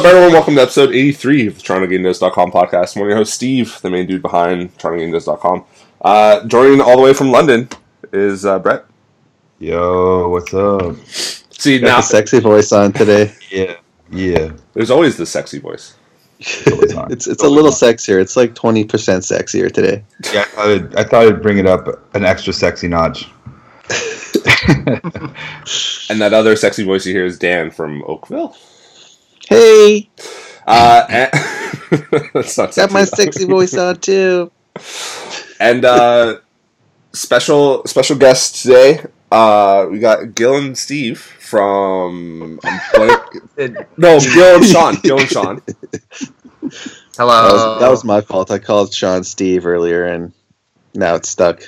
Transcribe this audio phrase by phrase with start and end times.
[0.00, 0.32] up, everyone?
[0.32, 2.96] Welcome to episode 83 of the TorontoGameDesk.com podcast.
[2.96, 5.64] I'm one your host, Steve, the main dude behind TorontoGameDesk.com.
[6.00, 7.68] Uh, joining all the way from London
[8.10, 8.86] is uh, Brett.
[9.58, 10.96] Yo, what's up?
[11.04, 13.34] See, Got now the sexy voice on today.
[13.50, 13.76] Yeah,
[14.10, 14.52] yeah.
[14.72, 15.96] there's always the sexy voice.
[16.40, 17.12] time.
[17.12, 18.20] it's it's a little sexier.
[18.20, 20.02] It's like twenty percent sexier today.
[20.32, 23.28] Yeah, I thought, I'd, I thought I'd bring it up an extra sexy notch.
[26.10, 28.56] And that other sexy voice you hear is Dan from Oakville.
[29.48, 30.08] Hey,
[30.66, 31.30] Uh, and,
[32.34, 34.52] that's not got my sexy voice on too.
[35.58, 36.38] And uh,
[37.12, 42.60] special special guest today, uh, we got Gil and Steve from.
[42.64, 44.94] I'm blank- no, Gil and Sean.
[45.02, 45.62] Gil and Sean.
[47.16, 47.42] Hello.
[47.48, 48.50] That was, that was my fault.
[48.50, 50.32] I called Sean Steve earlier, and
[50.94, 51.62] now it's stuck.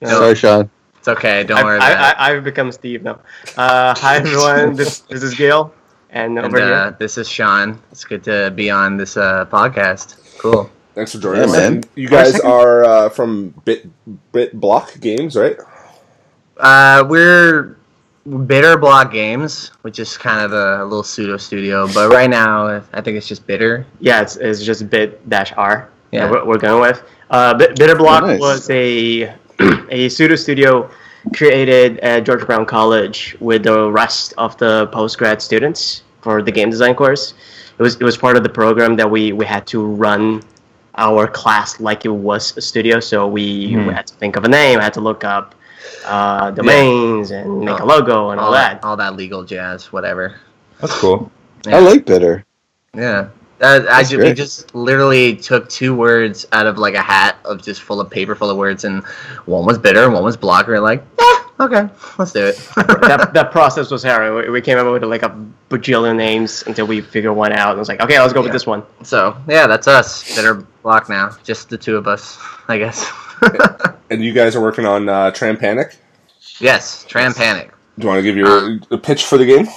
[0.00, 0.08] No.
[0.08, 0.70] Sorry, Sean.
[0.98, 1.44] It's okay.
[1.44, 2.16] Don't I, worry I, it.
[2.18, 3.20] I, I've become Steve now.
[3.56, 5.72] Uh, hi everyone, this this is Gail,
[6.10, 7.80] and And over uh, here, this is Sean.
[7.90, 10.16] It's good to be on this uh, podcast.
[10.38, 10.70] Cool.
[10.94, 11.56] Thanks for joining Yeah, us.
[11.56, 11.82] man.
[11.94, 13.86] You guys are uh, from Bit
[14.32, 15.56] Bit Block Games, right?
[16.56, 17.76] Uh, we're
[18.46, 23.00] Bitter Block Games, which is kind of a, little pseudo studio, but right now I
[23.00, 23.86] think it's just Bitter.
[24.00, 25.88] yeah, it's, it's just bit dash r.
[26.10, 26.24] Yeah.
[26.24, 27.02] Yeah, we're, we're going with.
[27.30, 28.40] Uh, Bit- Bitter Block Oh, nice.
[28.40, 29.32] was a
[29.90, 30.90] a pseudo studio
[31.34, 36.52] created at George Brown College with the rest of the post grad students for the
[36.52, 37.34] game design course.
[37.78, 40.42] It was it was part of the program that we we had to run
[40.96, 42.98] our class like it was a studio.
[42.98, 43.86] So we, Hmm.
[43.86, 45.54] we had to think of a name, had to look up
[46.04, 48.82] uh, domains and make a logo and all that.
[48.82, 50.34] all that legal jazz, whatever.
[50.80, 51.30] That's cool.
[51.66, 51.76] Yeah.
[51.76, 52.44] I like bitter.
[52.94, 53.28] Yeah.
[53.60, 57.38] Uh, I That's ju- we just literally took two words out of like a hat
[57.44, 59.04] of just full of paper full of words, and
[59.46, 60.68] one was bitter, and one was block.
[60.68, 62.56] We are like, eh, okay, let's do it.
[62.76, 64.44] that, that process was hard.
[64.46, 65.36] We, we came up with like a
[65.70, 67.70] bajillion names until we figured one out.
[67.70, 68.84] And was like, okay, let's go with this one.
[69.02, 70.36] so yeah, that's us.
[70.36, 70.54] Bitter
[70.84, 73.10] block now, just the two of us, I guess.
[74.10, 75.96] And you guys are working on uh, Tram Panic.
[76.60, 77.70] yes, Tram Panic.
[77.98, 79.68] Do you want to give your a pitch for the game?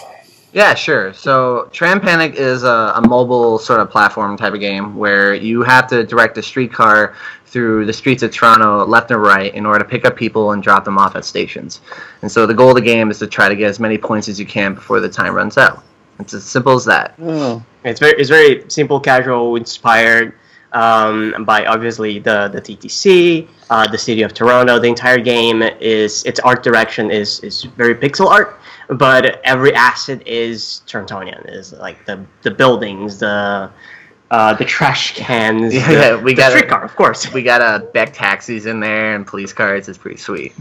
[0.53, 1.13] Yeah, sure.
[1.13, 5.62] So, Tram Panic is a, a mobile sort of platform type of game where you
[5.63, 9.79] have to direct a streetcar through the streets of Toronto, left and right, in order
[9.79, 11.81] to pick up people and drop them off at stations.
[12.22, 14.28] And so, the goal of the game is to try to get as many points
[14.28, 15.84] as you can before the time runs out.
[16.19, 17.16] It's as simple as that.
[17.22, 20.34] Oh, It's very it's very simple, casual, inspired
[20.74, 24.80] um, by obviously the the TTC, uh, the city of Toronto.
[24.80, 28.59] The entire game is its art direction is is very pixel art,
[28.90, 31.50] but every asset is Torontonian.
[31.54, 33.70] Is like the the buildings, the
[34.32, 36.56] uh, the trash cans, Yeah, the, yeah, we the got it.
[36.58, 37.32] streetcar, of course.
[37.34, 39.90] We got uh, Beck taxis in there and police cars.
[39.90, 40.53] It's pretty sweet.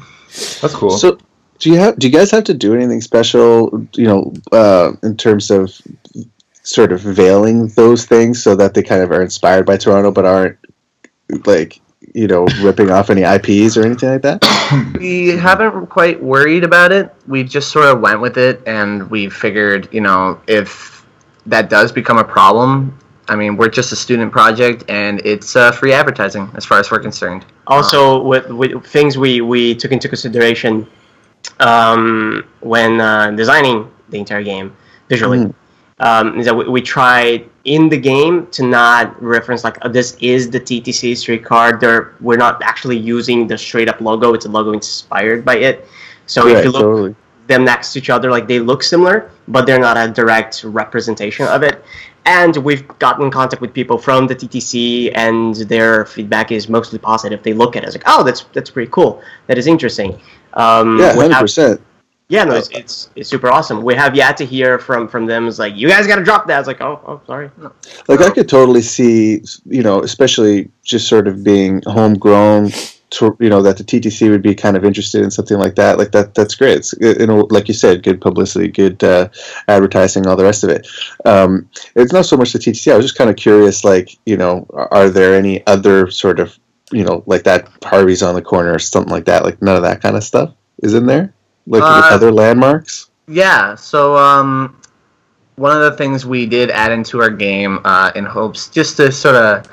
[0.60, 0.90] That's cool.
[0.90, 1.18] so
[1.60, 1.98] do you have?
[1.98, 3.86] Do you guys have to do anything special?
[3.94, 5.70] You know, uh, in terms of
[6.74, 10.24] sort of veiling those things so that they kind of are inspired by Toronto, but
[10.24, 10.58] aren't
[11.46, 11.80] like
[12.14, 14.38] you know ripping off any IPs or anything like that.
[15.00, 17.12] we haven't quite worried about it.
[17.26, 21.04] We just sort of went with it, and we figured, you know, if
[21.46, 22.96] that does become a problem,
[23.28, 26.90] I mean, we're just a student project, and it's uh, free advertising as far as
[26.90, 27.44] we're concerned.
[27.66, 30.86] also with, with things we, we took into consideration
[31.60, 34.76] um, when uh, designing the entire game
[35.08, 35.54] visually Mhm.
[36.00, 40.16] Um, is that we, we tried in the game to not reference like oh, this
[40.20, 41.78] is the TTC streetcar.
[41.78, 44.34] There, we're not actually using the straight up logo.
[44.34, 45.86] It's a logo inspired by it.
[46.26, 47.14] So if you look totally.
[47.48, 51.44] them next to each other like they look similar but they're not a direct representation
[51.46, 51.84] of it
[52.24, 57.00] and we've gotten in contact with people from the ttc and their feedback is mostly
[57.00, 60.20] positive they look at it as like oh that's that's pretty cool that is interesting
[60.54, 61.80] um, Yeah, hundred percent.
[62.30, 65.46] Yeah no it's, it's it's super awesome we have yet to hear from from them
[65.46, 67.50] it's like you guys gotta drop that it's like oh oh sorry
[68.08, 72.70] Like I could totally see, you know, especially just sort of being homegrown.
[73.14, 75.98] To, you know that the TTC would be kind of interested in something like that.
[75.98, 76.76] Like that, that's great.
[76.76, 79.28] It's you know, like you said, good publicity, good uh,
[79.66, 80.86] advertising, all the rest of it.
[81.24, 82.92] Um, it's not so much the TTC.
[82.92, 86.38] I was just kind of curious, like you know, are, are there any other sort
[86.38, 86.56] of
[86.92, 89.44] you know, like that Harvey's on the corner or something like that?
[89.44, 91.34] Like none of that kind of stuff is in there.
[91.66, 93.10] Like with Uh, other landmarks.
[93.28, 94.76] Yeah, so um,
[95.56, 99.12] one of the things we did add into our game uh, in hopes just to
[99.12, 99.66] sort of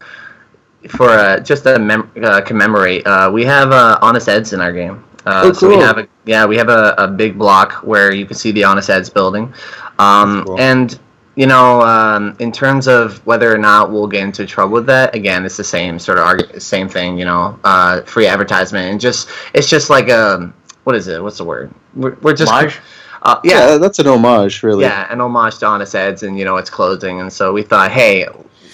[0.89, 4.71] for uh, just to mem- uh, commemorate, uh, we have uh, Honest Ed's in our
[4.71, 5.03] game.
[5.25, 5.83] Uh, Oh, So we cool.
[5.83, 8.89] have a yeah, we have a, a big block where you can see the Honest
[8.89, 9.53] Ed's building,
[9.99, 10.59] um, cool.
[10.59, 10.97] and
[11.35, 15.13] you know, um, in terms of whether or not we'll get into trouble with that,
[15.13, 17.17] again, it's the same sort of argu- same thing.
[17.17, 20.51] You know, uh, free advertisement and just it's just like a
[20.87, 21.21] what is it?
[21.21, 21.69] What's the word?
[21.95, 22.79] We're, we're just Homage?
[23.21, 24.85] Uh, Yeah, yeah, that's an homage, really.
[24.85, 27.91] yeah, an homage to Honest Ed's and you know its closing, and so we thought,
[27.91, 28.25] hey,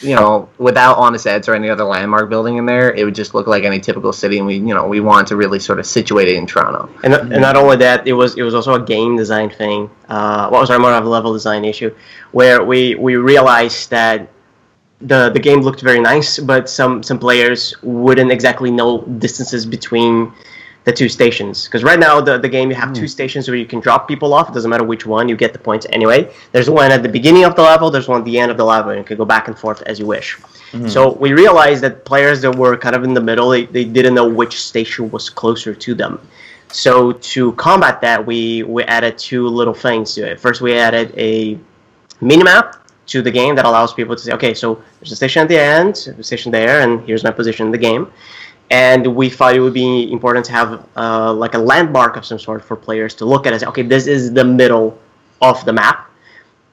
[0.01, 3.33] you know, without Honest Ed's or any other landmark building in there, it would just
[3.33, 5.88] look like any typical city, and we you know we wanted to really sort of
[5.88, 6.88] situate it in Toronto.
[7.04, 9.89] And, and not only that, it was it was also a game design thing.
[10.07, 11.89] Uh, what was our more of a level design issue,
[12.31, 14.30] where we we realized that
[15.01, 20.31] the the game looked very nice, but some some players wouldn't exactly know distances between
[20.85, 21.65] the two stations.
[21.65, 23.07] Because right now the, the game you have two hmm.
[23.07, 24.50] stations where you can drop people off.
[24.50, 26.31] It doesn't matter which one, you get the points anyway.
[26.51, 27.89] There's one at the beginning of the level.
[27.89, 29.81] There's one at the end of the level, and you can go back and forth
[29.83, 30.33] as you wish.
[30.71, 30.88] Hmm.
[30.88, 34.15] So we realized that players that were kind of in the middle, they, they didn't
[34.15, 36.19] know which station was closer to them.
[36.74, 40.39] So to combat that, we we added two little things to it.
[40.39, 41.57] First, we added a
[42.19, 45.50] minimap to the game that allows people to say, okay, so there's a station at
[45.50, 48.12] the end, a station there, and here's my position in the game.
[48.73, 52.39] And we thought it would be important to have uh, like a landmark of some
[52.39, 54.97] sort for players to look at and say, okay, this is the middle
[55.43, 56.09] of the map.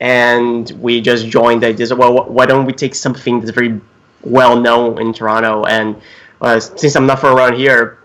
[0.00, 3.78] And we just joined the ideas of, well, why don't we take something that's very
[4.22, 5.64] well known in Toronto?
[5.64, 6.00] And
[6.40, 7.98] uh, since I'm not from around here,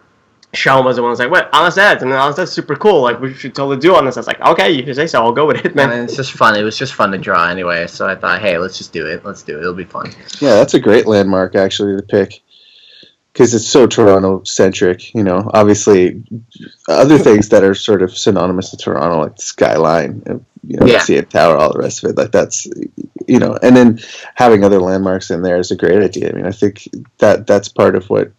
[0.54, 3.02] Sean was the one who was like, "What Honest Ed's?" And Honest Ed's super cool.
[3.02, 4.28] Like we should totally do Honest Ed's.
[4.28, 5.22] Like, okay, you can say so.
[5.22, 6.04] I'll go with it, And man.
[6.06, 6.56] it's just fun.
[6.56, 7.88] It was just fun to draw anyway.
[7.88, 9.26] So I thought, hey, let's just do it.
[9.26, 9.62] Let's do it.
[9.62, 10.12] It'll be fun.
[10.40, 12.42] Yeah, that's a great landmark actually to pick
[13.36, 15.14] because it's so Toronto centric.
[15.14, 16.24] You know, obviously,
[16.88, 20.24] other things that are sort of synonymous to Toronto, like the skyline,
[20.66, 21.00] you know, Yeah.
[21.00, 22.18] CN Tower, all the rest of it.
[22.18, 22.66] Like that's,
[23.28, 24.00] you know, and then
[24.36, 26.30] having other landmarks in there is a great idea.
[26.30, 26.88] I mean, I think
[27.18, 28.32] that that's part of what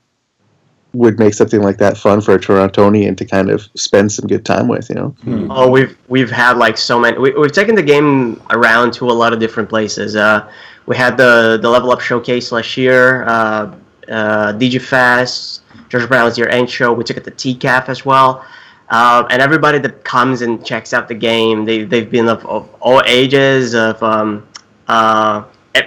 [0.94, 4.46] would make something like that fun for a Torontonian to kind of spend some good
[4.46, 4.88] time with.
[4.88, 5.16] You know.
[5.50, 7.18] Oh, we've we've had like so many.
[7.18, 10.16] We, we've taken the game around to a lot of different places.
[10.16, 10.50] Uh,
[10.86, 13.24] we had the the level up showcase last year.
[13.24, 13.74] Uh,
[14.08, 16.92] uh, DigiFest, George Brown's year end show.
[16.92, 18.44] We took it to TCAF as well.
[18.88, 22.72] Uh, and everybody that comes and checks out the game, they they've been of, of
[22.80, 24.46] all ages, of um,
[24.86, 25.42] uh,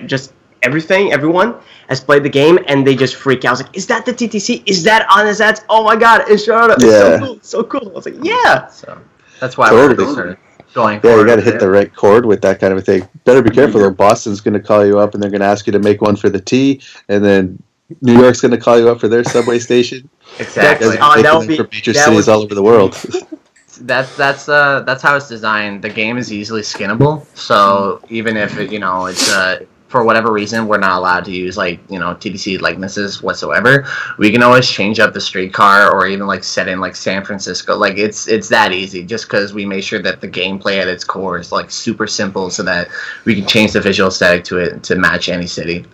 [0.05, 0.33] just
[0.63, 1.13] everything.
[1.13, 1.55] Everyone
[1.87, 3.49] has played the game, and they just freak out.
[3.49, 4.63] I was like, "Is that the TTC?
[4.65, 5.61] Is that Honest Ed's?
[5.69, 6.75] Oh my god, it's Toronto!
[6.75, 7.39] It's so cool!
[7.41, 8.99] So cool!" I was like, "Yeah." So
[9.39, 10.13] that's why we're Totally.
[10.13, 10.37] sort of
[10.73, 10.99] going.
[11.01, 11.59] Yeah, you got to hit it.
[11.61, 13.07] the right chord with that kind of a thing.
[13.23, 13.91] Better be careful though.
[13.91, 16.17] Boston's going to call you up and they're going to ask you to make one
[16.17, 17.63] for the T, and then
[18.01, 20.09] New York's going to call you up for their subway station.
[20.39, 20.97] Exactly.
[21.01, 22.95] Oh, that would be- for major that cities would- all over the world.
[23.81, 25.81] That's that's uh that's how it's designed.
[25.81, 30.33] The game is easily skinnable, so even if it, you know it's uh for whatever
[30.33, 33.87] reason we're not allowed to use like you know TTC likenesses whatsoever,
[34.17, 37.77] we can always change up the streetcar or even like set in like San Francisco.
[37.77, 41.05] Like it's it's that easy just because we make sure that the gameplay at its
[41.05, 42.89] core is like super simple, so that
[43.23, 45.85] we can change the visual aesthetic to it to match any city.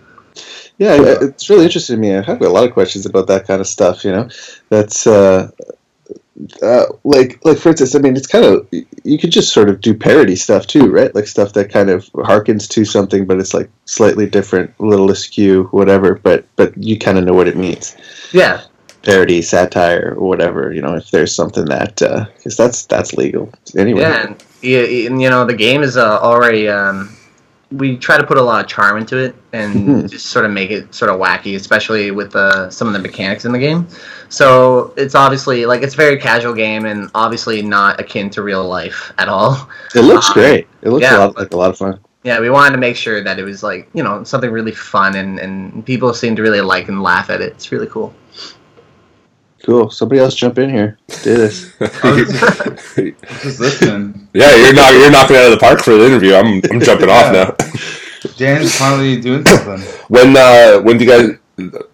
[0.78, 2.14] Yeah, it's really interesting to me.
[2.14, 4.04] I have a lot of questions about that kind of stuff.
[4.04, 4.28] You know,
[4.68, 5.50] that's uh,
[6.62, 8.68] uh, like like for instance, I mean, it's kind of
[9.04, 11.14] you could just sort of do parody stuff too, right?
[11.14, 15.10] Like stuff that kind of harkens to something, but it's like slightly different, a little
[15.10, 16.14] askew, whatever.
[16.14, 17.96] But but you kind of know what it means.
[18.32, 18.62] Yeah,
[19.02, 20.72] parody, satire, or whatever.
[20.72, 24.02] You know, if there's something that because that's that's legal anyway.
[24.02, 24.44] Yeah, and,
[25.12, 26.68] and you know the game is uh, already.
[26.68, 27.15] Um,
[27.76, 30.10] we try to put a lot of charm into it and Mhm.
[30.14, 33.44] just sort of make it sort of wacky, especially with uh, some of the mechanics
[33.44, 33.86] in the game.
[34.28, 38.64] So it's obviously like it's a very casual game and obviously not akin to real
[38.64, 39.68] life at all.
[39.94, 40.66] It looks Um, great.
[40.82, 41.98] It looks yeah, a lot like a lot of fun.
[42.24, 45.14] Yeah, we wanted to make sure that it was like you know something really fun
[45.14, 47.52] and and people seem to really like and laugh at it.
[47.52, 48.12] It's really cool.
[49.66, 49.90] Cool.
[49.90, 50.96] Somebody else jump in here.
[51.24, 51.72] Do this.
[53.42, 54.28] Just listening.
[54.32, 56.34] yeah, you're not you're knocking out of the park for the interview.
[56.34, 57.56] I'm I'm jumping off now.
[58.36, 59.80] Dan's finally doing something.
[60.08, 61.30] When uh, when do you guys?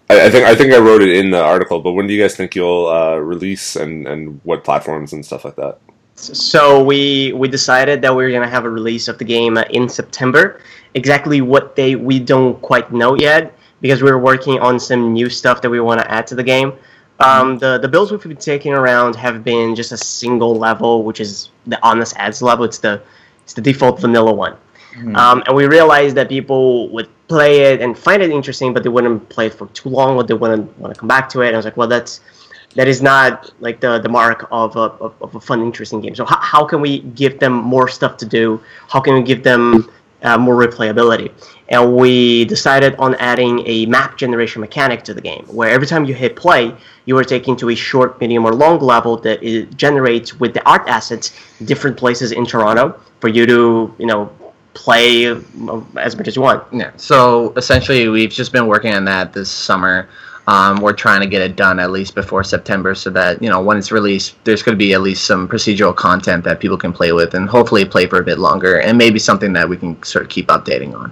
[0.07, 2.21] I, I think I think I wrote it in the article, but when do you
[2.21, 5.79] guys think you'll uh, release and and what platforms and stuff like that?
[6.13, 9.63] So we we decided that we are gonna have a release of the game uh,
[9.71, 10.61] in September.
[10.93, 15.59] Exactly what day we don't quite know yet because we're working on some new stuff
[15.63, 16.73] that we want to add to the game.
[17.19, 21.19] Um, the the builds we've been taking around have been just a single level, which
[21.19, 22.65] is the Honest Ed's level.
[22.65, 23.01] It's the
[23.43, 24.57] it's the default vanilla one.
[25.15, 28.89] Um, and we realized that people would play it and find it interesting, but they
[28.89, 31.47] wouldn't play it for too long, or they wouldn't want to come back to it.
[31.47, 32.21] And I was like, well, that's
[32.75, 36.15] that is not like the, the mark of a, of, of a fun, interesting game.
[36.15, 38.61] So how, how can we give them more stuff to do?
[38.87, 39.91] How can we give them
[40.23, 41.31] uh, more replayability?
[41.73, 46.05] And we decided on adding a map generation mechanic to the game, where every time
[46.05, 46.71] you hit play,
[47.05, 50.63] you are taken to a short, medium, or long level that it generates with the
[50.69, 51.33] art assets
[51.65, 54.31] different places in Toronto for you to, you know,
[54.75, 56.63] play uh, as much as you want.
[56.71, 56.91] Yeah.
[56.97, 60.07] So essentially, we've just been working on that this summer.
[60.45, 63.61] Um, we're trying to get it done at least before September, so that you know
[63.63, 66.93] when it's released, there's going to be at least some procedural content that people can
[66.93, 69.91] play with, and hopefully play for a bit longer, and maybe something that we can
[70.03, 71.11] sort of keep updating on.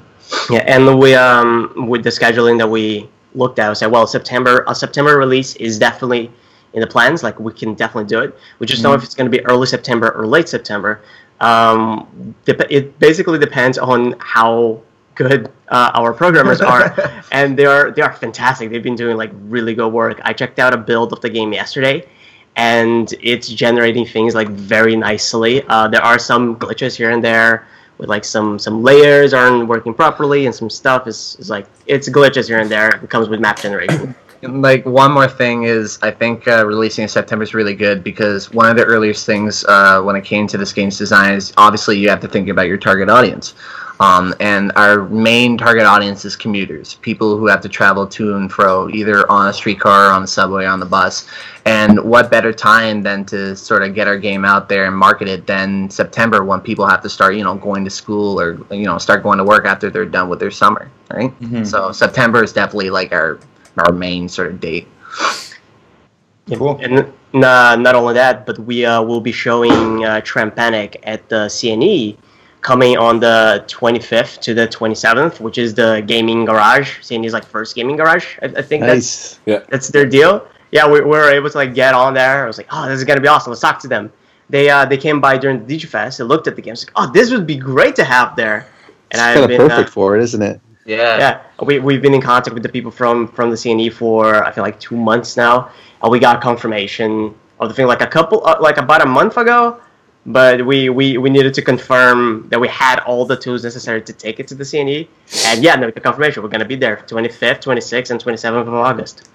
[0.50, 4.64] Yeah, and we um with the scheduling that we looked at, we said, well, September
[4.68, 6.32] a September release is definitely
[6.74, 7.24] in the plans.
[7.24, 8.38] Like we can definitely do it.
[8.60, 11.02] We just don't know if it's going to be early September or late September.
[11.40, 14.82] Um, it basically depends on how
[15.16, 16.96] good uh, our programmers are,
[17.32, 18.70] and they are they are fantastic.
[18.70, 20.20] They've been doing like really good work.
[20.24, 22.08] I checked out a build of the game yesterday,
[22.56, 25.64] and it's generating things like very nicely.
[25.68, 27.68] Uh, there are some glitches here and there
[28.02, 32.10] with like some some layers aren't working properly, and some stuff is, is like it's
[32.10, 32.90] glitches here and there.
[32.90, 34.14] It comes with map generation.
[34.44, 38.52] Like one more thing is i think uh, releasing in september is really good because
[38.52, 42.00] one of the earliest things uh, when it came to this game's design is obviously
[42.00, 43.54] you have to think about your target audience
[44.02, 48.52] um, and our main target audience is commuters people who have to travel to and
[48.52, 51.28] fro either on a streetcar on the subway on the bus
[51.66, 55.28] and what better time than to sort of get our game out there and market
[55.28, 58.86] it than september when people have to start you know going to school or you
[58.86, 61.66] know start going to work after they're done with their summer right Mhm.
[61.66, 63.40] so september is definitely like our
[63.78, 64.88] our main sort of date
[66.54, 66.78] Cool.
[66.82, 67.00] And
[67.46, 71.48] uh, not only that, but we uh, will be showing uh, Tram Panic at the
[71.48, 72.18] CNE
[72.62, 77.00] coming on the 25th to the 27th, which is the gaming garage.
[77.00, 78.38] CNE's like first gaming garage.
[78.42, 79.66] I, I think that's Nice.
[79.70, 80.48] that's their deal.
[80.72, 82.44] Yeah, we, we were able to like get on there.
[82.44, 83.52] I was like, oh, this is gonna be awesome.
[83.52, 84.12] Let's talk to them.
[84.50, 86.18] They uh, they came by during the DigiFest.
[86.18, 86.86] They looked at the games.
[86.86, 88.68] Like, oh, this would be great to have there.
[89.12, 90.62] It's And I've kind of uh, perfect for it, isn't it?
[90.86, 94.44] yeah yeah, we we've been in contact with the people from from the CNE for
[94.44, 95.70] I feel like two months now,
[96.02, 99.38] and we got confirmation of the thing like a couple uh, like about a month
[99.38, 99.80] ago.
[100.26, 104.14] But we, we, we needed to confirm that we had all the tools necessary to
[104.14, 105.08] take it to the CNE,
[105.48, 109.30] and yeah, no, the confirmation we're gonna be there 25th, 26th, and 27th of August.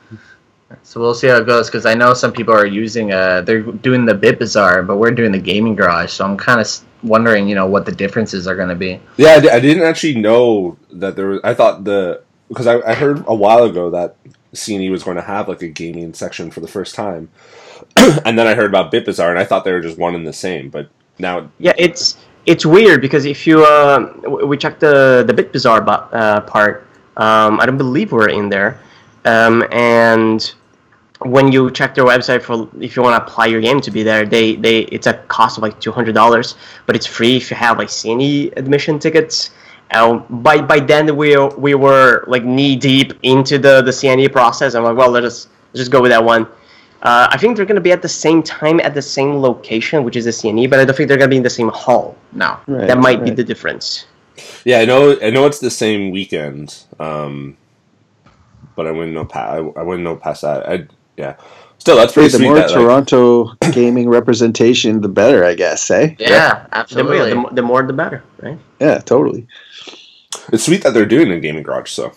[0.82, 3.62] So we'll see how it goes because I know some people are using uh they're
[3.62, 6.12] doing the Bit Bazaar, but we're doing the Gaming Garage.
[6.12, 6.68] So I'm kind of
[7.02, 9.00] wondering, you know, what the differences are going to be.
[9.16, 11.40] Yeah, I, I didn't actually know that there was.
[11.44, 14.16] I thought the because I, I heard a while ago that
[14.54, 17.30] CNE was going to have like a gaming section for the first time,
[18.24, 20.32] and then I heard about BitBazaar, and I thought they were just one and the
[20.32, 20.68] same.
[20.68, 20.88] But
[21.18, 24.12] now, Yeah, it's it's weird because if you uh,
[24.44, 26.86] we checked the the Bitbazaar bu- uh, part,
[27.16, 28.78] um, I don't believe we're in there,
[29.24, 30.52] um, and
[31.20, 34.02] when you check their website for if you want to apply your game to be
[34.02, 37.50] there, they they it's a cost of like two hundred dollars, but it's free if
[37.50, 39.50] you have like CNE admission tickets.
[39.92, 44.74] Uh, by by then we we were like knee deep into the the CNE process.
[44.74, 46.46] I'm like, well, let us let's just go with that one.
[47.02, 50.02] Uh, I think they're going to be at the same time at the same location,
[50.02, 51.68] which is the CNE, but I don't think they're going to be in the same
[51.68, 52.16] hall.
[52.32, 52.58] No.
[52.66, 54.06] Right, that might be the difference.
[54.64, 57.56] yeah, I know I know it's the same weekend, um,
[58.74, 59.24] but I wouldn't know.
[59.24, 60.68] Pa- I, I wouldn't know past that.
[60.68, 60.86] I
[61.16, 61.36] yeah.
[61.78, 62.46] Still, that's Hey, pretty the sweet.
[62.46, 65.88] more that, like- Toronto gaming representation, the better, I guess.
[65.90, 66.14] Eh?
[66.18, 67.30] Yeah, The, absolutely.
[67.34, 68.58] the, the more, the better, right?
[68.80, 69.46] Yeah, totally.
[70.52, 71.90] it's sweet that they're doing a gaming garage.
[71.90, 72.12] So,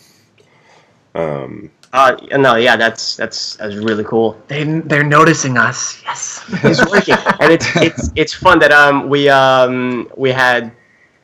[1.14, 4.40] um, Uh, no, yeah, that's that's that's really cool.
[4.48, 6.02] they they're noticing us.
[6.04, 6.44] Yes.
[6.64, 10.72] It's working, and it's it's it's fun that um we um we had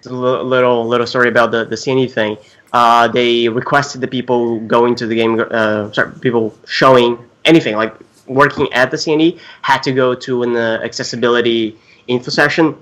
[0.05, 2.37] a little little story about the the CNE thing.
[2.73, 7.93] Uh, they requested the people going to the game, uh, sorry, people showing anything like
[8.27, 12.75] working at the CNE had to go to an uh, accessibility info session.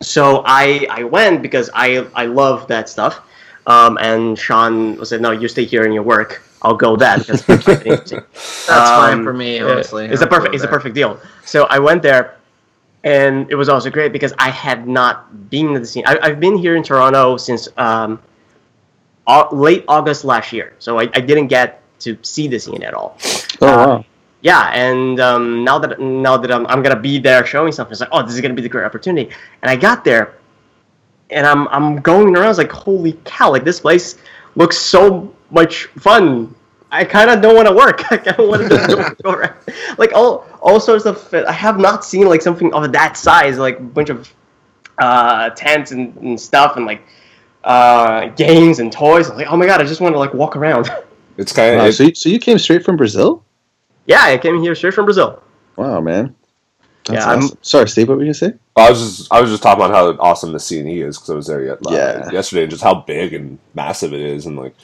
[0.00, 3.20] So I I went because I I love that stuff.
[3.66, 6.42] Um, and Sean said, "No, you stay here and you work.
[6.64, 8.24] I'll go that because it's interesting."
[8.66, 10.06] That's fine Um, for me, yeah, honestly.
[10.08, 10.54] It's a I'm cool perfect.
[10.54, 11.20] with It's a perfect deal.
[11.44, 12.36] So I went there,
[13.04, 16.04] and it was also great because I had not been to the CNE.
[16.06, 18.20] I, I've been here in Toronto since um,
[19.26, 22.94] au- late August last year, so I, I didn't get to see the CNE at
[22.94, 23.18] all.
[23.62, 24.04] Oh, Uh, wow.
[24.42, 28.00] Yeah, and um, now that now that I'm, I'm gonna be there showing something, it's
[28.00, 29.34] like, oh, this is gonna be the great opportunity.
[29.62, 30.34] And I got there,
[31.30, 33.50] and I'm I'm going around, I was like, holy cow!
[33.50, 34.18] Like this place
[34.56, 36.54] looks so much fun.
[36.90, 38.02] I kind of don't want to work.
[38.12, 39.54] I kind of want to just go, go around.
[39.98, 41.32] Like all all sorts of.
[41.34, 44.32] I have not seen like something of that size, like a bunch of
[44.98, 47.02] uh, tents and, and stuff, and like
[47.64, 49.30] uh, games and toys.
[49.30, 50.90] I'm like, oh my god, I just want to like walk around.
[51.36, 53.42] it's kind Wow, of so, you, so you came straight from Brazil?
[54.06, 55.42] yeah, I came here straight from Brazil.
[55.76, 56.34] Wow, man.
[57.06, 58.54] That's Yeah, I'm- Sorry, Steve, what were you going to say?
[58.76, 61.34] I was just I was just talking about how awesome the CNE is because I
[61.34, 62.30] was there yet, Yeah.
[62.30, 64.74] yesterday and just how big and massive it is and like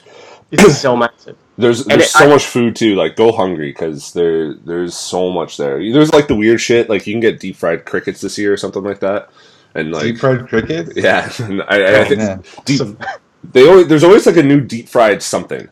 [0.51, 1.37] It's so massive.
[1.57, 2.95] there's there's it- so I- much food too.
[2.95, 5.77] Like go hungry because there there's so much there.
[5.91, 8.57] There's like the weird shit like you can get deep fried crickets this year or
[8.57, 9.29] something like that,
[9.75, 10.91] and like Deep fried crickets?
[10.95, 12.43] yeah, and I, I Oh, think man.
[12.65, 12.81] deep,
[13.53, 15.67] they always there's always like a new deep fried something.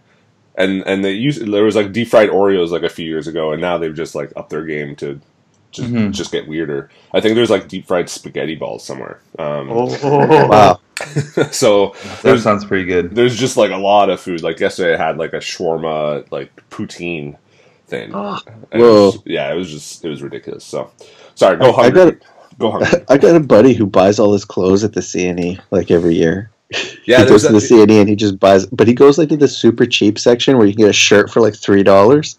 [0.56, 3.52] and and they used there was like deep fried Oreos like a few years ago,
[3.52, 5.20] and now they've just like upped their game to
[5.72, 6.12] just Mhm.
[6.12, 6.90] just get weirder.
[7.14, 9.20] I think there's like deep fried spaghetti balls somewhere.
[9.38, 10.80] Um, Oh, Wow.
[11.52, 13.16] so That sounds pretty good.
[13.16, 14.42] there's just like a lot of food.
[14.44, 17.36] Like yesterday, I had like a shawarma like poutine
[17.88, 18.12] thing.
[18.14, 18.40] Oh,
[18.72, 20.64] And it was- yeah, it was just it was ridiculous.
[20.64, 20.92] So
[21.36, 22.16] sorry, go I- I got-
[22.58, 23.00] go hungry.
[23.08, 26.50] I got a buddy who buys all his clothes at the CNE like every year.
[27.06, 29.30] Yeah, he goes to the that, CNE and he just buys, but he goes like
[29.30, 32.38] to the super cheap section where you can get a shirt for like three dollars.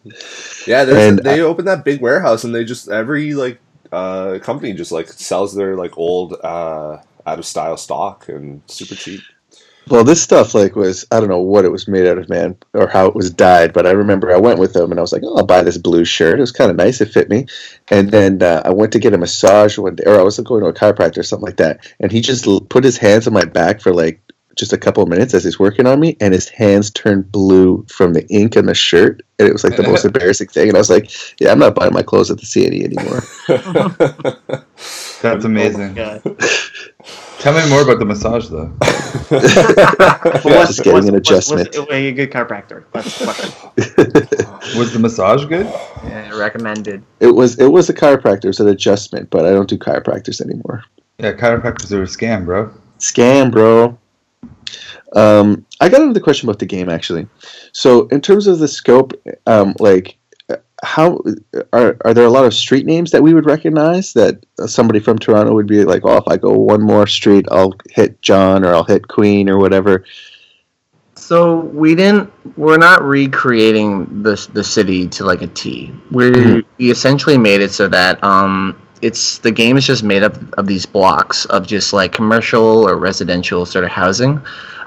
[0.65, 0.83] yeah.
[0.89, 3.59] And they open that big warehouse, and they just every like
[3.91, 8.95] uh company just like sells their like old uh out of style stock and super
[8.95, 9.21] cheap.
[9.91, 12.57] Well, this stuff like was I don't know what it was made out of, man,
[12.75, 13.73] or how it was dyed.
[13.73, 15.79] But I remember I went with him and I was like, oh, I'll buy this
[15.79, 16.39] blue shirt.
[16.39, 17.01] It was kind of nice.
[17.01, 17.47] It fit me.
[17.89, 20.63] And then uh, I went to get a massage one day, or I was going
[20.63, 21.93] to a chiropractor or something like that.
[21.99, 24.21] And he just l- put his hands on my back for like
[24.57, 27.85] just a couple of minutes as he's working on me, and his hands turned blue
[27.89, 30.69] from the ink on the shirt, and it was like the most embarrassing thing.
[30.69, 33.23] And I was like, yeah, I'm not buying my clothes at the CNE anymore.
[35.23, 35.95] That's amazing.
[35.95, 36.23] God.
[37.41, 38.71] Tell me more about the massage, though.
[39.31, 40.19] Yeah,
[40.67, 41.71] just getting an Was- adjustment.
[41.71, 42.85] Was, was a good chiropractor?
[42.93, 44.61] The.
[44.77, 45.67] Was the massage good?
[46.05, 47.03] yeah, recommended.
[47.19, 50.41] It was it was a chiropractor, it was an adjustment, but I don't do chiropractors
[50.41, 50.85] anymore.
[51.19, 52.71] Yeah, chiropractors are a scam, bro.
[52.99, 53.99] Scam, bro.
[55.17, 57.27] Um, I got another question about the game actually.
[57.73, 59.13] So, in terms of the scope,
[59.47, 60.17] um, like,
[60.83, 61.21] how
[61.73, 65.19] are are there a lot of street names that we would recognize that somebody from
[65.19, 68.75] Toronto would be like, oh, if I go one more street, I'll hit John or
[68.75, 70.05] I'll hit Queen or whatever.
[71.15, 72.33] So we didn't.
[72.57, 75.93] We're not recreating the the city to like a T.
[76.11, 76.65] We Mhm.
[76.79, 80.67] we essentially made it so that um, it's the game is just made up of
[80.67, 84.41] these blocks of just like commercial or residential sort of housing.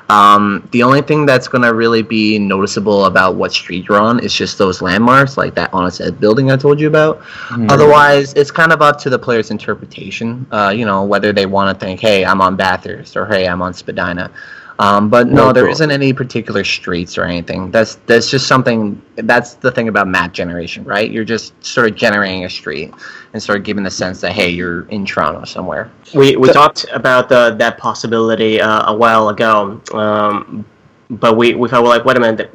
[0.09, 4.19] Um, the only thing that's going to really be noticeable about what street you're on
[4.19, 7.21] is just those landmarks, like that Honest Ed's building I told you about.
[7.21, 7.69] Mm-hmm.
[7.69, 10.45] Otherwise, it's kind of up to the player's interpretation.
[10.51, 13.61] Uh, you know, whether they want to think, "Hey, I'm on Bathurst," or "Hey, I'm
[13.61, 14.29] on Spadina."
[14.79, 17.69] Um, but no, there not any particular streets or anything.
[17.69, 19.01] That's that's just something.
[19.15, 21.09] That's the thing about map generation, right?
[21.11, 22.93] You're just sort of generating a street
[23.33, 25.91] and sort of giving the sense that hey, you're in Toronto somewhere.
[26.13, 30.65] We we So- talked about the, that possibility uh, a while ago, um,
[31.09, 32.53] but we, we felt like, wait a minute,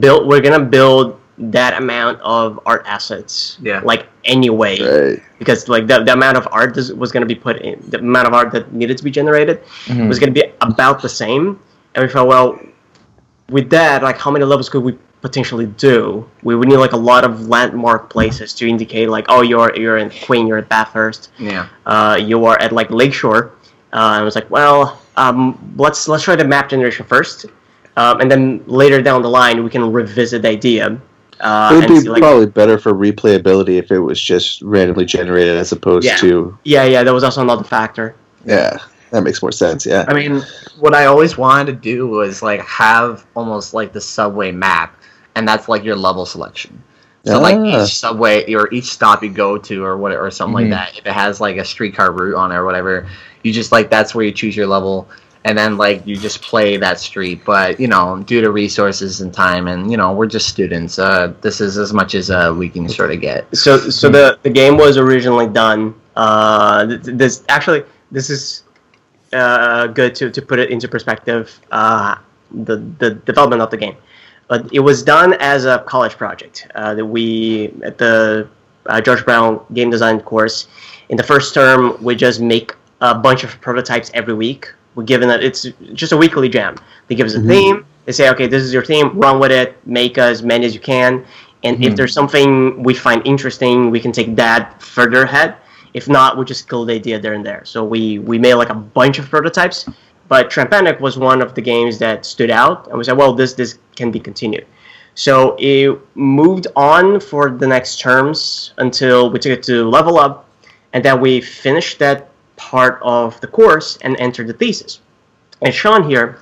[0.00, 3.80] build we're gonna build that amount of art assets, Yeah.
[3.84, 5.22] like anyway, Right.
[5.38, 8.28] because like the, the amount of art this was gonna be put in, the amount
[8.28, 10.08] of art that needed to be generated Mhm.
[10.08, 11.58] was gonna be about the same,
[11.94, 12.58] and we felt well,
[13.50, 16.24] with that, like how many levels could we potentially do?
[16.42, 19.96] We would need like a lot of landmark places to indicate like, oh, you're you're
[19.98, 21.66] in Queen, you're at Bathurst Yeah.
[21.86, 23.50] uh, you are at like Lakeshore.
[23.92, 27.46] Uh, I was like, well, um, let's let's try the map generation first,
[27.96, 30.96] um, and then later down the line we can revisit the idea.
[31.40, 35.04] Uh, it would be see, like, probably better for replayability if it was just randomly
[35.04, 36.16] generated as opposed Yeah.
[36.18, 38.14] to yeah, yeah, that was also another factor.
[38.44, 38.78] yeah.
[39.10, 39.86] That makes more sense.
[39.86, 40.04] Yeah.
[40.08, 40.42] I mean,
[40.80, 44.96] what I always wanted to do was like have almost like the subway map,
[45.36, 46.82] and that's like your level selection.
[47.24, 47.84] So like Ah.
[47.84, 50.70] each subway or each stop you go to or what or something Mhm.
[50.72, 53.06] like that, if it has like a streetcar route on it or whatever,
[53.44, 55.06] you just like that's where you choose your level,
[55.44, 57.44] and then like you just play that street.
[57.44, 60.98] But you know, due to resources and time, and you know, we're just students.
[60.98, 63.54] Uh, this is as much as uh, we can sort of get.
[63.56, 65.94] So so the the game was originally done.
[66.16, 68.64] Uh, th- th- this actually this is
[69.32, 71.60] uh, good to, to put it into perspective.
[71.70, 72.16] Uh,
[72.50, 73.96] the the development of the game,
[74.48, 78.48] but it was done as a college project uh, that we at the
[79.02, 80.68] George Brown game design course.
[81.10, 84.72] In the first term, we just make a bunch of prototypes every week.
[84.94, 86.76] We're given that it's just a weekly jam.
[87.08, 87.48] They give us a Mhm.
[87.48, 87.84] theme.
[88.04, 89.10] They say, okay, this is your theme.
[89.14, 89.76] Run with it.
[89.86, 91.24] Make as many as you can.
[91.64, 91.96] And if Mhm.
[91.96, 95.54] there's something we find interesting, we can take that further ahead.
[95.94, 97.62] If not, we just kill the idea there and there.
[97.64, 99.86] So we we made like a bunch of prototypes,
[100.28, 103.32] but Tram Panic was one of the games that stood out, and we said, well,
[103.32, 104.66] this this can be continued.
[105.14, 110.46] So it moved on for the next terms until we took it to level up,
[110.92, 115.00] and then we finished that part of the course and enter the thesis.
[115.62, 116.38] And Sean here,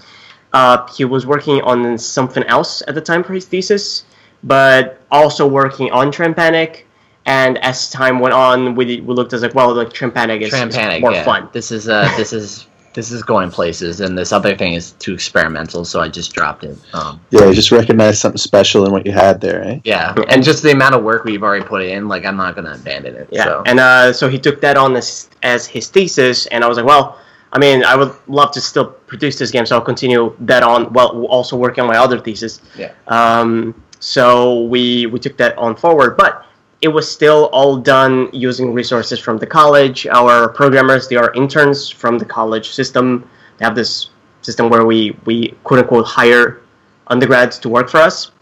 [0.52, 4.04] uh, he was working on something else at the time for his thesis,
[4.42, 6.86] but also working on Tram Panic.
[7.24, 10.52] And as time went on, we, we looked as like, well, like Tram Panic is,
[10.52, 11.24] is more yeah.
[11.24, 11.48] fun.
[11.52, 15.14] This is uh, this is this is going places, and this other thing is too
[15.14, 16.76] experimental, so I just dropped it.
[16.94, 19.78] Um, Yeah, you just recognize something special in what you had there, eh?
[19.84, 22.74] yeah, and just the amount of work we've already put in, like I'm not gonna
[22.74, 23.28] abandon it.
[23.30, 23.62] Yeah, So.
[23.66, 26.86] and uh, so he took that on as, as his thesis, and I was like,
[26.86, 27.18] well,
[27.52, 30.92] I mean, I would love to still produce this game, so I'll continue that on
[30.92, 32.62] while also working on my other thesis.
[32.78, 32.92] Yeah.
[33.08, 36.44] Um, so we we took that on forward, but
[36.82, 40.06] it was still all done using resources from the college.
[40.08, 43.28] Our programmers, they are interns from the college system.
[43.58, 44.10] They have this
[44.42, 46.60] system where we we quote unquote hire
[47.06, 48.32] undergrads to work for us.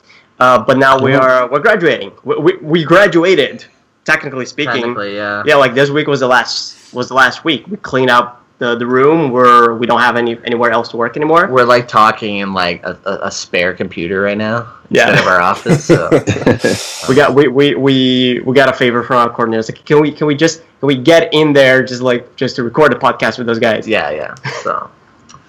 [0.40, 1.20] Uh, but now we Mhm.
[1.20, 2.12] are we're graduating.
[2.24, 3.66] We, we, we graduated,
[4.07, 4.72] technically speaking.
[4.72, 5.42] Technically, yeah.
[5.44, 7.66] Yeah, like this week was the last was the last week.
[7.68, 11.16] We cleaned up the, the room where we don't have any anywhere else to work
[11.16, 11.48] anymore.
[11.48, 15.08] We're like talking in like a, a, a spare computer right now Yeah.
[15.08, 15.84] instead of our office.
[15.84, 16.08] So
[17.08, 19.68] We got we, we, we, we got a favor from our coordinators.
[19.74, 22.62] Like, can we can we just can we get in there just like just to
[22.62, 23.88] record a podcast with those guys?
[23.88, 24.34] yeah, yeah.
[24.62, 24.90] So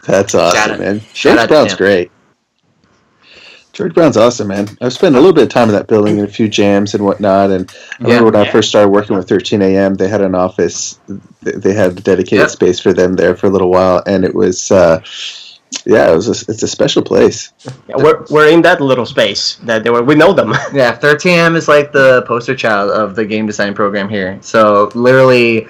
[0.08, 1.00] That's awesome, Shout man.
[1.14, 1.78] shout George out to Brown's him.
[1.78, 2.12] great.
[3.74, 4.68] George Brown's awesome, man.
[4.82, 7.06] I've spent a little bit of time in that building and a few jams and
[7.06, 7.52] whatnot.
[7.52, 11.00] And I remember when I first started working with 13 AM, they had an office.
[11.42, 12.50] They had a dedicated Yep.
[12.50, 15.02] space for them there for a little while, and it was, uh,
[15.86, 16.28] yeah, it was.
[16.28, 17.54] A, it's a special place.
[17.88, 20.04] Yeah, we're, we're in that little space that they were.
[20.04, 20.50] We know them.
[20.74, 24.38] yeah, 13AM is like the poster child of the game design program here.
[24.42, 25.70] So literally,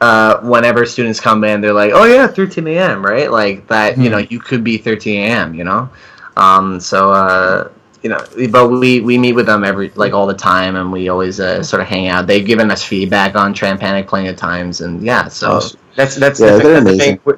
[0.00, 3.30] uh, whenever students come in, they're like, "Oh yeah, 13 a.m." Right?
[3.30, 3.98] Like that.
[3.98, 5.54] You know, you could be 13 a.m.
[5.54, 5.90] You know.
[6.36, 7.70] Um, so uh,
[8.02, 8.18] you know,
[8.50, 11.62] but we we meet with them every like all the time, and we always uh,
[11.62, 12.26] sort of hang out.
[12.26, 15.28] They've given us feedback on Tram Panic plenty of times, and yeah.
[15.28, 15.60] So.
[15.96, 16.98] That's that's Yeah, the, they're that's the amazing.
[16.98, 17.20] thing.
[17.24, 17.32] we-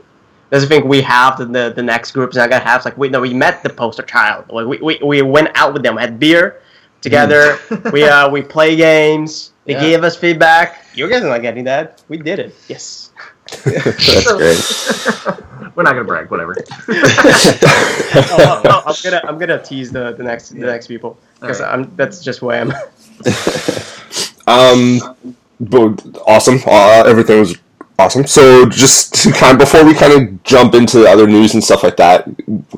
[0.49, 1.37] That's the thing we have.
[1.39, 2.79] The, the the next group's not gonna have.
[2.79, 4.47] It's like we no, we met the poster child.
[4.49, 6.63] Like we, we, we went out with them, had beer
[7.03, 7.59] together.
[7.93, 9.53] we uh we play games.
[9.67, 9.81] They Yeah.
[9.81, 10.87] gave us feedback.
[10.95, 12.03] You guys are not getting that.
[12.09, 12.55] We did it.
[12.69, 13.11] Yes.
[13.65, 15.75] That's great.
[15.77, 16.31] we're not gonna brag.
[16.31, 16.57] Whatever.
[16.89, 21.81] oh, oh, I'm gonna I'm gonna tease the, the next the next people because Alright.
[21.81, 22.73] I'm that's just who I am.
[24.47, 25.01] Um,
[25.61, 26.61] but awesome.
[26.67, 27.59] Uh, everything was
[27.99, 28.27] awesome.
[28.27, 31.83] So just kind of before we kind of jump into the other news and stuff
[31.83, 32.25] like that,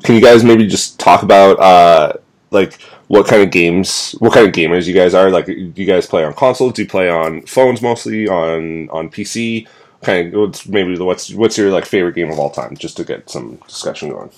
[0.03, 2.13] can you guys maybe just talk about uh,
[2.51, 5.29] like what kind of games, what kind of gamers you guys are?
[5.29, 6.73] Like, do you guys play on consoles?
[6.73, 8.27] Do you play on phones mostly?
[8.27, 9.67] On on PC?
[10.01, 12.75] Kind of what's maybe the- what's what's your like favorite game of all time?
[12.77, 14.31] Just to get some discussion going.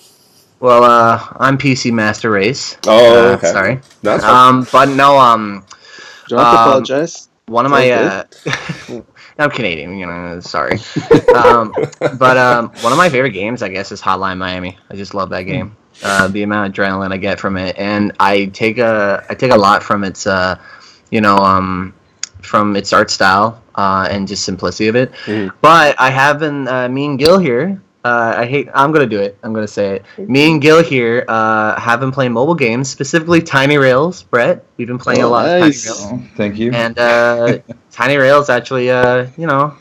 [0.60, 2.78] Well, uh, I'm PC Master Race.
[2.88, 3.52] Oh, Uh, okay.
[3.52, 3.80] Sorry.
[4.04, 4.24] That's.
[4.24, 5.66] Um, but no, um,
[6.28, 7.30] Don't have to Um, apologize.
[7.48, 8.24] one of my uh,
[9.40, 10.40] I'm Canadian, you know.
[10.40, 10.78] Sorry,
[11.36, 14.78] um, but um, one of my favorite games, I guess, is Hotline Miami.
[14.90, 15.76] I just love that game.
[16.04, 19.52] Uh, the amount of adrenaline I get from it, and I take a I take
[19.52, 20.58] a lot from its, uh,
[21.12, 21.94] you know, um,
[22.42, 25.12] from its art style uh, and just simplicity of it.
[25.26, 25.52] Mhm.
[25.62, 27.82] But I have been uh, me and Gil here.
[28.04, 28.68] Uh, I hate.
[28.74, 29.38] I'm gonna do it.
[29.44, 30.06] I'm gonna say it.
[30.18, 34.24] Me and Gil here uh, have been playing mobile games, specifically Tiny Rails.
[34.24, 35.88] Brett, we've been playing a Oh, lot nice.
[35.88, 36.24] of Tiny Rails.
[36.26, 36.72] Oh, thank you.
[36.74, 37.60] And uh,
[37.92, 39.76] Tiny Rails actually, uh, you know,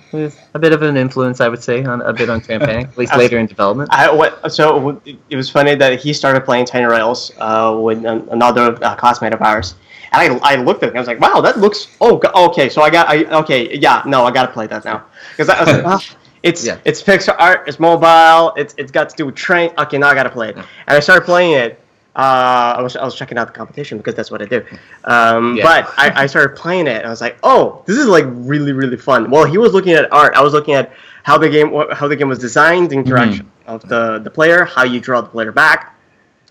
[0.52, 2.98] a bit of an influence, I would say, on a bit on Tram Panic, at
[2.98, 3.88] least later in development.
[3.90, 5.00] I what so
[5.30, 9.32] it was funny that he started playing Tiny Rails uh, with an, another uh, classmate
[9.32, 9.76] of ours.
[10.12, 11.88] And I, I looked at it and I was like, wow, that looks.
[12.00, 12.68] Oh, okay.
[12.68, 13.08] So I got.
[13.08, 13.76] I okay.
[13.78, 14.02] Yeah.
[14.06, 16.04] No, I got to play that now because I was like, ah,
[16.42, 16.78] it's Yeah.
[16.84, 17.64] it's pixel art.
[17.68, 18.52] It's mobile.
[18.56, 19.70] It's it's got to do with train.
[19.78, 20.56] Okay, now I got to play it.
[20.56, 21.80] And I started playing it.
[22.16, 24.64] Uh, I was I was checking out the competition because that's what I do.
[25.04, 25.62] Um, Yeah.
[25.62, 28.72] But I, I started playing it and I was like, oh, this is like really
[28.72, 29.30] really fun.
[29.30, 30.34] Well, he was looking at art.
[30.34, 30.92] I was looking at
[31.22, 34.82] how the game how the game was designed, the interaction of the the player, how
[34.82, 35.94] you draw the player back,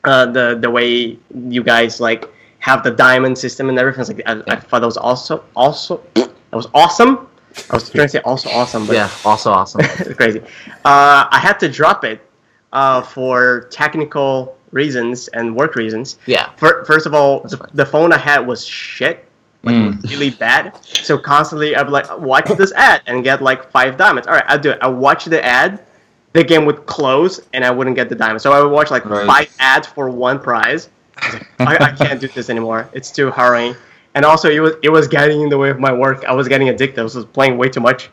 [0.06, 4.02] uh, the the way you guys like have the diamond system and everything.
[4.02, 7.28] It's like I, I thought that was also also that was awesome.
[7.70, 9.82] I was trying to say also awesome, but yeah, also awesome.
[9.84, 10.40] it's crazy.
[10.86, 12.22] Uh, I had to drop it
[12.74, 16.20] uh, for technical reasons and work reasons.
[16.28, 19.26] Yeah, Fir- First of all, the, the phone I had was shit,
[19.64, 20.10] like Mm.
[20.10, 20.78] really bad.
[20.86, 24.28] So constantly I'd be like, watch this ad and get like five diamonds.
[24.28, 24.78] All right, I'll do it.
[24.82, 25.84] I watch the ad,
[26.34, 28.42] the game would close and I wouldn't get the diamond.
[28.42, 29.26] So I would watch like Right.
[29.26, 30.90] five ads for one prize.
[31.22, 32.90] I, was like, I, I can't do this anymore.
[32.94, 33.76] It's too harrowing.
[34.16, 36.26] And also, it was it was getting in the way of my work.
[36.26, 37.00] I was getting addicted.
[37.00, 38.10] I was playing way too much.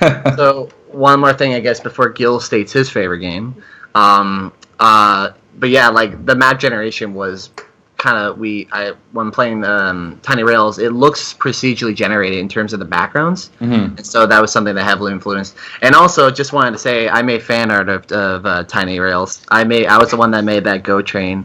[0.36, 3.60] so one more thing, I guess, before Gil states his favorite game.
[3.94, 7.50] Um, uh, but yeah, like the map generation was
[7.96, 8.68] kind of we.
[8.72, 13.50] I when playing um, Tiny Rails, it looks procedurally generated in terms of the backgrounds,
[13.60, 13.96] Mhm.
[13.98, 15.56] and so that was something that heavily influenced.
[15.82, 19.42] And also, just wanted to say, I made fan art of, of uh, Tiny Rails.
[19.50, 19.86] I made.
[19.86, 21.44] I was the one that made that Go Train.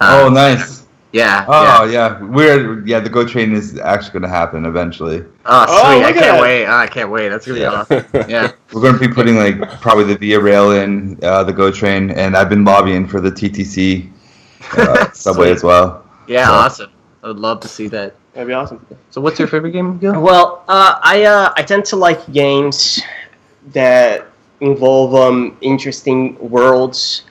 [0.00, 0.86] Uh, oh, nice.
[1.12, 1.44] Yeah.
[1.46, 1.92] Oh, yeah.
[2.18, 2.22] yeah.
[2.24, 2.98] We're yeah.
[3.00, 5.20] The Go Train is actually going to happen eventually.
[5.46, 6.04] Oh, Oh, sweet!
[6.04, 6.42] I can't that.
[6.42, 6.66] wait.
[6.66, 7.28] Oh, I can't wait.
[7.28, 8.04] That's gonna be awesome.
[8.28, 8.50] Yeah.
[8.72, 12.10] We're going to be putting like probably the Via Rail in uh, the Go Train,
[12.10, 14.10] and I've been lobbying for the TTC
[14.76, 16.04] uh, subway as well.
[16.26, 16.46] Yeah.
[16.46, 16.90] So- Awesome.
[17.22, 18.14] I would love to see that.
[18.34, 18.84] That'd be awesome.
[19.10, 20.20] So, what's your favorite game, Gil?
[20.20, 23.00] Well, uh, I uh, I tend to like games
[23.68, 24.26] that
[24.60, 27.22] involve um, interesting worlds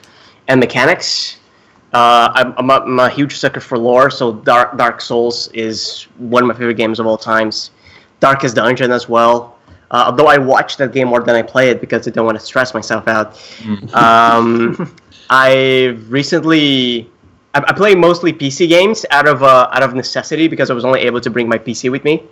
[0.48, 1.36] and mechanics.
[1.94, 6.08] Uh, I'm, I'm, a, I'm a huge sucker for lore, so Dark Dark Souls is
[6.18, 7.70] one of my favorite games of all times.
[8.20, 9.56] Darkest Dungeon as well.
[9.90, 12.38] Uh, although I watch that game more than I play it because I don't want
[12.38, 13.38] to stress myself out.
[13.94, 14.94] Um,
[15.30, 17.10] I recently
[17.54, 20.84] I, I play mostly PC games out of uh, out of necessity because I was
[20.84, 22.22] only able to bring my PC with me.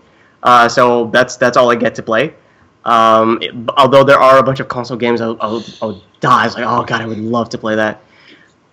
[0.42, 2.34] Uh, so that's that's all I get to play.
[2.84, 6.46] Um, it- although there are a bunch of console games, I'll, I'll, I'll die.
[6.46, 8.02] It's like, oh god, I would love to play that.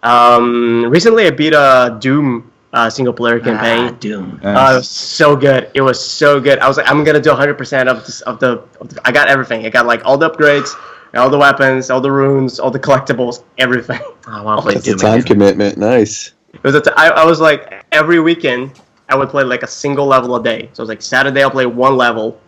[0.04, 3.96] Um, recently, I beat a Doom uh, single player Ah, campaign.
[4.00, 4.40] Doom.
[4.44, 5.70] Uh, so good.
[5.74, 6.60] It was so good.
[6.60, 9.02] I was like, I'm gonna do 100 percent of this, of the, of the.
[9.06, 9.66] I got everything.
[9.66, 10.70] I got like all the upgrades,
[11.16, 14.00] all the weapons, all the runes, all the collectibles, everything.
[14.28, 15.24] I want to play That's a time again.
[15.28, 15.78] commitment.
[15.78, 16.34] Nice.
[16.54, 19.68] It was a t- I, I was like every weekend I would play like a
[19.68, 20.70] single level a day.
[20.74, 22.40] So it was like Saturday I'll play one level,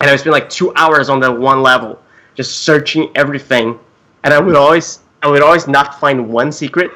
[0.00, 2.00] and I would spend like two hours on that one level,
[2.34, 3.78] just searching everything,
[4.24, 6.92] and I would always I would always not find one secret,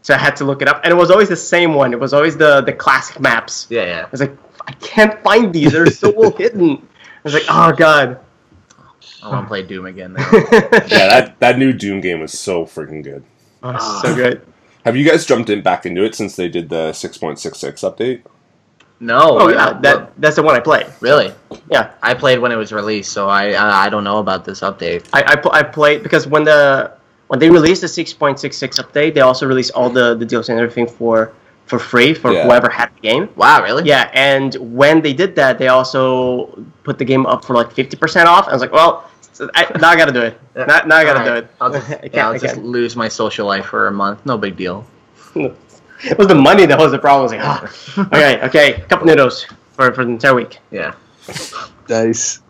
[0.00, 1.92] so I had to look it up, and it was always the same one.
[1.92, 3.66] It was always the the classic maps.
[3.68, 4.04] Yeah, yeah.
[4.06, 4.34] I was like,
[4.66, 5.72] I can't find these.
[5.72, 6.70] They're so well hidden.
[6.70, 8.18] I was like, oh god.
[9.22, 10.14] I want to play Doom again.
[10.14, 10.30] Now.
[10.32, 13.22] yeah, that that new Doom game was so freaking good.
[13.62, 14.40] Oh, so good.
[14.86, 17.36] Have you guys jumped in back into it since they did the 6.66
[17.84, 18.22] update?
[19.00, 19.38] No.
[19.38, 20.86] Oh yeah, uh, that that's the one I played.
[21.00, 21.34] really.
[21.70, 21.92] Yeah.
[22.02, 25.06] I played when it was released, so I I, I don't know about this update.
[25.12, 26.92] I, I, pl- I played because when the
[27.30, 30.88] when they released the 6.66 update, they also released all the, the deals and everything
[30.88, 31.32] for
[31.66, 32.42] for free for Yeah.
[32.44, 33.28] whoever had the game.
[33.36, 33.84] Wow, really?
[33.84, 36.48] Yeah, and when they did that, they also
[36.82, 38.48] put the game up for like 50% off.
[38.48, 39.08] I was like, well,
[39.54, 40.34] I, now I gotta do it.
[40.56, 41.46] Now, now I gotta do it.
[41.60, 42.14] I'll just, I can't.
[42.14, 42.66] yeah, I'll I just can't.
[42.66, 44.26] lose my social life for a month.
[44.26, 44.84] No big deal.
[46.02, 47.20] It was the money that was the problem.
[47.20, 48.08] I was like, ah.
[48.16, 49.44] okay, okay, Couple noodles
[49.76, 50.58] for, for the entire week.
[50.72, 50.94] Yeah.
[51.90, 52.40] Nice.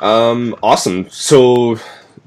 [0.00, 1.08] Um, awesome.
[1.10, 1.76] So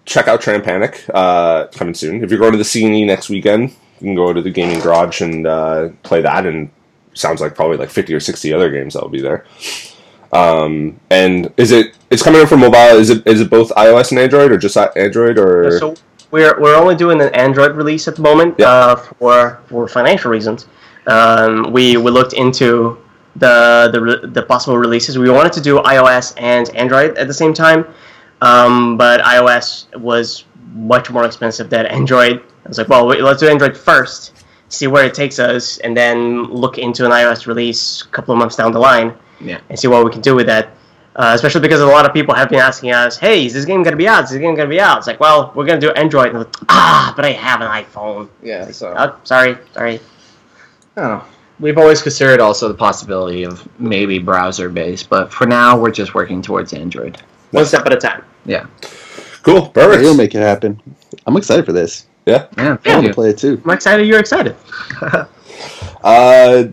[0.06, 2.24] check out Tram Panic uh, coming soon.
[2.24, 5.22] If you're going to the CNE next weekend, you can go to the gaming garage
[5.22, 6.46] and uh, play that.
[6.46, 6.70] And
[7.14, 9.46] sounds like probably like 50 or 60 other games that'll be there.
[10.32, 11.96] Um, and is it?
[12.10, 12.98] It's coming in for mobile.
[12.98, 13.26] Is it?
[13.28, 15.38] Is it both iOS and Android, or just Android?
[15.38, 15.94] Or So
[16.32, 18.70] we're we're only doing an Android release at the moment Yeah.
[18.70, 20.68] uh, for for financial reasons.
[21.06, 22.98] Um, we we looked into
[23.36, 25.20] the the the possible releases.
[25.20, 27.86] We wanted to do iOS and Android at the same time,
[28.44, 29.68] um, but iOS
[30.00, 32.42] was much more expensive than Android.
[32.66, 35.96] I was like, well, wait, let's do Android first, see where it takes us, and
[35.96, 39.60] then look into an iOS release a couple of months down the line Yeah.
[39.70, 40.70] and see what we can do with that.
[41.16, 43.84] Uh, especially because a lot of people have been asking us, "Hey, is this game
[43.84, 44.24] gonna be out?
[44.24, 46.30] Is this game gonna be out?" It's like, well, we're gonna do Android.
[46.30, 48.30] And like, ah, but I have an iPhone.
[48.42, 48.72] Yeah.
[48.72, 50.00] So Oh, sorry, sorry.
[50.98, 51.24] Oh.
[51.60, 56.16] We've always considered also the possibility of maybe browser based, but for now we're just
[56.16, 57.22] working towards Android.
[57.52, 58.24] One step at a time.
[58.46, 58.66] Yeah.
[59.44, 60.04] cool, perfect.
[60.04, 60.82] You'll make it happen.
[61.26, 62.08] I'm excited for this.
[62.26, 62.48] yeah.
[62.58, 62.64] Yeah.
[62.64, 63.62] I want Thank to play it too.
[63.64, 64.08] I'm excited.
[64.08, 64.56] You're excited.
[66.04, 66.68] Uh,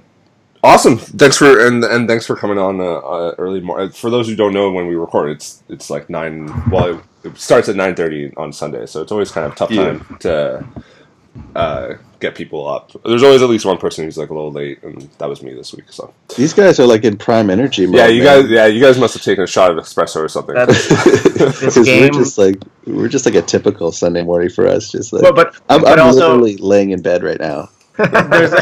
[0.64, 0.98] awesome.
[0.98, 3.60] Thanks for and and thanks for coming on uh, uh, early.
[3.60, 6.50] Mor- for those who don't know, when we record, it's it's like nine.
[6.68, 9.70] Well, it, it starts at nine thirty on Sunday, so it's always kind of tough
[9.70, 9.84] Yeah.
[9.98, 10.66] time to
[11.54, 12.92] uh, get people up.
[13.04, 15.54] There's always at least one person who's like a little late, and that was me
[15.54, 15.86] this week.
[15.92, 17.96] So These guys are like in prime energy mode.
[17.96, 18.42] yeah, you man.
[18.42, 20.56] guys, yeah, you guys must have taken a shot of espresso or something.
[21.60, 22.56] Because game- we're just like
[22.86, 24.90] we're just like a typical Sunday morning for us.
[24.92, 27.68] Just like But but, I'm, but I'm also literally laying in bed right now.
[27.96, 28.52] there's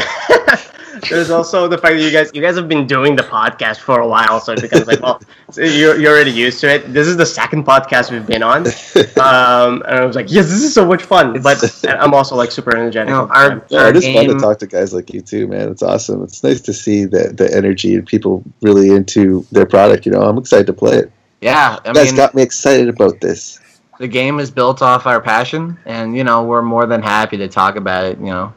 [1.07, 3.99] there's also the fact that you guys you guys have been doing the podcast for
[3.99, 5.21] a while, so it becomes like, well,
[5.55, 6.91] you're you're already used to it.
[6.93, 8.65] This is the second podcast we've been on,
[9.19, 11.41] um, and I was like, yes, this is so much fun.
[11.41, 13.09] But I'm also like super energetic.
[13.09, 15.47] You know, our- Yeah, Our it is fun to talk to guys like you too,
[15.47, 15.69] man.
[15.69, 16.23] It's awesome.
[16.23, 20.05] It's nice to see the the energy and people really into their product.
[20.05, 21.11] You know, I'm excited to play it.
[21.41, 21.79] Yeah.
[21.85, 23.59] I You guys mean, got me excited about this.
[23.99, 27.47] the game is built off our passion, and you know we're more than happy to
[27.47, 28.17] talk about it.
[28.19, 28.53] You know,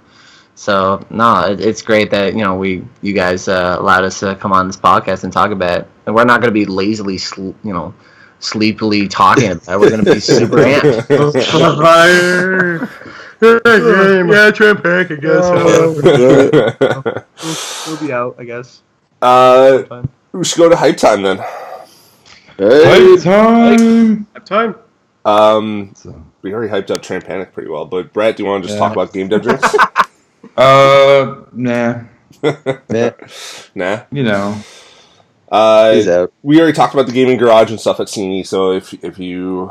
[0.54, 4.34] so no, it, it's great that you know we you guys uh, allowed us to
[4.36, 5.88] come on this podcast and talk about it.
[6.06, 7.94] And we're not going to be lazily, sl- you know,
[8.40, 9.80] sleepily talking about it.
[9.80, 11.08] We're going to be super amped.
[13.40, 15.14] yeah, Trent Pack, I
[17.86, 18.82] We'll be out, I guess.
[19.20, 21.38] uh, we should go to hype time then.
[22.58, 24.26] Hey, time.
[24.34, 24.74] Have time.
[25.24, 28.62] Um, So, we already hyped up Tram Panic pretty well, but Brett, do you want
[28.64, 28.86] to just Yeah.
[28.88, 29.74] talk about game dev drinks?
[30.56, 32.02] uh, nah.
[32.88, 33.14] man,
[33.74, 34.02] nah.
[34.10, 34.58] You know.
[35.50, 38.46] Uh, we already talked about the gaming garage and stuff at CNE.
[38.46, 39.70] So if if you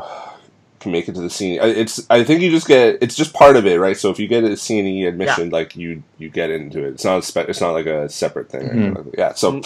[0.78, 3.56] can make it to the CNE, it's I think you just get it's just part
[3.56, 3.96] of it, right?
[3.96, 6.90] So if you get a CNE admission, like you you get into it.
[6.94, 8.62] It's not a spe- it's not like a separate thing.
[8.68, 9.14] or anything like.
[9.18, 9.34] Yeah.
[9.34, 9.60] So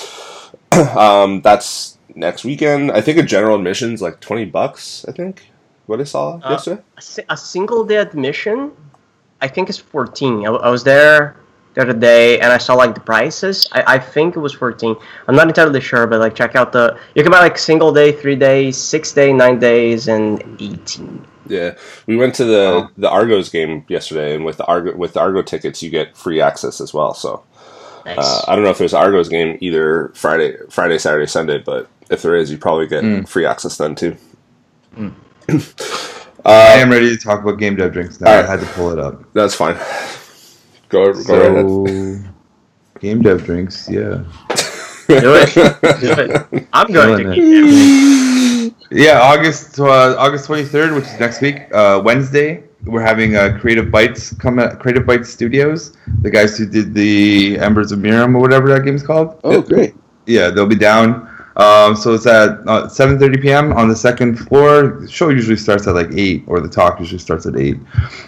[0.99, 2.93] um, that's next weekend.
[2.93, 5.05] I think a general admission's like twenty bucks.
[5.07, 5.51] I think
[5.85, 6.83] what I saw Uh, yesterday?
[6.97, 8.73] A, si- a single day admission,
[9.41, 10.47] I think it's 14.
[10.47, 11.37] I, I was there
[11.75, 13.67] the other day and I saw like the prices.
[13.73, 14.97] I, I think it was 14.
[15.29, 16.99] I'm not entirely sure, but like check out the.
[17.15, 21.27] You can buy like single day, three days, six day, nine days, and 18.
[21.49, 22.89] Yeah, we went to the Oh.
[22.97, 26.41] the Argos game yesterday, and with the Argo with the Argo tickets, you get free
[26.41, 27.15] access as well.
[27.15, 27.45] So
[28.05, 28.19] Nice.
[28.19, 31.89] uh, I don't know if there's an Argos game either Friday, Friday, Saturday, Sunday, but
[32.11, 33.29] if there is, you probably get Mm.
[33.29, 34.17] free access then too.
[34.97, 35.11] I
[36.47, 38.31] uh, am ready to talk about game dev drinks now.
[38.31, 38.45] Alright.
[38.47, 39.23] I had to pull it up.
[39.33, 39.77] that's fine.
[40.89, 42.33] Go go right ahead.
[43.01, 44.25] Game dev drinks, yeah.
[45.09, 45.55] Do it.
[45.55, 46.13] Do
[46.53, 46.67] it.
[46.73, 51.73] I'm going to Killing keep Yeah, August uh, August twenty third, which is next week,
[51.75, 52.65] uh, Wednesday.
[52.85, 55.97] We're having uh, Creative Bytes come at Creative Bytes Studios.
[56.23, 59.41] The guys who did the Embers of Mirrim or whatever that game's called.
[59.43, 59.95] Oh, great.
[60.27, 61.29] Yeah, they'll be down.
[61.57, 63.73] Um, so it's at uh, 7:30 p.m.
[63.73, 64.99] on the second floor.
[65.01, 67.79] The show usually starts at like eight, or the talk usually starts at eight.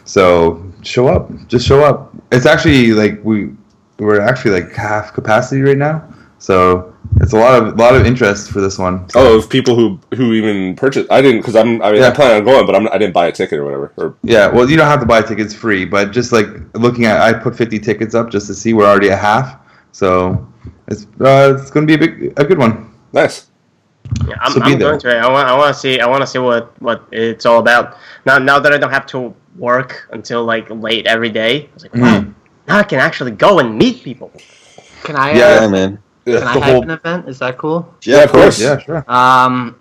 [0.05, 2.15] So show up, just show up.
[2.33, 3.51] It's actually like we
[3.99, 6.09] we're actually like half capacity right now.
[6.39, 9.09] So it's a lot of lot of interest for this one.
[9.11, 11.11] So, Oh, of people who who even purchased.
[11.11, 11.83] I didn't because I'm.
[11.83, 12.09] I mean, Yeah.
[12.09, 13.93] I plan on going, but I'm, I didn't buy a ticket or whatever.
[13.97, 14.47] Or yeah.
[14.49, 17.57] Well, you don't have to buy tickets free, but just like looking at, I put
[17.57, 18.73] 50 tickets up just to see.
[18.73, 19.59] We're already at half,
[19.93, 20.47] so
[20.87, 22.88] it's uh, it's going to be a big a good one.
[23.13, 23.47] Nice.
[24.27, 24.89] Yeah, I'm, So be I'm there.
[24.91, 25.21] going to it.
[25.21, 26.01] I want, I want to see.
[26.01, 27.97] I want to see what, what it's all about.
[28.25, 31.83] Now, now that I don't have to work until like late every day, I was
[31.83, 32.35] like, wow, Mhm.
[32.69, 34.33] now I can actually go and meet people.
[35.05, 35.33] Can I?
[35.33, 35.99] Yeah, Yeah, Uh, man.
[36.25, 37.29] can I the hype whole- an event?
[37.29, 37.95] Is that cool?
[38.03, 38.59] Yeah, of course.
[38.61, 39.05] Yeah, sure.
[39.09, 39.77] Um,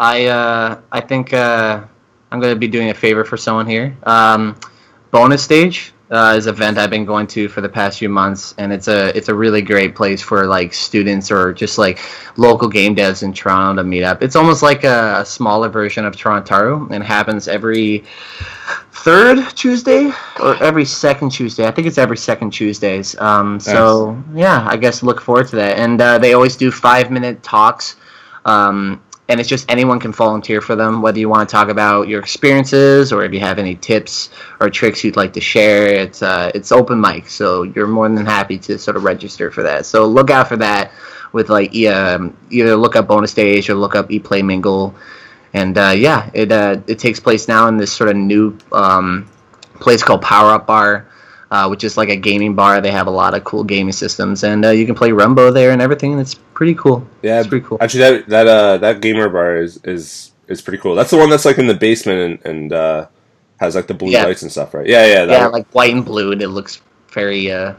[0.00, 1.80] I uh, I think uh,
[2.32, 3.96] I'm going to be doing a favor for someone here.
[4.04, 4.56] Um,
[5.10, 8.54] bonus stage uh, is an event I've been going to for the past few months,
[8.58, 12.00] and it's a it's a really great place for like students or just like
[12.36, 14.22] local game devs in Toronto to meet up.
[14.22, 18.04] It's almost like a, a smaller version of Toronto, and happens every
[18.92, 21.66] third Tuesday or every second Tuesday.
[21.66, 23.18] I think it's every second Tuesdays.
[23.18, 25.78] Um, so yeah, I guess look forward to that.
[25.78, 27.96] And uh, they always do five minute talks.
[28.44, 32.08] Um, and it's just anyone can volunteer for them, whether you want to talk about
[32.08, 35.86] your experiences or if you have any tips or tricks you'd like to share.
[35.86, 39.62] It's uh, it's open mic, so you're more than happy to sort of register for
[39.62, 39.84] that.
[39.84, 40.92] So look out for that.
[41.32, 44.94] With like um, either look up bonus stage or look up e play mingle,
[45.52, 49.28] and uh, yeah, it uh, it takes place now in this sort of new um,
[49.74, 51.06] place called Power Up Bar.
[51.50, 52.78] Uh, which is like a gaming bar.
[52.82, 55.70] They have a lot of cool gaming systems, and uh, you can play Runbow there
[55.70, 56.12] and everything.
[56.12, 57.06] And it's pretty cool.
[57.22, 57.78] Yeah, it's pretty cool.
[57.80, 60.94] Actually, that that uh that gamer bar is is is pretty cool.
[60.94, 63.06] That's the one that's like in the basement and, and uh,
[63.60, 64.24] has like the blue Yeah.
[64.24, 64.86] lights and stuff, right?
[64.86, 66.82] Yeah, yeah, that yeah, like white and blue, and it looks
[67.12, 67.74] very, uh,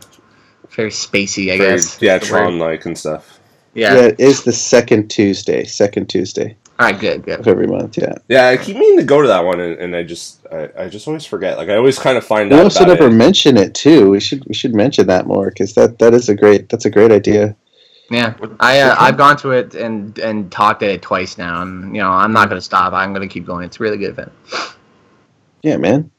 [0.71, 2.01] very spacey, I very- guess.
[2.01, 2.39] yeah, is the word.
[2.41, 3.39] Tron like and stuff.
[3.75, 3.93] Yeah.
[3.93, 7.45] Yeah, it is the second Tuesday, second Tuesday All right, good, good.
[7.45, 7.97] every month.
[7.97, 8.13] Yeah.
[8.29, 10.87] Yeah, I keep meaning to go to that one, and, and I just I, I
[10.87, 11.57] just always forget.
[11.57, 13.13] Like I always kind of find We out also about never it.
[13.17, 14.09] mention it too.
[14.11, 16.89] We should we should mention that more because that that is a great that's a
[16.89, 17.53] great idea.
[18.09, 21.93] Yeah, I uh, I've gone to it and and talked at it twice now, and
[21.93, 22.93] you know I'm not gonna stop.
[22.93, 23.65] I'm gonna keep going.
[23.65, 24.31] It's a really good event.
[25.63, 26.09] Yeah, man.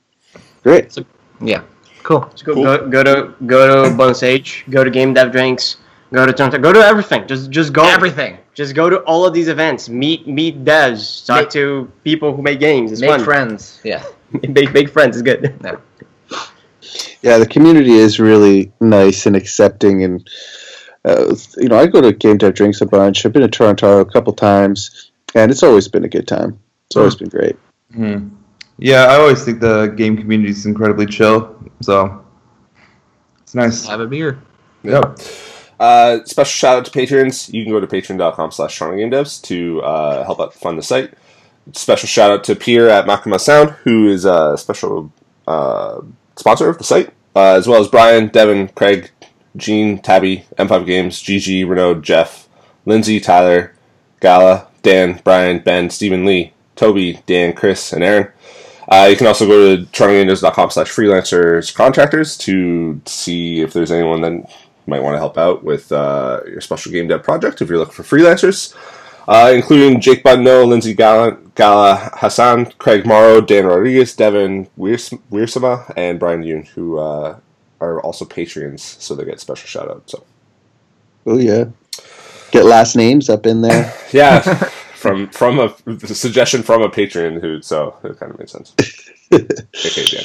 [0.62, 0.94] Great.
[1.40, 1.62] Yeah,
[2.02, 2.28] cool.
[2.32, 2.64] Just go, Cool.
[2.64, 5.78] go, go to go to Bonus Stage, go to Game Dev Drinks,
[6.12, 7.26] go to Toronto, go to everything.
[7.26, 8.36] Just just go Everything.
[8.54, 9.88] Just go to all of these events.
[9.88, 11.24] Meet meet devs.
[11.26, 12.92] Talk Make- to people who make games.
[12.92, 13.24] It's Make fun.
[13.24, 13.80] friends.
[13.84, 14.04] Yeah.
[14.48, 15.16] make make friends.
[15.16, 15.54] It's good.
[17.22, 20.28] Yeah, the community is really nice and accepting, and
[21.04, 23.24] uh, you know I go to Game Dev Drinks a bunch.
[23.24, 26.58] I've been to Toronto a couple times, and it's always been a good time.
[26.86, 27.56] It's always been great.
[27.94, 28.28] Hmm.
[28.78, 31.54] Yeah, I always think the game community is incredibly chill.
[31.82, 32.24] So
[33.42, 33.86] it's nice.
[33.86, 34.40] Have a beer.
[34.82, 35.18] Yep.
[35.80, 37.48] Uh, special shout out to patrons.
[37.48, 41.14] You can go to patreon.com slash Devs to uh, help out fund the site.
[41.72, 45.10] Special shout out to Pierre at Makima Sound, who is a special
[45.46, 46.02] uh,
[46.36, 49.10] sponsor of the site, uh, as well as Brian, Devin, Craig,
[49.56, 52.46] Gene, Tabby, M5 Games, GG, Renaud, Jeff,
[52.84, 53.74] Lindsay, Tyler,
[54.20, 58.28] Gala, Dan, Brian, Ben, Stephen Lee, Toby, Dan, Chris, and Aaron.
[58.86, 64.20] Uh, you can also go to torontogamedevs.com slash freelancers contractors to see if there's anyone
[64.20, 64.50] that
[64.91, 67.95] might want to help out with uh, your special game dev project if you're looking
[67.95, 68.74] for freelancers,
[69.28, 75.93] uh, including Jake Budno, Lindsay Gallant, Gala Hassan, Craig Morrow, Dan Rodriguez, Devin Weirs- Weirsama,
[75.97, 77.38] and Brian Yoon, who uh,
[77.80, 80.11] are also Patreons, so they get special shout out.
[80.11, 80.24] So,
[81.26, 81.66] Oh yeah.
[82.51, 83.95] Get last names up in there.
[84.12, 85.74] yeah, from from a
[86.07, 88.74] suggestion from a patron who, so it kind of made sense.
[89.32, 90.24] okay, Dan.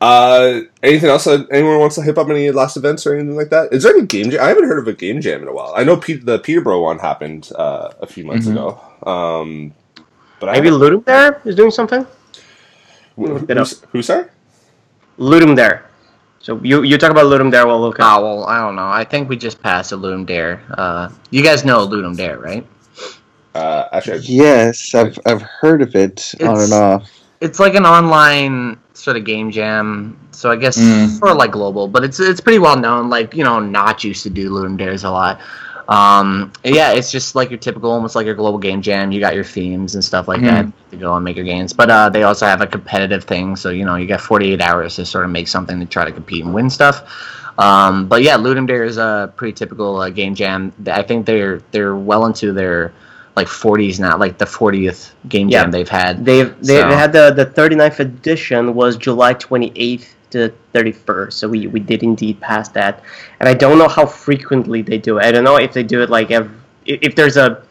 [0.00, 3.50] Uh, anything else that anyone wants to hip up any last events or anything like
[3.50, 3.72] that?
[3.72, 4.40] Is there any game jam?
[4.42, 5.74] I haven't heard of a game jam in a while.
[5.76, 8.52] I know Pete, the Peterborough one happened uh, a few months Mhm.
[8.52, 8.80] ago.
[9.10, 9.74] Um,
[10.40, 12.06] But Maybe Ludum Dare is doing something.
[13.16, 13.68] who, look it up.
[13.68, 14.24] who's, who's sorry?
[15.18, 15.84] Ludum Dare.
[16.38, 18.18] So you you talk about Ludum Dare, We'll look up.
[18.20, 18.88] Oh well, I don't know.
[18.88, 20.62] I think we just passed a Ludum Dare.
[20.78, 22.66] Uh, you guys know Ludum Dare, right?
[23.54, 27.10] Uh, actually, I- yes, I've I've heard of it on and off.
[27.42, 30.16] It's like an online sort of game jam.
[30.32, 31.18] So I guess Mm.
[31.18, 33.10] sort of like global, but it's it's pretty well known.
[33.10, 35.40] Like you know, Notch used to do Ludum Dares a lot.
[35.88, 39.10] Um, yeah, it's just like your typical, almost like your global game jam.
[39.10, 41.72] You got your themes and stuff like that to go and make your games.
[41.72, 44.94] But uh, they also have a competitive thing, so you know you got 48 hours
[44.96, 47.02] to sort of make something to try to compete and win stuff.
[47.58, 50.72] Um, but yeah, Ludum Dare is a pretty typical uh, game jam.
[50.86, 52.92] I think they're they're well into their
[53.36, 55.62] like 40s now, like the 40th game Yeah.
[55.62, 56.24] jam they've had.
[56.24, 61.32] They've they, So- they had the the 39th edition was July 28th to 31st.
[61.32, 63.02] So we we did indeed pass that,
[63.40, 65.24] and I don't know how frequently they do it.
[65.24, 66.54] I don't know if they do it like every,
[66.86, 67.62] if if there's a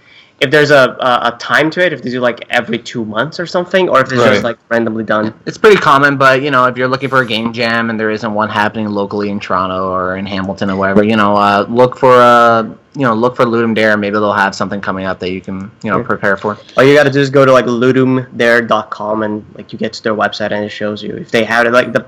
[0.41, 3.39] if there's a, a a time to it, if they do like every two months
[3.39, 4.29] or something, or if it's Right.
[4.31, 5.33] just like randomly done.
[5.45, 8.09] It's pretty common, but you know, if you're looking for a game jam and there
[8.11, 11.97] isn't one happening locally in Toronto or in Hamilton or wherever, you know, uh, look
[11.97, 12.75] for a.
[12.95, 13.95] you know, look for Ludum Dare.
[13.97, 16.03] Maybe they'll have something coming up that you can you know Yeah.
[16.11, 16.57] prepare for.
[16.75, 20.15] All you gotta do is go to like ludumdare.com and like you get to their
[20.15, 21.71] website and it shows you if they have it.
[21.73, 22.05] Like the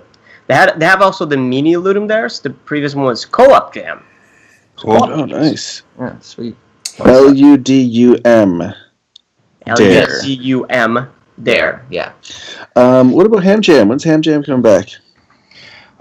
[0.48, 2.40] they had they have also the mini Ludum Dares.
[2.40, 4.04] The previous one was Co-op Jam.
[4.76, 5.04] Cool.
[5.04, 5.84] Oh, nice.
[6.00, 6.56] Yeah, sweet.
[7.00, 8.62] L U D U M.
[8.62, 10.10] L Dare.
[10.10, 11.10] U C U M
[11.44, 11.86] Dare.
[11.90, 12.12] Yeah.
[12.76, 13.88] Um, what about Ham Jam?
[13.88, 14.90] When's Ham Jam coming back?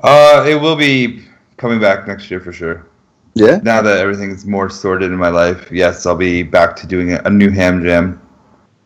[0.02, 1.24] Uh, it will be
[1.56, 2.86] coming back next year for sure.
[3.34, 3.60] Yeah.
[3.62, 7.22] Now that everything's more sorted in my life, yes, I'll be back to doing a,
[7.24, 8.20] a new ham jam.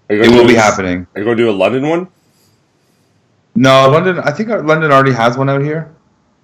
[0.08, 1.06] It will be this- happening.
[1.14, 2.08] Are you going to do a London one?
[3.54, 4.18] No, London.
[4.18, 5.94] I think London already has one out here.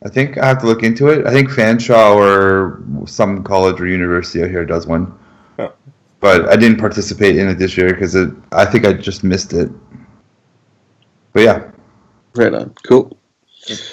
[0.04, 1.26] I think I have to look into it.
[1.26, 5.12] I think Fanshawe or some college or university out here does one.
[6.20, 8.14] But I didn't participate in it this year because
[8.52, 9.70] I think I just missed it.
[11.32, 11.70] But yeah,
[12.34, 12.74] Right on.
[12.86, 13.16] Cool.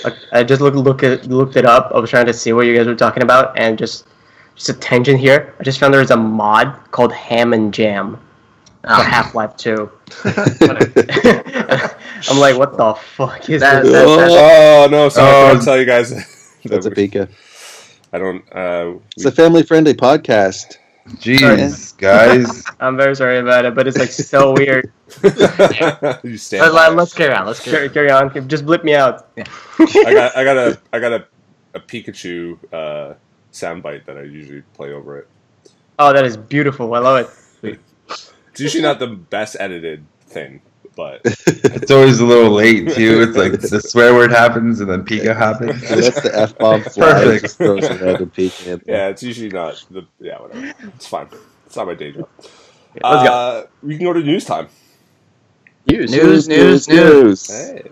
[0.05, 1.91] I- I just looked look at looked it up.
[1.95, 4.05] I was trying to see what you guys were talking about, and just
[4.55, 5.53] just a tangent here.
[5.59, 8.15] I just found there's a mod called Ham and Jam
[8.82, 9.03] for Oh.
[9.03, 9.89] Half Life Two.
[10.23, 10.34] I'm
[12.39, 13.93] like, what the fuck is That- this?
[13.93, 15.09] that- Oh no!
[15.09, 16.09] Sorry, I forgot to tell you guys.
[16.65, 17.30] That's a Pika.
[18.13, 18.43] I don't.
[18.53, 20.78] Uh, It's a family friendly podcast.
[21.16, 22.64] Jeez, guys.
[22.80, 24.91] I'm very sorry about it, but it's like so weird.
[26.24, 26.64] you stand.
[26.64, 26.99] Let, by let, it.
[26.99, 27.45] us carry on.
[27.45, 28.30] Let's carry Carry, on.
[28.30, 28.47] carry on.
[28.49, 29.30] Just blip me out.
[29.38, 30.36] I got.
[30.38, 30.80] I got a.
[30.93, 31.28] I got a.
[31.74, 33.14] A Pikachu uh,
[33.51, 35.28] soundbite that I usually play over it.
[35.99, 36.91] Oh, that is beautiful.
[36.95, 37.30] I love
[37.64, 37.80] it.
[38.58, 40.62] It's usually not the best edited thing,
[40.97, 43.21] but It's always a little late too.
[43.21, 45.87] It's like the swear word happens and then Pika happens.
[45.87, 47.13] So that's the F bomb fly.
[47.13, 47.53] Perfect.
[47.53, 47.95] Throws a
[48.25, 50.05] Pika in yeah, it's usually not the.
[50.19, 50.73] Yeah, whatever.
[50.95, 51.29] It's fine.
[51.65, 52.27] It's not my day job.
[52.37, 52.53] let's
[53.01, 53.09] go.
[53.31, 54.67] Uh, we can go to news time.
[55.89, 56.11] News.
[56.11, 57.47] News, news, news.
[57.47, 57.47] news.
[57.47, 57.83] Hey.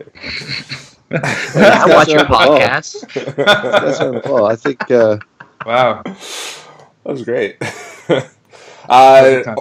[1.12, 2.60] Yeah, I watch your That's on the ball.
[2.60, 3.36] podcast.
[3.36, 4.46] That's on the ball.
[4.48, 5.18] I think uh,
[5.66, 6.02] Wow.
[6.04, 7.58] That was great.
[8.90, 9.56] uh,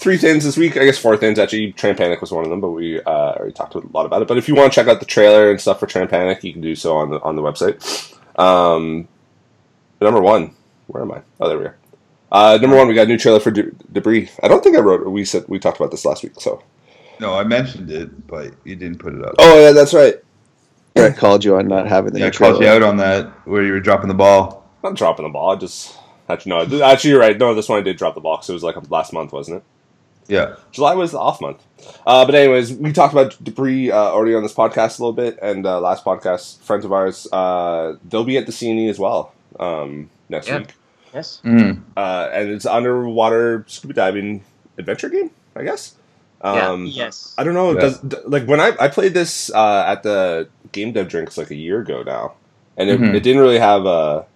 [0.00, 0.76] three things this week.
[0.76, 1.72] I guess four things actually.
[1.72, 4.28] Tram Panic was one of them, but we uh, already talked a lot about it.
[4.28, 6.52] But if you want to check out the trailer and stuff for Tram Panic, you
[6.52, 8.16] can do so on the on the website.
[8.38, 9.06] Um,
[10.00, 10.54] number one,
[10.86, 11.22] where am I?
[11.40, 11.76] Oh, there we are.
[12.32, 14.30] Uh, number one, we got a new trailer for De- Debris.
[14.42, 15.06] I don't think I wrote.
[15.10, 16.32] We said we talked about this last week.
[16.38, 16.62] So.
[17.18, 19.34] No, I mentioned it, but you didn't put it up.
[19.38, 20.14] Oh yeah, that's right.
[20.96, 23.26] I called you on not having the yeah, I new called you out on that
[23.46, 24.68] where you were dropping the ball.
[24.82, 25.50] Not dropping the ball.
[25.52, 25.96] I just
[26.28, 26.82] actually no.
[26.82, 27.36] Actually, you're right.
[27.36, 28.38] No, this one I did drop the ball.
[28.38, 29.64] 'cause it was like last month, wasn't it?
[30.28, 30.54] Yeah.
[30.72, 31.62] July was the off month.
[32.06, 35.38] Uh, but anyways, we talked about debris uh, already on this podcast a little bit,
[35.42, 39.32] and uh, last podcast, friends of ours, uh, they'll be at the CNE as well
[39.58, 40.58] um, next Yeah.
[40.58, 40.74] week,
[41.14, 41.40] Yes.
[41.44, 41.80] Mm.
[41.96, 44.44] uh, and it's underwater scuba diving
[44.78, 45.94] adventure game, I guess.
[46.44, 46.70] Yeah.
[46.70, 47.34] Um, Yes.
[47.36, 47.72] I don't know.
[47.72, 47.80] Yeah.
[47.80, 51.50] Does, d- like when I, I played this uh, at the game dev drinks like
[51.50, 52.34] a year ago now,
[52.76, 53.14] and it, Mhm.
[53.14, 54.26] it didn't really have a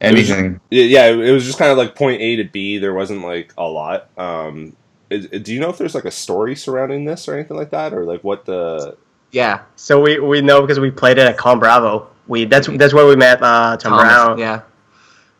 [0.00, 0.60] Anything.
[0.70, 1.06] yeah.
[1.08, 2.78] It was just kind of like point A to B.
[2.78, 4.08] There wasn't like a lot.
[4.18, 4.72] Um, is,
[5.10, 8.04] do you know if there's like a story surrounding this or anything like that, or
[8.04, 8.96] like what the
[9.32, 9.60] Yeah.
[9.76, 12.08] So we, we know because we played it at Con Bravo.
[12.26, 14.38] We that's that's where we met uh, Tom Thomas, Brown.
[14.38, 14.60] Yeah.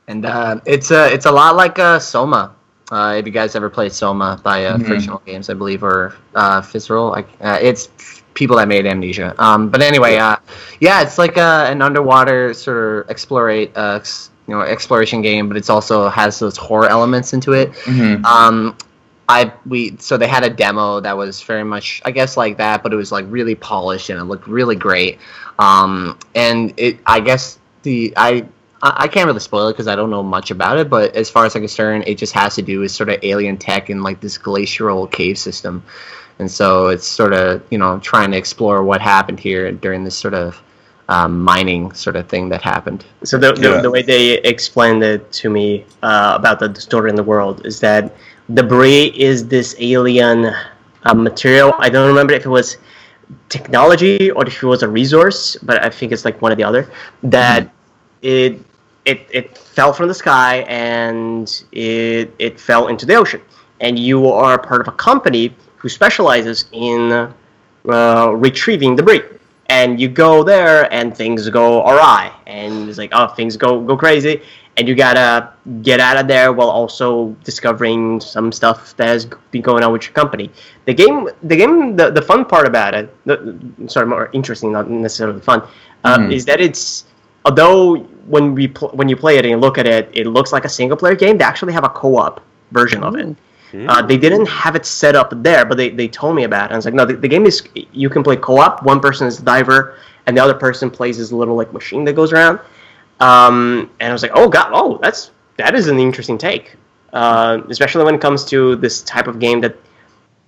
[0.07, 2.55] And uh, it's a it's a lot like uh, Soma.
[2.93, 4.87] Uh, if you guys ever played Soma by uh, Mhm.
[4.87, 7.89] Frictional Games, I believe, or uh, Fizzroll, like uh, it's
[8.35, 9.35] people that made Amnesia.
[9.39, 10.37] Um, but anyway, uh,
[10.81, 15.49] yeah, it's like uh, an underwater sort of explorate, uh, ex- you know, exploration game,
[15.49, 17.75] but it's also has those horror elements into it.
[17.87, 18.77] hmm Um,
[19.29, 22.83] I we so they had a demo that was very much I guess like that,
[22.83, 25.19] but it was like really polished and it looked really great.
[25.59, 28.45] Um, and it I guess the I
[28.83, 30.91] I, I can't really spoil it because I don't know much about it.
[30.91, 33.57] But as far as I'm concerned, it just has to do with sort of alien
[33.57, 35.83] tech and like this glacial cave system,
[36.39, 40.17] and so it's sort of you know trying to explore what happened here during this
[40.17, 40.61] sort of
[41.09, 43.05] um, mining sort of thing that happened.
[43.25, 43.81] So the, the, Yeah.
[43.81, 47.81] the way they explained it to me uh, about the story in the world is
[47.81, 48.15] that
[48.53, 50.53] debris is this alien
[51.05, 51.75] uh, material.
[51.79, 52.77] I don't remember if it was
[53.49, 56.65] technology or if it was a resource, but I think it's like one or the
[56.65, 56.91] other.
[57.23, 57.73] That
[58.23, 58.61] it
[59.05, 63.41] it it fell from the sky and it it fell into the ocean,
[63.81, 67.13] and you are part of a company who specializes in
[67.89, 69.23] uh, retrieving debris.
[69.71, 73.97] And you go there, and things go awry, and it's like, oh, things go go
[73.97, 74.43] crazy,
[74.77, 75.51] and you gotta
[75.83, 80.03] get out of there while also discovering some stuff that has been going on with
[80.05, 80.51] your company.
[80.87, 83.57] The game, the game, the, the fun part about it, the,
[83.87, 85.63] sorry, more interesting, not necessarily fun,
[86.05, 86.33] uh, Mhm.
[86.33, 87.05] is that it's
[87.45, 87.97] although
[88.27, 90.65] when we pl- when you play it and you look at it, it looks like
[90.65, 91.39] a single player game.
[91.39, 92.41] They actually have a co-op
[92.73, 93.37] version of it.
[93.89, 96.65] Uh, they didn't have it set up there, but they, they told me about it.
[96.67, 97.63] And I was like, no, the, the game is
[97.93, 98.83] you can play co-op.
[98.85, 99.97] One person is the diver,
[100.27, 102.61] and the other person plays this little like machine that goes around.
[103.21, 106.77] Um, and I was like, oh god, oh that's that is an interesting take,
[107.13, 109.77] uh, especially when it comes to this type of game that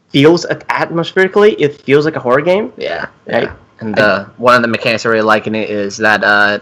[0.08, 2.72] feels atmospherically, it feels like a horror game.
[2.76, 3.44] Yeah, Right.
[3.44, 3.54] yeah.
[3.80, 6.58] And uh, one of the mechanics I really like in it is that uh,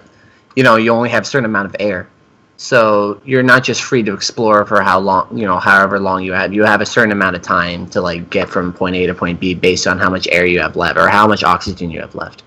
[0.57, 2.09] you know you only have a certain amount of air,
[2.57, 6.33] so you're not just free to explore for how long you know however long you
[6.33, 6.53] have.
[6.53, 9.39] You have a certain amount of time to like get from point A to point
[9.41, 12.15] B based on how much air you have left or how much oxygen you have
[12.17, 12.43] left.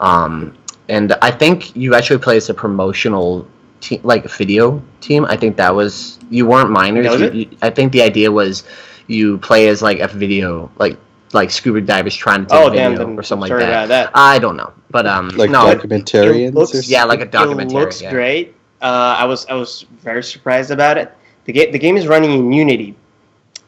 [0.00, 0.56] Um,
[0.90, 3.46] and I think you actually play as a promotional
[3.80, 5.24] team, like a video team.
[5.24, 7.20] I think that was you weren't minors.
[7.20, 8.64] You- you- I think the idea was
[9.06, 10.96] you play as like a video like
[11.32, 13.84] like scuba divers trying to take Oh video damn, or something sorry like that.
[13.86, 14.10] about that.
[14.14, 17.30] I don't know, but um, Like no, documentarians it looks- or yeah, like a It
[17.30, 17.80] documentary.
[17.80, 18.10] looks yeah.
[18.10, 18.54] great.
[18.82, 21.12] Uh, I was I was very surprised about it.
[21.46, 22.94] The game the game is running in Unity,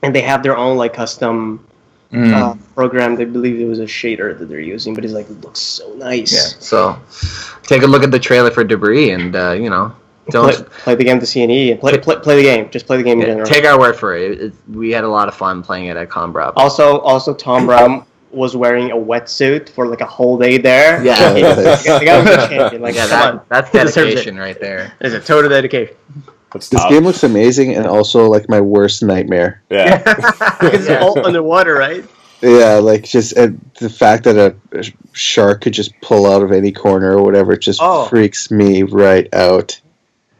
[0.02, 1.64] and they have their own like custom
[2.12, 2.32] Mm.
[2.34, 3.16] uh, program.
[3.16, 5.92] They believe it was a shader that they're using, but it's like it looks so
[5.94, 6.32] nice.
[6.32, 6.60] Yeah.
[6.60, 6.98] So,
[7.62, 9.94] take a look at the trailer for Debris, and uh, you know,
[10.30, 12.70] Play, don't play the game to CNE and play, play play the game.
[12.70, 13.46] Just play the game in yeah, general.
[13.46, 14.30] take our word for it.
[14.32, 16.52] It- it- We had a lot of fun playing it at Con Bravo.
[16.60, 21.02] Also, also Tom Brown was wearing a wetsuit for like a whole day there.
[21.04, 21.32] Yeah.
[21.32, 22.82] the guy the guy was a champion.
[22.82, 24.04] Like, yeah, that, that's He deserves it.
[24.10, 24.92] dedication right there.
[25.00, 25.96] It's a total dedication.
[26.52, 26.90] That's This tough.
[26.90, 29.62] game looks amazing and also like my worst nightmare.
[29.70, 29.98] Yeah.
[30.60, 32.04] Because it's all underwater, right?
[32.40, 33.48] Yeah, like just uh,
[33.80, 37.56] the fact that a, a shark could just pull out of any corner or whatever
[37.56, 38.06] just Oh.
[38.06, 39.80] freaks me right out.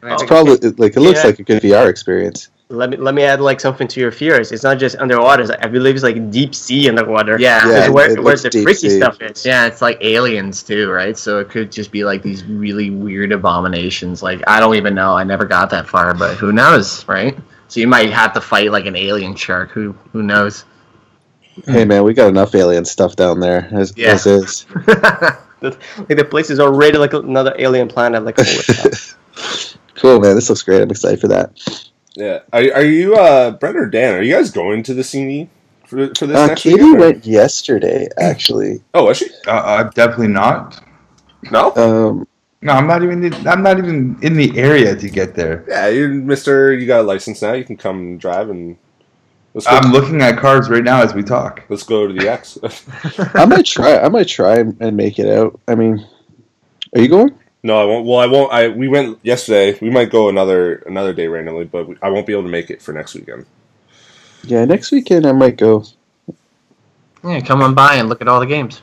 [0.03, 0.27] It's Oh.
[0.27, 1.27] probably like it looks Yeah.
[1.27, 2.49] like a good VR experience.
[2.69, 4.51] Let me let me add like something to your fears.
[4.51, 5.45] It's not just underwater.
[5.61, 7.37] I believe it's like deep sea underwater.
[7.39, 7.59] Yeah.
[7.67, 8.97] This Yeah, is where, it where the freaky sea.
[8.97, 9.45] stuff is.
[9.45, 11.15] Yeah, it's like aliens too, right?
[11.17, 14.23] So it could just be like these really weird abominations.
[14.23, 15.15] Like I don't even know.
[15.15, 17.37] I never got that far, but who knows, right?
[17.67, 19.69] So you might have to fight like an alien shark.
[19.71, 20.65] Who who knows?
[21.67, 24.13] Hey man, we got enough alien stuff down there as, Yeah.
[24.13, 24.65] as is.
[25.63, 28.25] The, like the place is already like another alien planet.
[28.25, 28.35] Like
[29.95, 30.81] cool man, this looks great.
[30.81, 31.51] I'm excited for that.
[32.15, 32.39] Yeah.
[32.51, 34.15] Are, are you, uh, Brent or Dan?
[34.15, 35.47] Are you guys going to the CNE
[35.87, 36.99] for, for this Uh, next Katie weekend?
[36.99, 38.81] went yesterday, actually.
[38.93, 39.29] Oh, was she?
[39.47, 40.83] Uh, uh, definitely not.
[41.51, 41.73] No.
[41.75, 42.27] Um,
[42.61, 43.33] No, I'm not even.
[43.45, 45.65] I'm not even in the area to get there.
[45.67, 46.71] Yeah, you, Mister.
[46.73, 47.51] You got a license now.
[47.51, 48.77] You can come drive and
[49.53, 49.75] let's go.
[49.75, 51.61] I'm looking at cars right now as we talk.
[51.67, 52.57] let's go to the X.
[53.35, 53.97] I might try.
[53.97, 55.59] I might try and and make it out.
[55.67, 56.07] I mean,
[56.95, 57.31] are you going?
[57.63, 58.05] No, I won't.
[58.05, 58.51] Well, I won't.
[58.53, 59.77] I we went yesterday.
[59.81, 62.69] We might go another another day randomly, but we, I won't be able to make
[62.69, 63.45] it for next weekend.
[64.43, 65.85] Yeah, next weekend I might go.
[67.23, 68.81] yeah, come on by and look at all the games.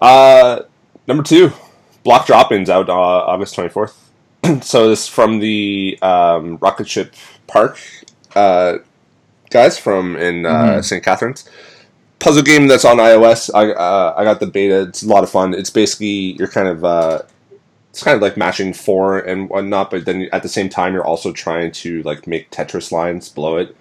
[0.00, 0.62] Uh,
[1.06, 1.52] number two,
[2.04, 3.96] Block Drop-ins out uh, August twenty fourth.
[4.62, 7.12] so this is from the um, Rocket Ship
[7.46, 7.78] Park
[8.34, 8.78] uh,
[9.50, 10.84] guys from in uh, Mhm.
[10.84, 11.04] St.
[11.04, 11.48] Catharines.
[12.18, 13.50] Puzzle game that's on iOS.
[13.54, 14.82] I uh, I got the beta.
[14.82, 15.54] It's a lot of fun.
[15.54, 17.22] It's basically you're kind of uh,
[17.96, 21.06] it's kind of like matching four and whatnot, but then at the same time you're
[21.06, 23.74] also trying to like make Tetris lines below it.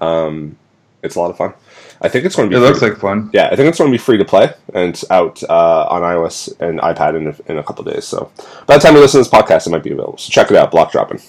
[0.00, 0.56] Um,
[1.02, 1.52] it's a lot of fun.
[2.00, 2.58] I think it's going to be.
[2.58, 2.66] It be.
[2.68, 3.28] looks free- like fun.
[3.32, 6.02] yeah, I think it's going to be free to play, and it's out uh, on
[6.02, 8.04] iOS and iPad in a, in a couple days.
[8.04, 8.30] So
[8.68, 10.16] by the time you listen to this podcast, it might be available.
[10.18, 10.70] So check it out.
[10.70, 11.20] Block dropping.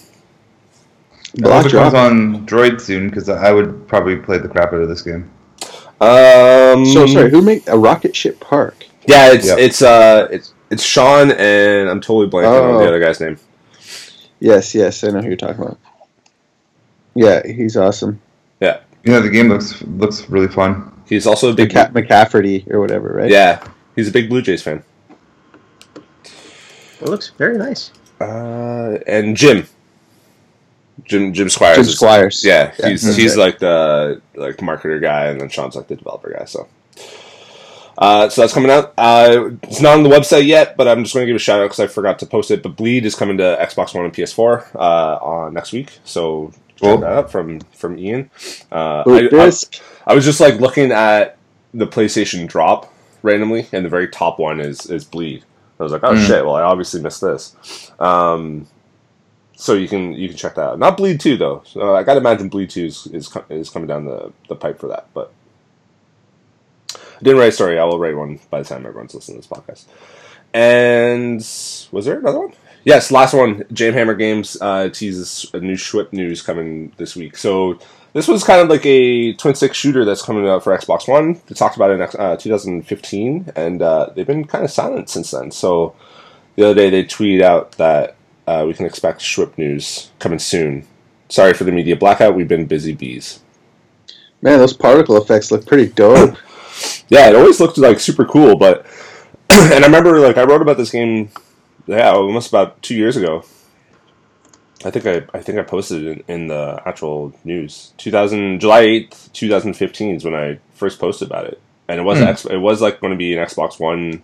[1.34, 4.88] Block also comes on Droid soon because I would probably play the crap out of
[4.88, 5.28] this game.
[6.00, 8.86] Um, So sorry, who made a rocket ship park?
[9.08, 9.58] Yeah, it's Yep.
[9.58, 12.78] it's uh it's it's Sean and I'm totally blanking on Oh.
[12.78, 13.38] the other guy's name.
[14.40, 15.78] Yes, yes, I know who you're talking about.
[17.14, 18.20] Yeah, he's awesome.
[18.60, 20.92] Yeah, you know, the game looks looks really fun.
[21.08, 23.30] He's also a big McCa- McCafferty or whatever, right?
[23.30, 23.66] yeah.
[23.96, 24.84] He's a big Blue Jays fan.
[27.00, 27.90] It looks very nice.
[28.20, 29.66] uh, and Jim.
[31.04, 31.76] Jim Jim Squires.
[31.76, 32.44] Jim is- Squires.
[32.44, 33.44] Yeah, Yeah, he's he's right.
[33.46, 36.44] like the like marketer guy, and then Sean's like the developer guy.
[36.44, 36.66] So,
[37.98, 38.94] uh, so that's coming out.
[38.96, 41.60] Uh, it's not on the website yet, but I'm just going to give a shout
[41.60, 42.62] out because I forgot to post it.
[42.62, 44.78] But Bleed is coming to Xbox One and PS4 uh,
[45.20, 45.98] on next week.
[46.04, 46.92] So Cool.
[46.92, 48.30] check that out from from Ian.
[48.70, 49.50] Uh, I, I,
[50.06, 51.36] I was just like looking at
[51.74, 52.92] the PlayStation drop
[53.22, 55.44] randomly, and the very top one is is Bleed.
[55.80, 56.26] I was like, oh Mm.
[56.26, 56.44] shit!
[56.46, 57.90] Well, I obviously missed this.
[58.00, 58.68] Um,
[59.56, 60.78] so you can you can check that out.
[60.78, 61.62] Not Bleed Two though.
[61.66, 64.86] So I gotta imagine Bleed Two is is, is coming down the, the pipe for
[64.86, 65.08] that.
[65.14, 65.32] But
[67.22, 67.78] didn't write a story.
[67.78, 69.86] I will write one by the time everyone's listening to this podcast.
[70.54, 71.38] And
[71.92, 72.52] was there another one?
[72.84, 73.64] Yes, last one.
[73.64, 77.36] Jamhammer Games uh, teases a new Schwip news coming this week.
[77.36, 77.78] So
[78.12, 81.40] this was kind of like a twin stick shooter that's coming out for Xbox One.
[81.46, 85.32] They talked about it in uh, 2015, and uh, they've been kind of silent since
[85.32, 85.50] then.
[85.50, 85.94] So
[86.56, 88.16] the other day they tweeted out that
[88.46, 90.86] uh, we can expect Schwip news coming soon.
[91.28, 92.34] Sorry for the media blackout.
[92.34, 93.40] We've been busy bees.
[94.40, 96.38] Man, those particle effects look pretty dope.
[97.08, 98.86] Yeah, it always looked like super cool, but
[99.50, 101.30] and I remember like I wrote about this game,
[101.86, 103.44] yeah, almost about two years ago.
[104.84, 107.92] I think I I think I posted it in, in the actual news.
[107.96, 112.00] Two thousand July eighth, two thousand fifteen is when I first posted about it, and
[112.00, 112.24] it was Hmm.
[112.24, 114.22] X, it was like going to be an Xbox One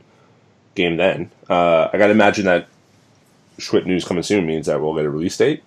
[0.74, 1.30] game then.
[1.48, 2.68] Uh, I got to imagine that
[3.58, 5.62] Schwit news coming soon means that we'll get a release date,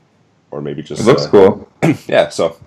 [0.51, 1.69] or maybe just It looks uh, cool.
[2.07, 2.57] yeah, so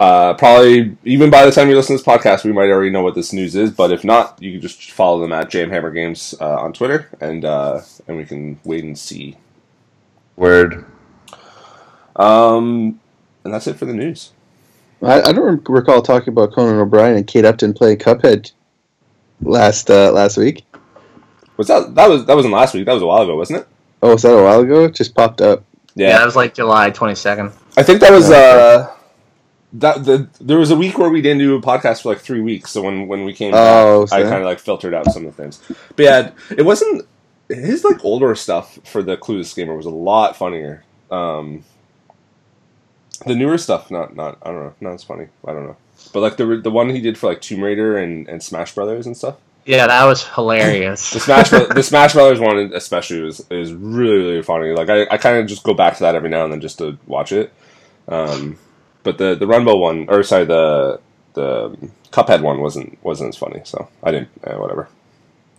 [0.00, 3.02] uh, probably even by the time you listen to this podcast, we might already know
[3.02, 3.70] what this news is.
[3.70, 7.44] But if not, you can just follow them at Jamhammer Games uh, on Twitter, and
[7.44, 9.36] uh, and we can wait and see.
[10.36, 10.84] Word.
[12.14, 13.00] Um,
[13.44, 14.32] and that's it for the news.
[15.02, 18.52] I, I don't recall talking about Conan O'Brien and Kate Upton playing Cuphead
[19.40, 20.64] last uh, last week.
[21.56, 22.86] Was that that was that wasn't last week?
[22.86, 23.68] That was a while ago, wasn't it?
[24.00, 24.84] Oh, was that a while ago?
[24.84, 25.64] It just popped up.
[25.96, 27.52] Yeah, Yeah, that was like July 22nd.
[27.76, 28.94] I think that was uh
[29.74, 32.40] that the there was a week where we didn't do a podcast for like three
[32.40, 32.70] weeks.
[32.70, 35.36] So when when we came Oh, back, I kind of like filtered out some of
[35.36, 35.60] the things.
[35.96, 37.06] But yeah, it wasn't
[37.48, 40.84] his like older stuff for the Clueless gamer was a lot funnier.
[41.10, 41.64] Um,
[43.26, 45.28] the newer stuff, not not I don't know, not as funny.
[45.46, 45.76] I don't know.
[46.12, 49.06] But like the the one he did for like Tomb Raider and, and Smash Brothers
[49.06, 49.36] and stuff.
[49.66, 51.10] Yeah, that was hilarious.
[51.10, 54.72] The Smash Bro- the Smash Brothers one especially was is really really funny.
[54.72, 56.78] Like I, I kind of just go back to that every now and then just
[56.78, 57.52] to watch it.
[58.06, 58.58] Um,
[59.02, 61.00] but the the Runbow one or sorry the
[61.34, 61.76] the
[62.12, 63.60] Cuphead one wasn't wasn't as funny.
[63.64, 64.88] So I didn't eh, whatever.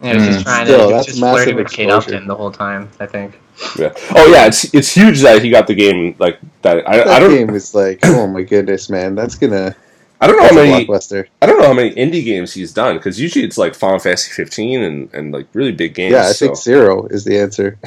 [0.02, 0.44] Yeah, he was just Mm.
[0.44, 1.90] trying Still, to he just massive flirting with Kate.
[1.90, 2.90] Upton the whole time.
[3.00, 3.40] I think.
[3.78, 3.94] Yeah.
[4.16, 6.88] Oh yeah, it's it's huge that he got the game like that.
[6.88, 9.76] I, That I don't game is like, oh my goodness, man, that's gonna
[10.22, 11.28] I don't know how many blockbuster.
[11.42, 14.32] I don't know how many indie games he's done because usually it's like Final Fantasy
[14.32, 16.14] 15 and and like really big games.
[16.14, 17.78] Yeah, I think zero is the answer.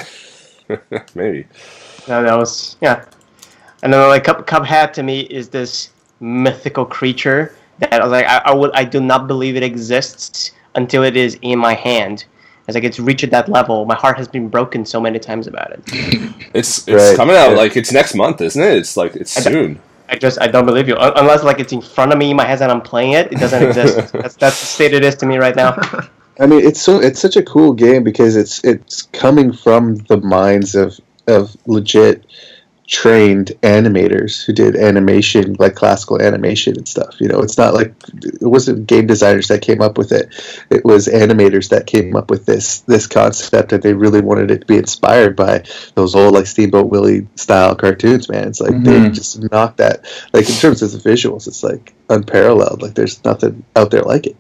[1.15, 1.47] maybe.
[2.09, 3.05] No, that was yeah.
[3.83, 8.27] And then like Cup Cuphead to me is this mythical creature that I was like
[8.27, 12.25] I, I would I do not believe it exists until it is in my hand.
[12.69, 15.73] As like it's reached that level, my heart has been broken so many times about
[15.73, 15.83] it.
[16.55, 17.57] It's it's Right, coming out yeah.
[17.57, 18.77] like it's next month, isn't it?
[18.77, 19.81] It's like it's I soon.
[20.09, 22.45] I just I don't believe you unless like it's in front of me in my
[22.45, 23.33] hands and I'm playing it.
[23.33, 24.13] It doesn't exist.
[24.23, 25.77] that's that's the state it is to me right now.
[26.41, 30.19] I mean, it's so it's such a cool game because it's it's coming from the
[30.19, 32.27] minds of of legit
[32.93, 37.95] trained animators who did animation like classical animation and stuff you know it's not like
[38.23, 40.29] it wasn't game designers that came up with it
[40.69, 44.61] it was animators that came up with this this concept and they really wanted it
[44.61, 45.65] to be inspired by
[45.95, 49.15] those old like steamboat willie style cartoons man it's like they Mhm.
[49.15, 53.65] just knocked that like in terms of the visuals it's like unparalleled like there's nothing
[53.75, 54.37] out there like it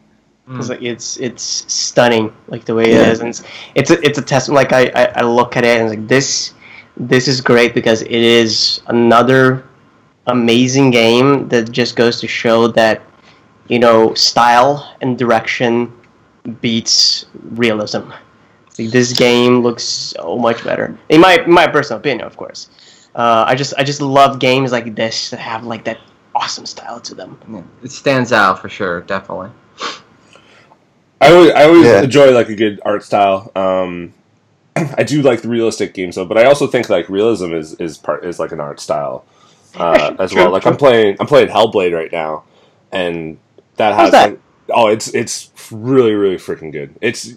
[0.58, 3.10] It's like it's it's stunning, like the way it Yeah.
[3.12, 3.42] is, and it's
[3.74, 4.56] it's a, it's a testament.
[4.56, 6.52] Like I, I, I look at it and it's like this
[6.96, 9.64] this is great because it is another
[10.26, 13.02] amazing game that just goes to show that
[13.68, 15.92] you know style and direction
[16.60, 18.10] beats realism.
[18.78, 22.68] Like, this game looks so much better in my in my personal opinion, of course.
[23.14, 25.98] Uh, I just I just love games like this that have like that
[26.34, 27.38] awesome style to them.
[27.82, 29.50] It stands out for sure, definitely.
[31.20, 32.02] I always, I always Yeah.
[32.02, 33.50] enjoy like a good art style.
[33.54, 34.12] Um,
[34.76, 37.98] I do like the realistic games though, but I also think like realism is is
[37.98, 39.24] part is like an art style
[39.74, 40.50] uh, as well.
[40.50, 40.66] Like.
[40.66, 42.44] I'm playing I'm playing Hellblade right now,
[42.90, 43.38] and
[43.76, 44.30] that How's has that?
[44.30, 46.94] like oh it's it's really really freaking good.
[47.00, 47.36] It's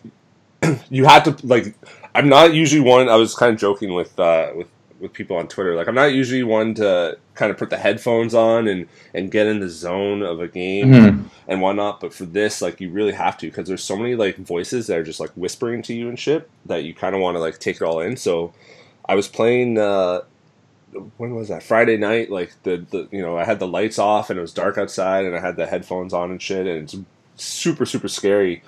[0.90, 1.76] you had to like
[2.14, 3.10] I'm not usually one.
[3.10, 4.68] I was kind of joking with uh, with
[5.00, 5.76] with people on Twitter.
[5.76, 9.46] Like I'm not usually one to kind of put the headphones on and and get
[9.48, 11.26] in the zone of a game Mhm.
[11.48, 12.00] and whatnot.
[12.00, 14.98] But for this, like you really have to because there's so many like voices that
[14.98, 17.60] are just like whispering to you and shit that you kind of want to like
[17.60, 18.16] take it all in.
[18.18, 18.54] So
[19.08, 19.78] I was playing.
[19.78, 20.22] Uh,
[21.18, 21.62] when was that?
[21.62, 22.32] Friday night.
[22.32, 25.26] Like the, the you know I had the lights off and it was dark outside
[25.26, 26.96] and I had the headphones on and shit and it's
[27.36, 28.64] super super scary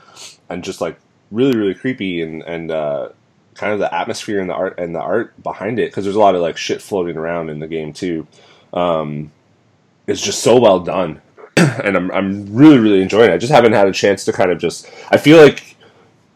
[0.49, 0.99] and just like
[1.32, 3.09] really really creepy and and uh,
[3.58, 6.20] kind of the atmosphere and the art and the art behind it because there's a
[6.20, 8.28] lot of like shit floating around in the game too.
[8.74, 9.32] Um,
[10.05, 11.22] it's just so well done,
[11.58, 13.34] and I'm I'm really really enjoying it.
[13.34, 14.89] I just haven't had a chance to kind of just.
[15.12, 15.76] I feel like,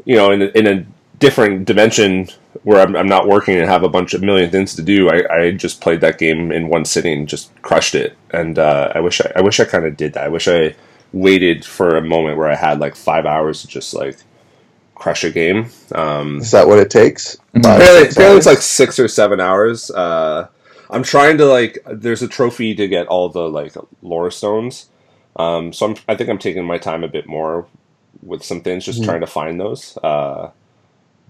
[0.05, 0.85] you know, in a, in a
[1.19, 2.27] different dimension
[2.63, 5.09] where I'm, I'm not working and have a bunch of million things to do.
[5.09, 8.99] I, I just played that game in one sitting, just crushed it, and uh, I
[8.99, 10.25] wish I, I wish I kind of did that.
[10.25, 10.75] I wish I
[11.13, 14.17] waited for a moment where I had like five hours to just like
[15.01, 15.65] crush a game.
[15.95, 17.37] Um, Is that what it takes?
[17.55, 19.89] Apparently, apparently it's like six or seven hours.
[19.89, 20.47] Uh,
[20.89, 21.79] I'm trying to like.
[21.91, 24.87] There's a trophy to get all the like lore stones.
[25.35, 27.65] Um, so I'm, I think I'm taking my time a bit more
[28.21, 29.05] with some things, just Mhm.
[29.05, 29.97] trying to find those.
[30.03, 30.51] Uh,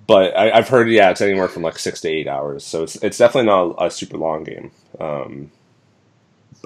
[0.07, 2.65] but I, I've heard, yeah, it's anywhere from like six to eight hours.
[2.65, 4.71] So it's it's definitely not a super long game.
[4.99, 5.51] Um,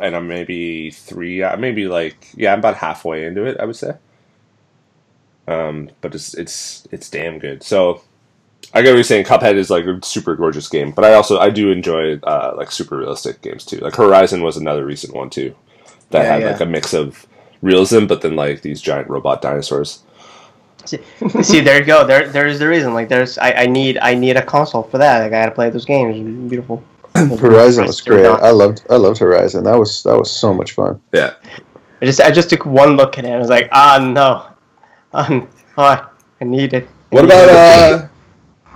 [0.01, 3.57] and I'm maybe three, uh, maybe like yeah, I'm about halfway into it.
[3.59, 3.93] I would say.
[5.47, 7.63] Um, but it's it's it's damn good.
[7.63, 8.01] So
[8.73, 9.25] I get what you're saying.
[9.25, 12.71] Cuphead is like a super gorgeous game, but I also I do enjoy uh, like
[12.71, 13.77] super realistic games too.
[13.77, 15.55] Like Horizon was another recent one too
[16.11, 16.51] that Yeah, had yeah.
[16.51, 17.25] like a mix of
[17.61, 20.03] realism, but then like these giant robot dinosaurs.
[20.85, 20.99] See,
[21.41, 22.05] see, there you go.
[22.05, 22.93] There, there's the reason.
[22.93, 25.19] Like, there's, I, I need, I need a console for that.
[25.23, 26.49] Like, I gotta play those games.
[26.49, 26.83] Beautiful.
[27.15, 28.25] Horizon was great.
[28.25, 29.63] I loved I loved Horizon.
[29.63, 31.01] That was that was so much fun.
[31.13, 31.33] Yeah,
[32.01, 33.27] I just, I just took one look at it.
[33.29, 34.45] and I was like, ah, no,
[35.15, 36.09] um, oh,
[36.41, 36.87] I need it.
[37.13, 37.63] I What need about it.
[37.93, 38.07] uh?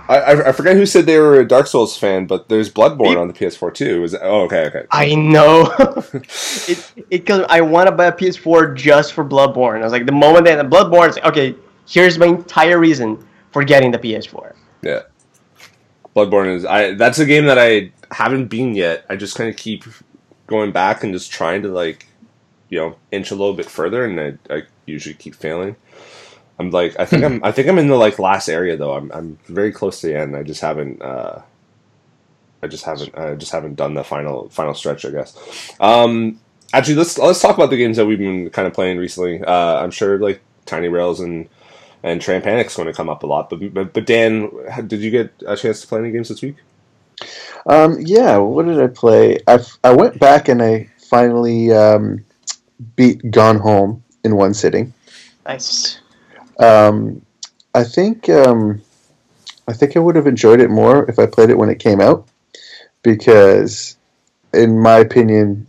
[0.08, 3.28] I, I forget who said they were a Dark Souls fan, but there's Bloodborne on
[3.28, 4.02] the PS4 too.
[4.02, 4.86] Is oh okay okay.
[4.90, 5.72] I know.
[6.66, 9.80] it, it, cause I want to buy a PS4 just for Bloodborne.
[9.80, 11.54] I was like, the moment that the Bloodborne, it's like, okay,
[11.88, 14.54] here's my entire reason for getting the PS4.
[14.82, 15.02] Yeah.
[16.16, 19.04] Bloodborne is I that's a game that I haven't been yet.
[19.08, 19.84] I just kind of keep
[20.48, 22.08] going back and just trying to like
[22.68, 24.20] you know inch a little bit further and
[24.50, 25.76] I, I usually keep failing.
[26.60, 28.92] I'm like I think I'm I think I'm in the like last area though.
[28.92, 30.36] I'm I'm very close to the end.
[30.36, 31.40] I just haven't uh
[32.62, 35.72] I just haven't I just haven't done the final final stretch, I guess.
[35.80, 36.38] Um
[36.74, 39.42] actually let's let's talk about the games that we've been kind of playing recently.
[39.42, 41.48] Uh I'm sure like Tiny Rails and
[42.02, 43.48] and Tram Panic's going to come up a lot.
[43.48, 44.50] But, but but Dan,
[44.86, 46.56] did you get a chance to play any games this week?
[47.66, 49.38] Um, yeah, what did I play?
[49.46, 52.24] I, I went back and I finally um,
[52.96, 54.92] beat Gone Home in one sitting.
[55.46, 55.99] Nice.
[56.60, 57.22] Um,
[57.74, 58.82] I think um,
[59.66, 62.00] I think I would have enjoyed it more if I played it when it came
[62.00, 62.28] out,
[63.02, 63.96] because,
[64.52, 65.68] in my opinion,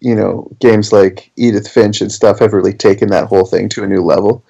[0.00, 3.84] you know, games like Edith Finch and stuff have really taken that whole thing to
[3.84, 4.42] a new level.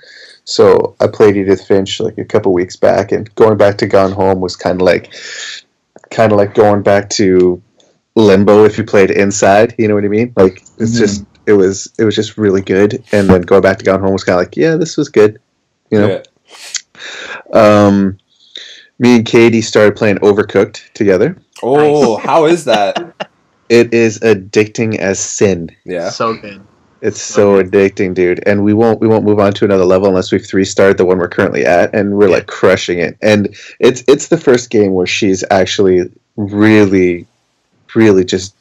[0.45, 4.13] So I played Edith Finch like a couple weeks back, and going back to Gone
[4.13, 5.13] Home was kind of like,
[6.11, 7.63] kind of like going back to
[8.15, 9.75] Limbo if you played Inside.
[9.79, 10.33] You know what I mean?
[10.37, 10.99] Like it's Mhm.
[10.99, 14.13] just it was it was just really good, and then going back to Gone Home
[14.13, 15.41] was kind of like, yeah, this was good.
[15.91, 16.23] You know,
[17.55, 17.87] Yeah.
[17.87, 18.19] um,
[18.99, 21.37] me and Katie started playing Overcooked together.
[21.63, 23.15] Oh, how is that?
[23.69, 25.69] It is addicting as sin.
[25.85, 26.09] Yeah.
[26.09, 26.63] So good.
[27.03, 28.43] It's so addicting, dude.
[28.47, 31.05] And we won't we won't move on to another level unless we've three starred the
[31.05, 33.19] one we're currently at, and we're like crushing it.
[33.21, 37.27] And it's it's the first game where she's actually really,
[37.95, 38.55] really just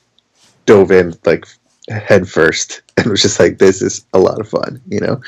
[0.65, 1.45] dove in like
[1.89, 5.21] head first, and was just like, this is a lot of fun, you know.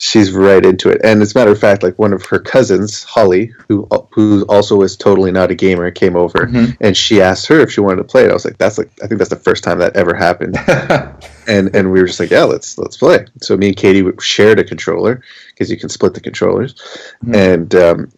[0.00, 3.02] She's right into it, and as a matter of fact, like one of her cousins,
[3.02, 6.76] Holly, who who also is totally not a gamer, came over, Mhm.
[6.80, 8.30] and she asked her if she wanted to play it.
[8.30, 10.56] I was like, that's like I think that's the first time that ever happened
[11.48, 13.26] and and we were just like, yeah, let's let's play.
[13.42, 15.20] So me and Katie shared a controller
[15.50, 16.76] because you can split the controllers,
[17.24, 17.34] Hmm.
[17.34, 18.08] and um,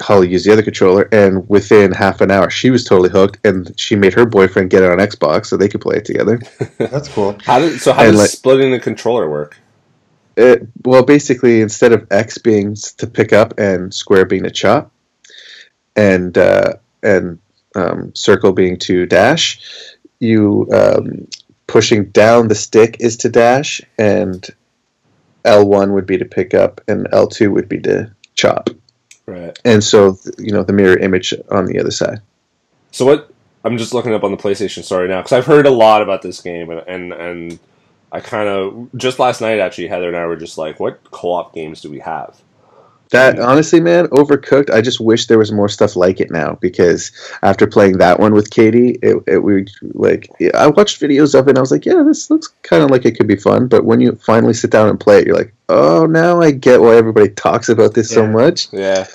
[0.00, 1.08] Holly used the other controller.
[1.12, 4.82] And within half an hour, she was totally hooked, and she made her boyfriend get
[4.82, 6.40] it on Xbox so they could play it together.
[6.78, 7.38] That's cool.
[7.44, 7.92] How did so?
[7.92, 9.56] How And, does like- splitting the controller work?
[10.36, 14.90] It, well, basically, instead of X being to pick up and square being to chop,
[15.94, 17.38] and uh, and
[17.74, 19.60] um, circle being to dash,
[20.20, 21.28] you um,
[21.66, 24.46] pushing down the stick is to dash, and
[25.44, 28.70] L one would be to pick up, and L two would be to chop.
[29.26, 29.58] Right.
[29.64, 32.20] And so, you know, the mirror image on the other side.
[32.90, 33.28] So what?
[33.64, 36.02] I'm just looking up on the PlayStation Store right now because I've heard a lot
[36.02, 37.58] about this game, and and, and
[38.12, 41.54] I kind of just last night actually Heather and I were just like, what co-op
[41.54, 42.40] games do we have?
[43.12, 44.70] That honestly, man, overcooked.
[44.70, 48.32] I just wish there was more stuff like it now because after playing that one
[48.32, 51.84] with Katie, it, it we like I watched videos of it and I was like,
[51.84, 53.68] yeah, this looks kind of like it could be fun.
[53.68, 56.80] But when you finally sit down and play it, you're like, oh, now I get
[56.80, 58.72] why everybody talks about this so much.
[58.72, 59.06] Yeah.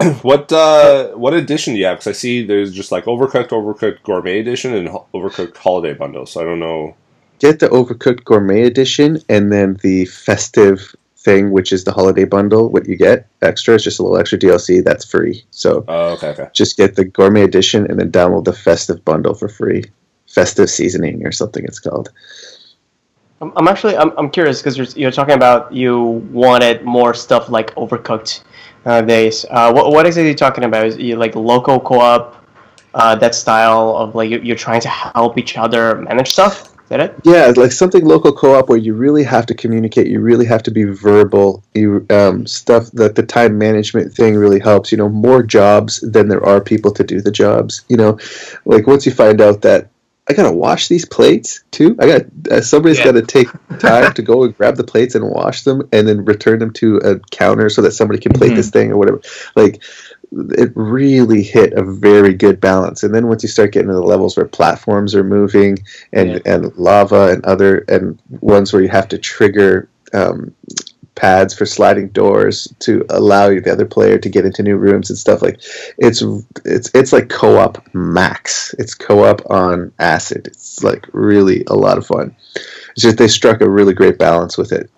[0.22, 1.98] What uh, what edition do you have?
[1.98, 6.24] Because I see there's just like Overcooked, Overcooked Gourmet Edition, and Overcooked Holiday Bundle.
[6.24, 6.94] So I don't know.
[7.38, 12.68] Get the Overcooked Gourmet Edition, and then the festive thing, which is the holiday bundle.
[12.70, 15.44] What you get extra is just a little extra DLC that's free.
[15.50, 16.48] So Oh, okay, okay.
[16.52, 19.84] just get the Gourmet Edition, and then download the festive bundle for free.
[20.28, 22.10] Festive seasoning or something it's called.
[23.40, 26.00] I'm, I'm actually I'm, I'm curious because you're, you're talking about you
[26.32, 28.42] wanted more stuff like Overcooked
[28.84, 29.44] nowadays.
[29.50, 30.86] Uh, what what exactly are you talking about?
[30.86, 32.36] Is you like local co-op,
[32.94, 36.74] uh, that style of like you- you're trying to help each other manage stuff?
[36.88, 37.14] That it?
[37.22, 40.06] Yeah, like something local co-op where you really have to communicate.
[40.06, 41.62] You really have to be verbal.
[41.74, 44.90] You um, stuff that the time management thing really helps.
[44.90, 47.84] You know, more jobs than there are people to do the jobs.
[47.88, 48.18] You know,
[48.64, 49.90] like once you find out that
[50.30, 51.96] I gotta wash these plates too.
[51.98, 53.06] I got uh, somebody's Yeah.
[53.06, 56.24] got to take time to go and grab the plates and wash them, and then
[56.24, 59.20] return them to a counter so that somebody can plate this thing or whatever.
[59.56, 59.82] Like
[60.32, 63.02] it really hit a very good balance.
[63.02, 65.78] And then once you start getting to the levels where platforms are moving
[66.12, 66.38] and Yeah.
[66.44, 70.54] and lava and other and ones where you have to trigger um,
[71.14, 75.18] pads for sliding doors to allow the other player to get into new rooms and
[75.18, 75.60] stuff like
[75.98, 76.22] it's
[76.64, 82.06] it's it's like co-op max it's co-op on acid it's like really a lot of
[82.06, 84.88] fun it's just they struck a really great balance with it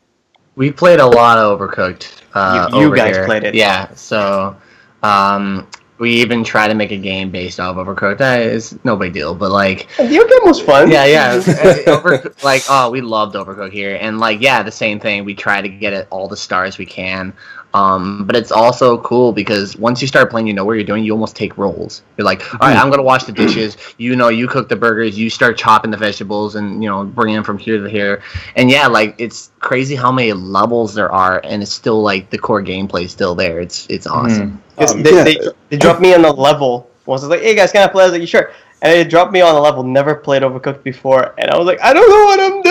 [0.57, 2.07] We played a lot of Overcooked.
[2.35, 3.25] Uh, You- you over guys here.
[3.25, 3.55] played it.
[3.55, 3.89] Yeah.
[3.95, 4.55] So,
[5.03, 5.67] um,
[5.99, 8.21] we even try to make a game based off Overcooked.
[8.21, 10.91] Uh, It's no big deal, but like, The video game was fun.
[10.91, 11.83] yeah, yeah.
[11.87, 15.25] Over, like, oh, we loved Overcooked here, and like, yeah, the same thing.
[15.27, 17.35] We try to get it all the stars we can.
[17.73, 21.05] Um, but it's also cool because once you start playing, you know what you're doing.
[21.05, 22.03] You almost take roles.
[22.17, 23.77] You're like, all right, I'm gonna wash the dishes.
[23.99, 25.19] You know, you cook the burgers.
[25.19, 28.23] You start chopping the vegetables and you know bringing them from here to here.
[28.57, 32.39] And yeah, like it's crazy how many levels there are, and it's still like the
[32.39, 33.61] core gameplay is still there.
[33.61, 34.61] It's it's awesome.
[34.77, 35.25] 'Cause Um, they, yeah.
[35.25, 36.89] they, they dropped me on a level.
[37.07, 38.51] Once I was like, "Hey guys, can I play?" I was like, "Sure."
[38.83, 41.81] And they dropped me on a level never played Overcooked before, and I was like,
[41.83, 42.70] "I don't know what I'm doing.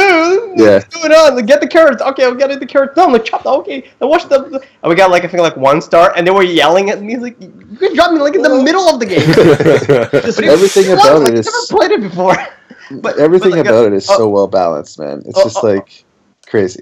[0.60, 0.76] Yeah.
[0.76, 1.36] What's going on?
[1.36, 2.02] Like, get the carrots.
[2.02, 2.96] Okay, I'll get the carrots.
[2.98, 3.44] No, I'm like chop.
[3.44, 3.54] them.
[3.56, 4.44] Okay, I watch the.
[4.84, 7.18] And we got like I think like one star, and they were yelling at me
[7.18, 9.20] like, "You could drop me like in the middle of the game."
[10.26, 11.06] Just- Everything What?
[11.06, 12.36] about Like, it is- Never played it before.
[12.92, 15.68] But everything but, like, about it is so well balanced man it's Oh, just oh,
[15.68, 16.04] like
[16.48, 16.82] crazy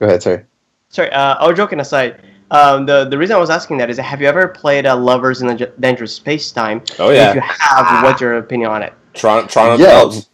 [0.00, 0.46] go ahead sorry
[0.88, 4.20] Sorry, uh, all joking aside, um, the the reason I was asking that is, have
[4.22, 6.82] you ever played uh, Lovers in a J- Dangerous Space Time?
[6.98, 8.94] Oh If yeah, you have, what's your opinion on it?
[9.12, 9.90] Toronto, Toronto Yeah.
[9.90, 10.28] Bells.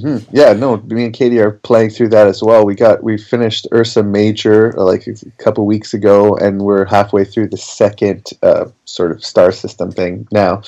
[0.00, 2.64] Hmm Yeah, no, me and Katie are playing through that as well.
[2.64, 7.24] We got we finished Ursa Major uh, like a couple weeks ago, and we're halfway
[7.24, 10.62] through the second uh, sort of star system thing now.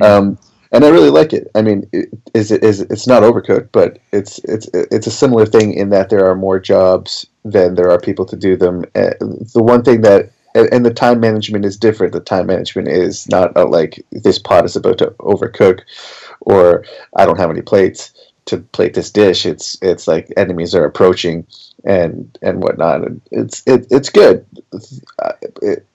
[0.00, 0.38] Um,
[0.72, 1.50] and I really like it.
[1.54, 5.46] I mean, it, is it is it's not overcooked, but it's it's it's a similar
[5.46, 8.84] thing in that there are more jobs than there are people to do them.
[8.94, 12.12] Uh, the one thing that and, the time management is different.
[12.12, 15.80] The time management is not uh, like this pot is about to overcook,
[16.40, 16.84] or
[17.16, 18.12] I don't have any plates
[18.46, 19.46] to plate this dish.
[19.46, 21.46] It's it's like enemies are approaching
[21.84, 23.02] and and whatnot.
[23.06, 24.44] And it's it, it's good.
[25.18, 25.32] Uh,
[25.62, 25.86] It,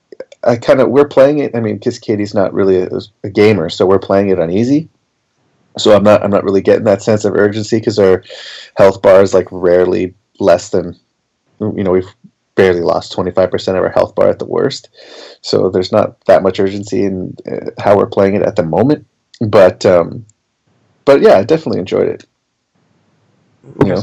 [0.44, 1.54] I kind of we're playing it.
[1.56, 2.90] I mean, because Katie's not really a,
[3.24, 4.88] a gamer, so we're playing it on easy.
[5.78, 8.24] So I'm not I'm not really getting that sense of urgency because our
[8.76, 10.98] health bar is like rarely less than
[11.60, 12.14] you know we've
[12.56, 14.88] barely lost 25% of our health bar at the worst.
[15.42, 19.06] So there's not that much urgency in uh, how we're playing it at the moment.
[19.40, 20.26] But um,
[21.06, 22.26] but yeah, I definitely enjoyed it.
[23.84, 24.02] You know,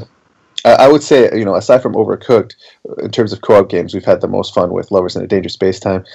[0.66, 2.56] I, I would say you know aside from Overcooked,
[3.00, 5.54] in terms of co-op games, we've had the most fun with Lovers in a Dangerous
[5.54, 6.06] Space Time,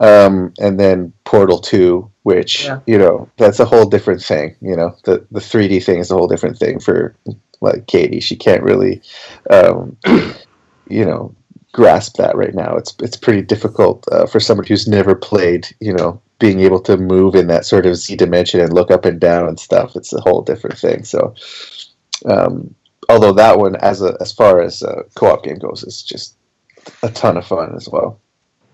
[0.00, 2.80] um, and then Portal Two, which Yeah.
[2.86, 4.56] you know that's a whole different thing.
[4.60, 7.14] You know, the the 3D thing is a whole different thing for
[7.60, 8.20] like Katie.
[8.20, 9.02] She can't really,
[9.50, 9.96] um,
[10.88, 11.34] you know,
[11.72, 12.76] grasp that right now.
[12.76, 15.68] It's it's pretty difficult uh, for somebody who's never played.
[15.80, 19.04] You know, being able to move in that sort of Z dimension and look up
[19.04, 19.94] and down and stuff.
[19.94, 21.04] It's a whole different thing.
[21.04, 21.34] So,
[22.24, 22.74] um,
[23.08, 26.36] although that one, as a as far as a co-op game goes, is just
[27.02, 28.20] a ton of fun as well.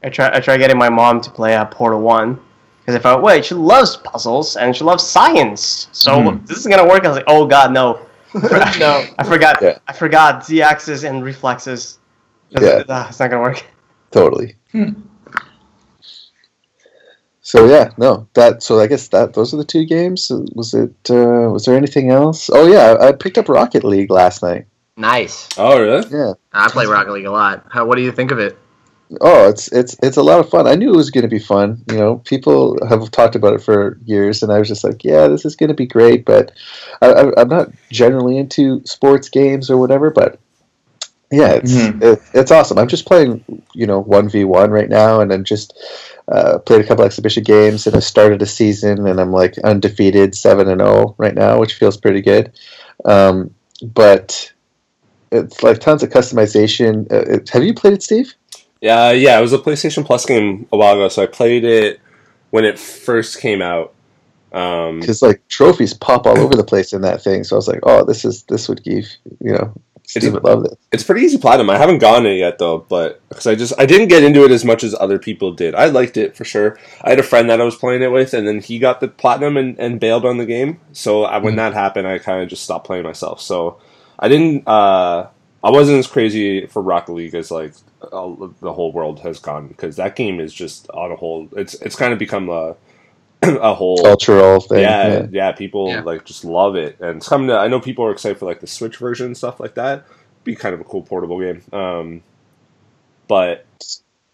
[0.04, 2.38] I try I try getting my mom to play uh, Portal One
[2.80, 6.86] because I thought, wait, she loves puzzles and she loves science, so this is gonna
[6.86, 7.04] work.
[7.04, 9.78] I was like, oh god, no, no, I forgot, Yeah.
[9.88, 11.98] I forgot z-axis and reflexes.
[12.50, 12.84] Yeah.
[12.88, 13.64] Ah, it's not gonna work.
[14.12, 14.54] Totally.
[17.46, 18.64] So yeah, no, that.
[18.64, 20.32] So I guess that those are the two games.
[20.56, 20.90] Was it?
[21.08, 22.50] Uh, was there anything else?
[22.52, 24.66] Oh yeah, I picked up Rocket League last night.
[24.96, 25.48] Nice.
[25.56, 26.08] Oh really?
[26.10, 26.32] Yeah.
[26.52, 27.64] I play Rocket League a lot.
[27.70, 28.58] How, what do you think of it?
[29.20, 30.66] Oh, it's it's it's a lot of fun.
[30.66, 31.84] I knew it was going to be fun.
[31.88, 35.28] You know, people have talked about it for years, and I was just like, yeah,
[35.28, 36.24] this is going to be great.
[36.24, 36.50] But
[37.00, 40.10] I, I, I'm not generally into sports games or whatever.
[40.10, 40.40] But
[41.30, 42.02] Yeah, it's Mhm.
[42.02, 42.78] it, it's awesome.
[42.78, 43.42] I'm just playing,
[43.74, 45.74] you know, one v one right now, and then just
[46.28, 50.34] uh, played a couple exhibition games, and I started a season, and I'm like undefeated,
[50.34, 52.52] seven and zero right now, which feels pretty good.
[53.04, 54.52] Um, but
[55.32, 57.10] it's like tons of customization.
[57.12, 58.34] Uh, it, have you played it, Steve?
[58.80, 62.00] Yeah, yeah, it was a PlayStation Plus game a while ago, so I played it
[62.50, 63.92] when it first came out.
[64.52, 67.44] Um, Because like trophies pop all over the place in that thing.
[67.44, 69.06] So I was like, oh, this is this would give
[69.40, 69.74] you know,
[70.06, 70.74] Steve would love this.
[70.92, 71.70] it's pretty easy platinum.
[71.70, 74.50] I haven't gotten it yet though, but because I just I didn't get into it
[74.50, 75.74] as much as other people did.
[75.74, 76.78] I liked it for sure.
[77.02, 79.08] I had a friend that I was playing it with, and then he got the
[79.08, 80.80] platinum and, and bailed on the game.
[80.92, 83.40] So I, when that happened, I kind of just stopped playing myself.
[83.40, 83.80] So
[84.18, 84.66] I didn't.
[84.66, 85.28] uh
[85.64, 87.74] I wasn't as crazy for Rocket League as like
[88.12, 91.48] all, the whole world has gone because that game is just on a whole.
[91.56, 92.76] It's it's kind of become a
[93.42, 94.80] a whole Cultural thing.
[94.80, 95.26] yeah, yeah.
[95.30, 96.00] yeah, people Yeah.
[96.02, 97.56] like just love it, and it's coming to.
[97.58, 100.06] I know people are excited for like the Switch version and stuff like that.
[100.44, 101.62] Be kind of a cool portable game.
[101.72, 102.22] Um,
[103.28, 103.66] but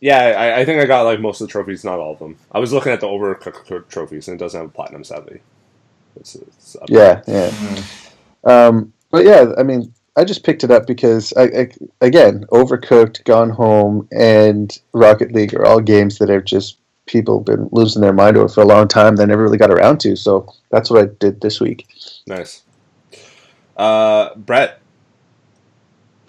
[0.01, 2.37] yeah, I, I think I got like most of the trophies, not all of them.
[2.53, 5.41] I was looking at the overcooked trophies, and it doesn't have a platinum, sadly.
[6.17, 7.51] It's, it's up Yeah, yeah.
[8.45, 11.69] Um, but yeah, I mean, I just picked it up because, I, I,
[12.03, 16.77] again, Overcooked, Gone Home, and Rocket League are all games that have just
[17.07, 19.17] people been losing their mind over for a long time.
[19.17, 20.17] They never really got around to.
[20.17, 21.89] So that's what I did this week.
[22.27, 22.63] nice.
[23.77, 24.81] Uh, Brett,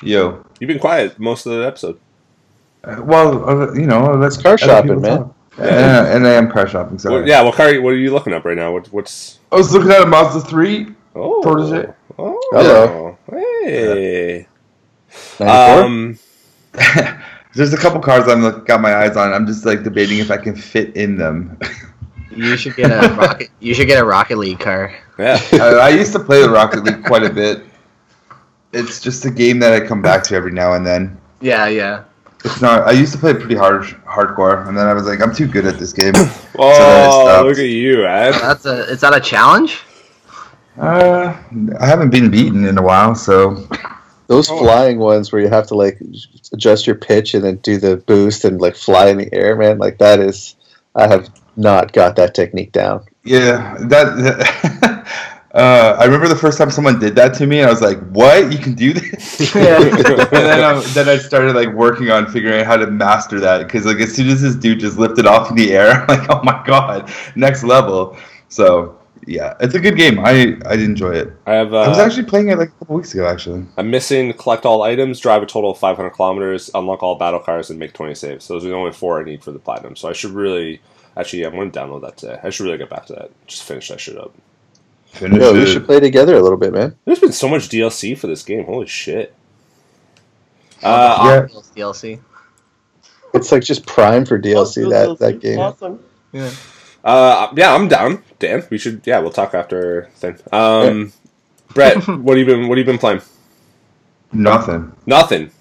[0.02, 0.46] Yo.
[0.60, 2.00] you've been quiet most of the episode.
[2.84, 5.20] Uh, Well, uh, you know, that's car shopping, man.
[5.20, 5.36] talk.
[5.60, 6.98] Yeah, and I am car shopping.
[7.00, 7.20] Sorry.
[7.20, 7.80] What, yeah, what car?
[7.82, 8.72] What are you looking up right now?
[8.74, 10.88] What, what's I was looking at a Mazda 3.
[11.16, 11.94] oh Protege.
[12.18, 13.18] Oh, Hello.
[13.30, 14.48] hey.
[15.40, 15.84] 94?
[15.84, 16.20] Um,
[17.56, 19.32] There's a couple cars I'm like, got my eyes on.
[19.34, 21.58] I'm just like debating if I can fit in them.
[22.36, 23.50] You should get a rocket.
[23.60, 24.94] You should get a Rocket League car.
[25.20, 25.40] yeah.
[25.54, 27.64] I, I used to play the Rocket League quite a bit.
[28.72, 31.16] It's just a game that I come back to every now and then.
[31.42, 32.06] Yeah, yeah.
[32.44, 32.88] It's not.
[32.88, 35.66] I used to play pretty hard, hardcore, and then I was like, I'm too good
[35.66, 36.14] at this game.
[36.56, 37.48] Oh, stopped.
[37.48, 38.34] look at you, Ed.
[38.34, 38.84] That's a.
[38.90, 39.80] Is that a challenge?
[40.80, 41.36] Uh,
[41.80, 43.68] I haven't been beaten in a while, so
[44.28, 46.00] Those flying ones where you have to like
[46.54, 49.78] adjust your pitch and then do the boost and like fly in the air, man.
[49.80, 50.56] Like that is,
[50.96, 53.06] I have not got that technique down.
[53.24, 55.06] yeah, that.
[55.54, 58.00] uh, I remember the first time someone did that to me, and I was like,
[58.10, 58.52] "What?
[58.52, 59.66] You can do this?" and
[60.32, 63.86] then, um, then I started like working on figuring out how to master that because
[63.86, 66.42] like as soon as this dude just lifted off in the air, I'm like, "Oh
[66.44, 68.18] my god, next level!"
[68.50, 68.98] So
[69.28, 70.20] yeah, it's a good game.
[70.20, 71.32] I I enjoy it.
[71.46, 71.74] I have.
[71.74, 73.66] Uh, I was actually playing it like a couple weeks ago, actually.
[73.78, 77.70] I'm missing collect all items, drive a total of 500 kilometers, unlock all battle cars,
[77.70, 78.46] and make 20 saves.
[78.46, 79.96] So Those are the only four I need for the platinum.
[79.96, 80.82] So I should really,
[81.18, 82.40] actually, I'm going to download that today.
[82.44, 83.32] I should really get back to that.
[83.48, 84.34] Just finish that shit up.
[85.08, 86.96] Finish Yo, we should play together a little bit, man.
[87.06, 88.66] There's been so much DLC for this game.
[88.66, 89.34] Holy shit.
[90.82, 91.60] Uh, Yeah.
[91.76, 92.20] DLC.
[93.34, 95.60] It's like just prime for DLC that that game.
[95.60, 96.00] Awesome.
[97.04, 98.24] Uh, yeah, I'm down.
[98.40, 99.02] Dan, we should.
[99.06, 100.38] Yeah, we'll talk after thing.
[100.52, 101.12] Um,
[101.74, 102.68] Brett, what have you been?
[102.68, 103.22] What have you been playing?
[104.32, 104.92] Nothing.
[105.06, 105.52] Nothing.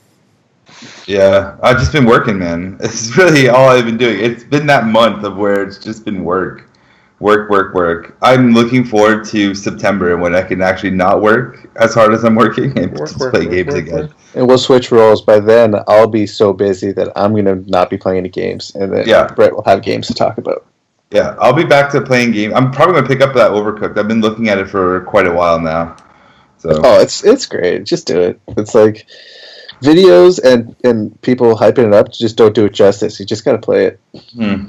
[1.06, 2.78] Yeah, I've just been working, man.
[2.80, 4.18] It's really all I've been doing.
[4.18, 6.68] It's been that month of where it's just been work,
[7.20, 8.16] work, work, work.
[8.22, 12.34] I'm looking forward to September when I can actually not work as hard as I'm
[12.34, 14.14] working and Work, just work, play work, games work, again.
[14.34, 15.22] And we'll switch roles.
[15.22, 18.74] By then, I'll be so busy that I'm going to not be playing any games,
[18.74, 19.26] and then Yeah.
[19.26, 20.64] Brett will have games to talk about.
[21.12, 22.54] Yeah, I'll be back to playing game.
[22.54, 23.98] I'm probably gonna pick up that Overcooked.
[23.98, 25.96] I've been looking at it for quite a while now.
[26.58, 27.84] So Oh, it's it's great.
[27.84, 28.40] Just do it.
[28.56, 29.06] It's like
[29.82, 33.20] videos and and people hyping it up just don't do it justice.
[33.20, 34.00] You just got to play it.
[34.34, 34.68] Hmm.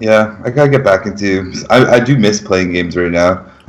[0.00, 1.52] Yeah, I gotta get back into.
[1.68, 3.44] I, I do miss playing games right now.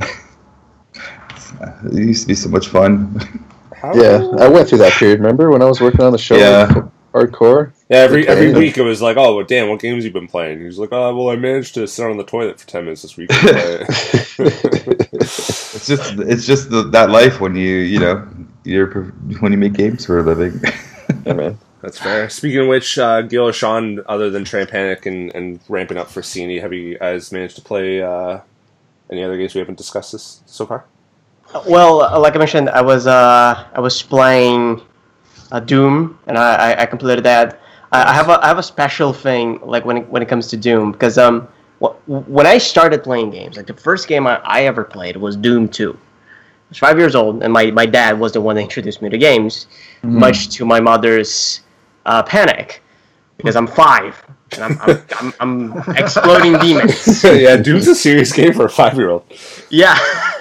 [1.84, 3.44] it used to be so much fun.
[3.74, 3.94] How?
[3.94, 5.18] Yeah, I went through that period.
[5.20, 6.36] Remember when I was working on the show?
[6.36, 6.88] Yeah.
[7.16, 7.72] Hardcore.
[7.88, 10.60] Yeah, every every week it was like, oh, well, Dan, what games you been playing?
[10.60, 13.02] He was like, oh, well, I managed to sit on the toilet for ten minutes
[13.02, 13.30] this week.
[13.32, 18.28] and play it." It's just it's just the, that life when you you know
[18.64, 19.04] you're
[19.40, 20.60] when you make games for a living.
[21.24, 21.58] yeah, man.
[21.80, 22.28] That's fair.
[22.28, 26.08] Speaking of which, uh, Gil or Sean, other than Tram Panic and, and ramping up
[26.08, 28.40] for CNE, have you guys managed to play uh,
[29.10, 30.84] any other games we haven't discussed this so far?
[31.68, 34.80] Well, uh, like I mentioned, I was uh, I was playing
[35.52, 37.60] uh, Doom, and I, I, I completed that.
[37.92, 40.48] I, I have a I have a special thing like when it, when it comes
[40.48, 41.48] to Doom because um
[42.06, 45.68] when I started playing games, like the first game I, I ever played was Doom
[45.68, 45.92] Two.
[45.92, 49.08] I was five years old, and my, my dad was the one that introduced me
[49.08, 49.68] to games,
[50.02, 51.60] much to my mother's
[52.06, 52.82] uh, panic
[53.36, 57.22] because I'm five and I'm I'm, I'm, I'm exploding demons.
[57.24, 59.24] yeah, Doom's a serious game for a five year old.
[59.70, 59.98] Yeah,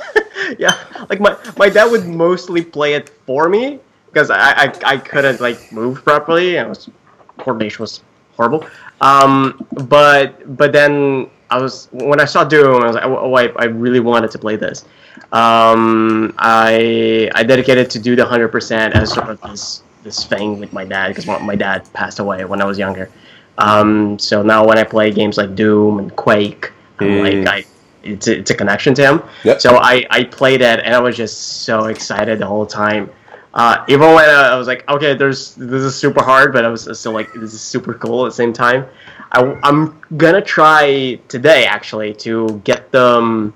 [0.59, 0.75] yeah.
[1.09, 3.79] Like my my dad would mostly play it for me
[4.15, 6.89] because I, I I couldn't like move properly and was
[7.37, 8.01] coordination was
[8.37, 8.65] horrible.
[9.01, 13.47] Um, but but then I was when I saw Doom, I was like, oh, I,
[13.57, 14.85] I really wanted to play this.
[15.33, 20.61] Um, I I dedicated to do the hundred percent as sort of this this thing
[20.61, 23.09] with my dad because my dad passed away when I was younger.
[23.57, 27.43] Um, so now when I play games like Doom and Quake, Mm.
[27.43, 27.65] like I
[28.03, 29.23] it's a, it's a connection to him.
[29.43, 29.59] Yep.
[29.59, 33.09] So I I played it and I was just so excited the whole time.
[33.55, 36.67] Uh, even when I, I was like, okay, there's this is super hard, but I
[36.67, 38.85] was still like, this is super cool at the same time.
[39.31, 43.53] I, am gonna try today actually to get the um,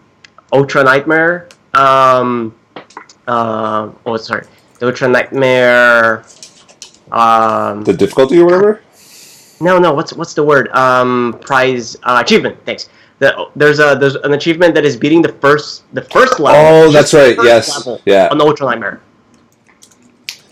[0.54, 1.50] Ultra Nightmare.
[1.74, 2.56] Um,
[3.28, 4.46] uh, oh, sorry,
[4.80, 6.24] the Ultra Nightmare.
[7.12, 8.82] Um, The difficulty or whatever.
[9.60, 10.70] no, no, what's what's the word?
[10.70, 12.58] Um, prize uh, achievement.
[12.66, 12.88] Thanks.
[13.20, 16.62] The, there's a there's an achievement that is beating the first the first level.
[16.62, 17.36] Oh, that's right.
[17.44, 17.86] Yes.
[18.06, 18.30] Yeah.
[18.32, 19.02] On the Ultra Nightmare.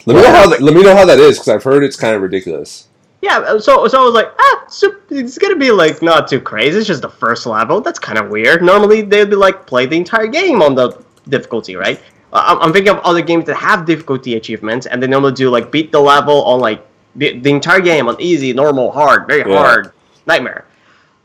[0.08, 0.50] Let me know how.
[0.50, 2.88] That, let me know how that is because I've heard it's kind of ridiculous.
[3.22, 6.40] Yeah, uh, so so I was like, ah, so it's gonna be like not too
[6.40, 6.78] crazy.
[6.78, 7.82] It's just the first level.
[7.82, 8.62] That's kind of weird.
[8.62, 12.00] Normally they'd be like play the entire game on the difficulty, right?
[12.32, 15.50] Uh, I'm, I'm thinking of other games that have difficulty achievements, and they normally do
[15.50, 16.86] like beat the level on like
[17.18, 19.58] the, the entire game on easy, normal, hard, very Yeah.
[19.58, 19.92] hard,
[20.26, 20.64] nightmare.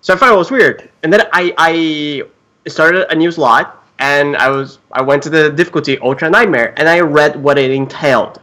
[0.01, 4.37] So I thought it was weird, and then I I started a new slot, and
[4.37, 8.41] I was I went to the difficulty ultra nightmare, and I read what it entailed.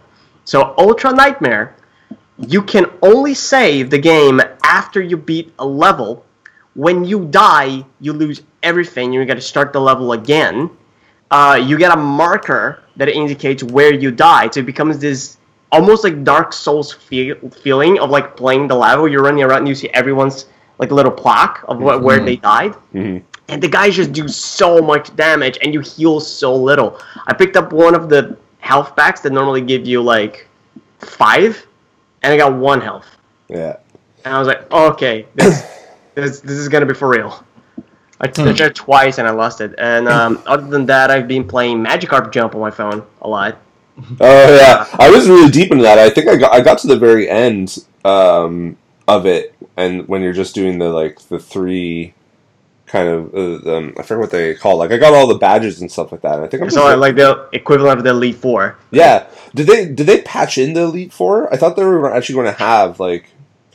[0.49, 1.75] So ultra nightmare
[2.39, 6.25] you can only save the game after you beat a level.
[6.73, 9.11] When you die, you lose everything.
[9.11, 10.69] You got to start the level again.
[11.29, 14.53] Uh, you get a marker that indicates where you died.
[14.53, 15.37] So it becomes this
[15.71, 19.07] almost like Dark Souls feel, feeling of like playing the level.
[19.07, 20.45] You're running around and you see everyone's
[20.79, 22.73] like little plaque of what, where they died.
[22.95, 23.21] Mhm.
[23.49, 26.97] And the guys just do so much damage and you heal so little.
[27.27, 30.47] I picked up one of the health packs that normally give you like
[30.99, 31.65] five,
[32.23, 33.07] and I got one health.
[33.47, 33.77] Yeah.
[34.25, 35.63] And I was like, oh, okay, this,
[36.15, 37.43] this this is gonna be for real.
[38.21, 38.49] I Hmm.
[38.49, 39.73] it twice and I lost it.
[39.77, 43.57] And um, other than that, I've been playing Magikarp Jump on my phone a lot.
[44.19, 45.97] Oh yeah, I was really deep into that.
[45.97, 50.21] I think I got I got to the very end um, of it, and when
[50.21, 52.13] you're just doing the like the three
[52.89, 54.73] kind of uh, um, I forget what they call.
[54.73, 54.89] It.
[54.89, 56.39] Like I got all the badges and stuff like that.
[56.41, 58.77] I think I'm So just, like the equivalent of the Elite Four.
[58.91, 59.27] yeah.
[59.55, 61.51] Did they did they patch in the Elite Four?
[61.53, 63.29] I thought they were actually going to have like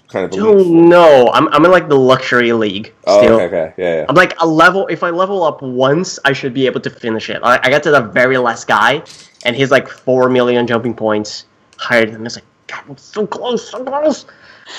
[0.09, 1.31] kind of Elite Don't know.
[1.33, 3.41] I'm I'm in like the luxury league Oh, still.
[3.41, 4.07] okay, okay, yeah, yeah.
[4.09, 4.87] I'm like a level.
[4.89, 7.41] If I level up once, I should be able to finish it.
[7.43, 9.03] I, I got to the very last guy,
[9.45, 11.47] and he's like four million jumping points
[11.77, 12.27] higher than me.
[12.27, 14.27] It's like, God, I'm so close, so close.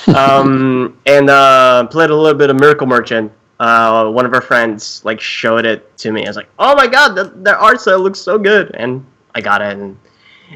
[0.15, 3.31] um, and uh, played a little bit of Miracle Merchant.
[3.59, 6.25] Uh, one of our friends like showed it to me.
[6.25, 9.41] I was like, oh my god, the, their art style looks so good, and I
[9.41, 9.77] got it.
[9.77, 9.97] And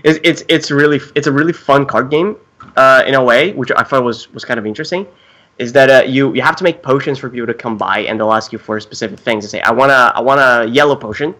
[0.04, 2.36] it's it's it's really it's a really fun card game
[2.76, 5.08] uh, in a way, which I thought was was kind of interesting
[5.60, 8.20] is that uh, you you have to make potions for people to come by, and
[8.20, 9.43] they'll ask you for specific things.
[9.43, 11.36] They say, "I want a I want a yellow potion,"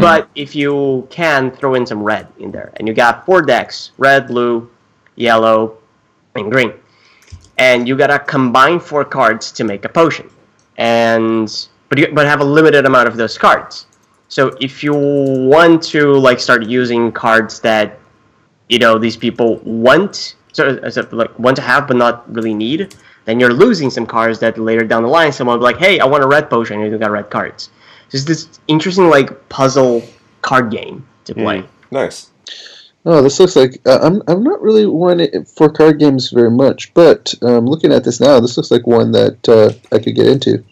[0.00, 3.92] but if you can throw in some red in there, and you got four decks:
[3.98, 4.68] red, blue,
[5.14, 5.78] yellow,
[6.34, 6.72] and green,
[7.56, 10.28] and you gotta combine four cards to make a potion,
[10.76, 13.86] and but you but have a limited amount of those cards.
[14.28, 17.98] So if you want to like start using cards that
[18.68, 22.94] you know these people want so a, like want to have but not really need
[23.24, 26.00] then you're losing some cards that later down the line someone will be like hey
[26.00, 27.70] i want a red potion and you got red cards
[28.08, 30.02] so it's this interesting like puzzle
[30.40, 31.68] card game to play Mm.
[31.92, 32.30] Nice.
[33.04, 34.22] Oh, this looks like uh, I'm.
[34.28, 38.38] I'm not really one for card games very much, but um, looking at this now,
[38.38, 40.62] this looks like one that uh, I could get into.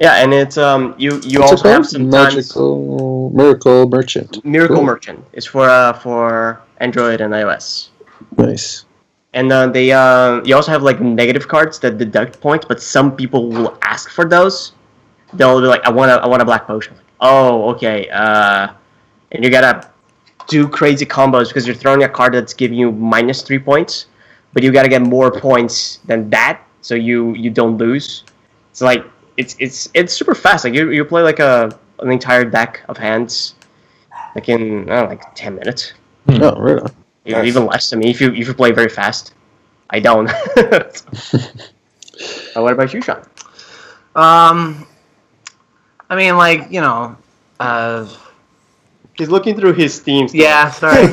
[0.00, 4.42] yeah and it's um you you What's also have some magical miracle merchant.
[4.44, 4.84] miracle Cool.
[4.84, 7.88] merchant is for uh, for android and ios
[8.36, 8.84] Nice.
[9.32, 13.14] And uh, they uh, you also have like negative cards that deduct points, but some
[13.14, 14.72] people will ask for those.
[15.34, 18.08] They'll be like, "I want a I want a black potion." Like, oh, okay.
[18.10, 18.68] Uh,
[19.30, 19.88] and you gotta
[20.46, 24.06] do crazy combos because you're throwing a card that's giving you minus three points,
[24.52, 28.24] but you gotta get more points than that so you you don't lose.
[28.70, 29.04] It's like
[29.36, 30.64] it's it's it's super fast.
[30.64, 33.54] Like you you play like a an entire deck of hands,
[34.34, 35.92] like in I don't know, like ten minutes.
[36.28, 36.94] Oh, right on.
[37.26, 37.46] Nice.
[37.46, 39.34] even less I mean, if you if you play very fast.
[39.90, 40.30] I don't.
[40.56, 40.92] uh,
[42.54, 43.18] what about you, Sean?
[44.14, 44.86] Um,
[46.08, 47.16] I mean, like you know,
[47.58, 48.06] uh,
[49.16, 50.28] He's looking through his Steam.
[50.28, 50.40] stuff.
[50.40, 50.70] yeah.
[50.70, 51.02] Sorry.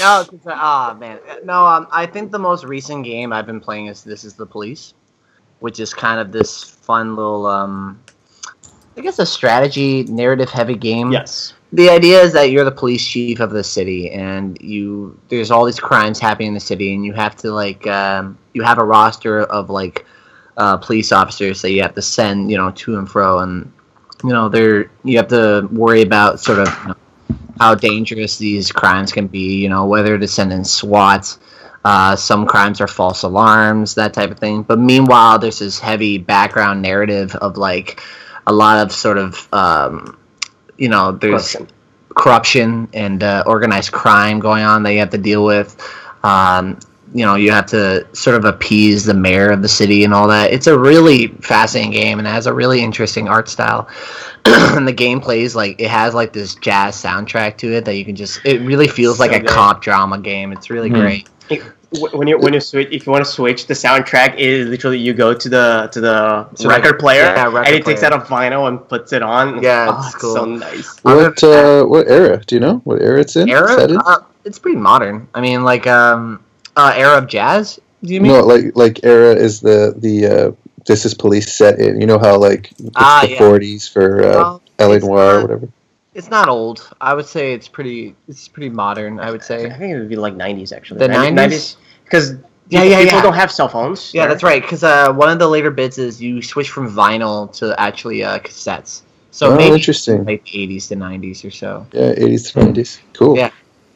[0.00, 1.66] no, it's, ah man, no.
[1.66, 4.94] Um, I think the most recent game I've been playing is This Is the Police,
[5.60, 8.00] which is kind of this fun little um,
[8.96, 11.12] I guess a strategy narrative heavy game.
[11.12, 11.54] Yes.
[11.72, 15.64] the idea is that you're the police chief of the city, and you there's all
[15.64, 18.84] these crimes happening in the city, and you have to like um, you have a
[18.84, 20.04] roster of like
[20.58, 23.72] uh, police officers that you have to send you know to and fro, and
[24.22, 26.96] you know they're you have to worry about sort of you know,
[27.58, 29.56] how dangerous these crimes can be.
[29.62, 31.38] You know whether to send in SWAT.
[31.84, 34.62] Uh, some crimes are false alarms, that type of thing.
[34.62, 38.00] But meanwhile, there's this heavy background narrative of like
[38.46, 40.16] a lot of sort of um,
[40.78, 41.68] you know there's Corruption.
[42.14, 45.76] corruption and uh, organized crime going on that you have to deal with.
[46.22, 46.78] Um,
[47.14, 50.28] you know, you have to sort of appease the mayor of the city and all
[50.28, 50.52] that.
[50.52, 53.88] It's a really fascinating game and it has a really interesting art style.
[54.44, 58.04] and the game plays like it has like this jazz soundtrack to it that you
[58.04, 58.40] can just.
[58.44, 60.52] It really feels like So a cop drama game.
[60.52, 61.00] It's really Hmm.
[61.00, 61.28] great.
[61.50, 61.62] It-
[62.10, 65.12] when you when you switch if you want to switch the soundtrack is literally you
[65.12, 68.14] go to the to the To, like, record player yeah, record and it takes player.
[68.14, 70.34] out a vinyl and puts it on Yeah, oh, it's it's cool.
[70.34, 72.40] so nice What uh, what era?
[72.46, 73.50] Do you know what era it's in?
[73.50, 73.78] Era?
[73.84, 73.98] in?
[73.98, 75.28] Uh, it's pretty modern.
[75.34, 76.42] I mean, like um,
[76.76, 77.78] uh, era of jazz.
[78.02, 78.32] Do you mean?
[78.32, 80.52] No, like like era is the the uh,
[80.86, 82.00] this is police set in.
[82.00, 83.38] You know how like it's Ah, the yeah.
[83.38, 85.68] 40s for uh, Well, LA it's Noir or whatever.
[86.14, 86.90] It's not old.
[87.00, 88.14] I would say it's pretty.
[88.28, 89.18] It's pretty modern.
[89.20, 89.66] I would say.
[89.70, 92.32] I think it would be like 90s actually the 90s because
[92.68, 93.22] Yeah, people, yeah, people yeah.
[93.22, 94.28] don't have cell phones Yeah, right?
[94.28, 94.60] that's right.
[94.62, 98.38] Because uh, one of the later bits is you switch from vinyl to actually uh,
[98.40, 99.02] cassettes.
[99.30, 100.24] So oh, maybe interesting.
[100.26, 101.86] like eighties to nineties or so.
[101.92, 103.00] Yeah, 80s to 90s.
[103.14, 103.36] Cool.
[103.38, 103.50] Yeah.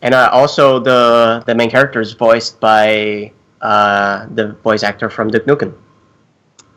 [0.06, 5.26] And uh, also the the main character is voiced by uh, the voice actor from
[5.34, 5.72] Duke Nukem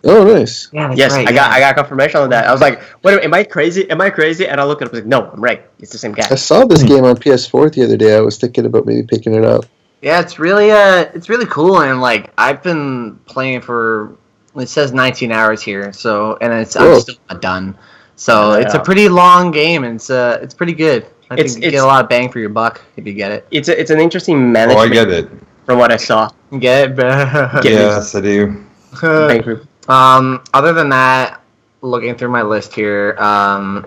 [0.06, 0.70] Oh, nice.
[0.72, 1.56] Yeah, yes right, I got yeah.
[1.56, 4.48] I got confirmation on that I was like wait am I crazy am I crazy
[4.48, 6.26] and I look it up I was like no I'm right it's the same guy
[6.30, 8.16] I saw this game on PS4 the other day.
[8.16, 9.66] I was thinking about maybe picking it up.
[10.02, 14.16] Yeah, it's really uh, it's really cool, and like I've been playing for
[14.56, 16.96] it says 19 hours here, so and it's Whoa.
[16.96, 17.78] I'm still not done.
[18.16, 18.64] So Yeah.
[18.64, 21.06] it's a pretty long game, and it's uh, it's pretty good.
[21.30, 23.14] I It's- think you get it's- a lot of bang for your buck if you
[23.14, 23.48] get it.
[23.52, 24.80] it's a, it's an interesting management.
[24.80, 25.30] Oh, I get it.
[25.66, 26.96] from what I saw You Get it?
[26.98, 27.66] Get it.
[27.66, 28.64] Yes, I do.
[29.02, 29.66] Bank group.
[29.90, 31.42] um, other than that,
[31.82, 33.86] looking through my list here, um,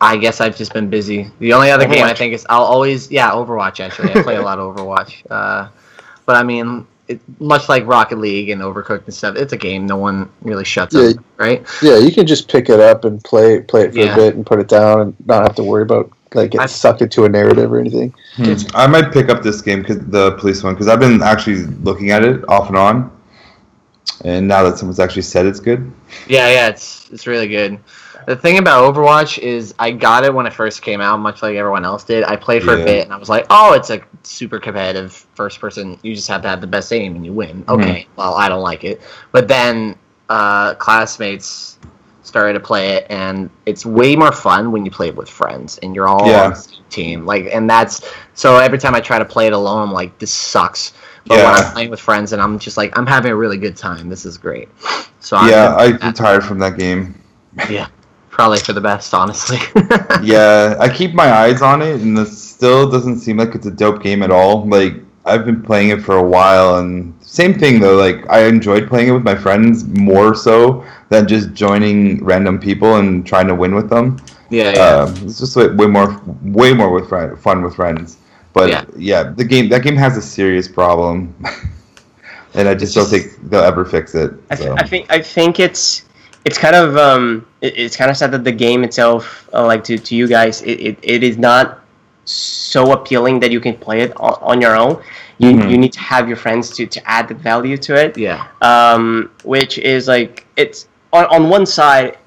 [0.00, 1.30] I guess I've just been busy.
[1.38, 4.42] The only other game I think is I'll always yeah Overwatch actually I play a
[4.42, 5.68] lot of Overwatch, uh,
[6.26, 6.86] but I mean.
[7.08, 10.64] It, much like Rocket League and Overcooked and stuff, it's a game no one really
[10.64, 11.08] shuts Yeah.
[11.08, 11.66] up, right?
[11.82, 14.12] Yeah, you can just pick it up and play play it for Yeah.
[14.12, 16.66] a bit and put it down and not have to worry about like getting I-
[16.66, 18.14] sucked into a narrative or anything.
[18.36, 18.54] Hmm.
[18.74, 22.10] I might pick up this game because the police one because I've been actually looking
[22.10, 23.10] at it off and on,
[24.24, 25.90] and now that someone's actually said it's good,
[26.28, 27.78] Yeah, yeah, it's it's really good.
[28.24, 31.56] The thing about Overwatch is I got it when it first came out, much like
[31.56, 32.22] everyone else did.
[32.22, 32.82] I played for Yeah.
[32.82, 35.98] a bit and I was like, oh, it's a super competitive first person.
[36.04, 37.64] You just have to have the best aim and you win.
[37.68, 39.00] Okay, well, I don't like it.
[39.32, 39.96] But then
[40.28, 41.78] uh, classmates
[42.22, 45.78] started to play it and it's way more fun when you play it with friends
[45.78, 46.44] and you're all Yeah.
[46.44, 47.26] on the same team.
[47.26, 50.30] Like, and that's so every time I try to play it alone, I'm like, this
[50.32, 50.92] sucks.
[51.26, 53.76] But when I'm playing with friends and I'm just like, I'm having a really good
[53.76, 54.08] time.
[54.08, 54.68] This is great.
[55.20, 57.20] So I'm yeah, I retired from that game.
[57.70, 57.86] yeah,
[58.30, 59.58] probably for the best, honestly.
[60.22, 63.70] Yeah, I keep my eyes on it, and it still doesn't seem like it's a
[63.70, 64.66] dope game at all.
[64.68, 64.94] Like
[65.24, 67.96] I've been playing it for a while, and same thing though.
[67.96, 72.96] Like I enjoyed playing it with my friends more so than just joining random people
[72.96, 74.18] and trying to win with them.
[74.50, 74.80] yeah, yeah.
[74.80, 78.18] Uh, it's just way, way more, way more with friend, fun with friends.
[78.52, 78.84] But Yeah.
[78.96, 79.22] yeah.
[79.24, 81.34] the game that game has a serious problem,
[82.54, 84.32] and I just It's don't think they'll ever fix it.
[84.50, 84.74] I, th- so.
[84.76, 86.04] I think I think it's
[86.44, 89.84] it's kind of um it, it's kind of sad that the game itself uh, like
[89.84, 91.81] to, to you guys it, it, it is not
[92.24, 95.02] so appealing that you can play it on, on your own.
[95.38, 95.70] You, Mhm.
[95.70, 98.16] you need to have your friends to, to add the value to it.
[98.16, 102.18] yeah, Um, which is like it's on, on one side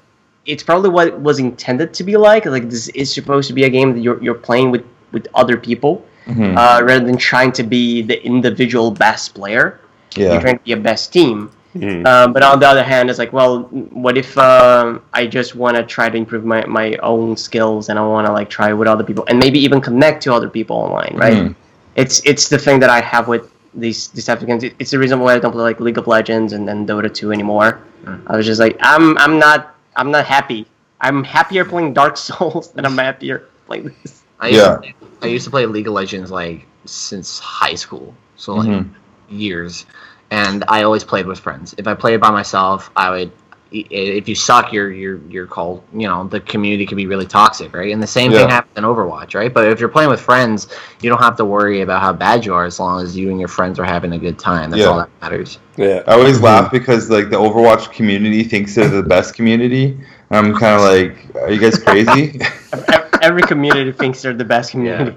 [0.44, 2.46] it's probably what it was intended to be like.
[2.46, 5.56] Like this is supposed to be a game that you're, you're playing with, with other
[5.56, 6.56] people Mhm.
[6.56, 9.80] uh, rather than trying to be the individual best player.
[10.14, 10.32] Yeah.
[10.32, 11.50] You're trying to be a best team.
[11.80, 12.06] Mhm.
[12.06, 13.62] Um, but on the other hand, it's like, well,
[14.04, 17.98] what if um, I just want to try to improve my, my own skills and
[17.98, 20.76] I want to like try with other people and maybe even connect to other people
[20.76, 21.34] online, right?
[21.44, 21.54] Mhm.
[21.96, 24.64] It's it's the thing that I have with these these types of games.
[24.78, 27.32] It's the reason why I don't play like League of Legends and then Dota 2
[27.32, 27.80] anymore.
[28.04, 28.20] Mm.
[28.26, 30.66] I was just like, I'm I'm not I'm not happy.
[31.00, 34.22] I'm happier playing Dark Souls than I'm happier playing this.
[34.40, 34.76] I used, Yeah.
[34.76, 34.92] to,
[35.22, 38.88] I used to play League of Legends like since high school, so like Mhm.
[39.30, 39.86] years,
[40.30, 41.74] and I always played with friends.
[41.78, 43.32] If I played by myself, I would.
[43.72, 45.82] If you suck, you're you're you're called.
[45.92, 47.92] You know, the community can be really toxic, right?
[47.92, 49.52] And the same thing happens in Overwatch, right?
[49.52, 50.68] But if you're playing with friends,
[51.02, 53.40] you don't have to worry about how bad you are as long as you and
[53.40, 54.70] your friends are having a good time.
[54.70, 54.88] That's Yeah.
[54.88, 55.58] all that matters.
[55.76, 56.02] Yeah.
[56.06, 56.44] I always mm-hmm.
[56.44, 59.98] laugh because like the Overwatch community thinks they're the best community.
[60.30, 62.40] I'm kind of like, are you guys crazy?
[63.22, 65.16] Every community thinks they're the best community.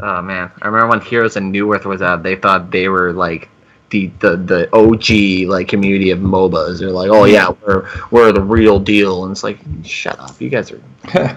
[0.00, 2.22] Oh man, I remember when Heroes and Newerth was out.
[2.22, 3.48] They thought they were like
[3.92, 6.80] the the, the OG like community of MOBAs.
[6.80, 10.48] They're like, oh yeah, we're we're the real deal, and it's like, shut up, you
[10.48, 10.80] guys are.
[11.12, 11.36] Sorry,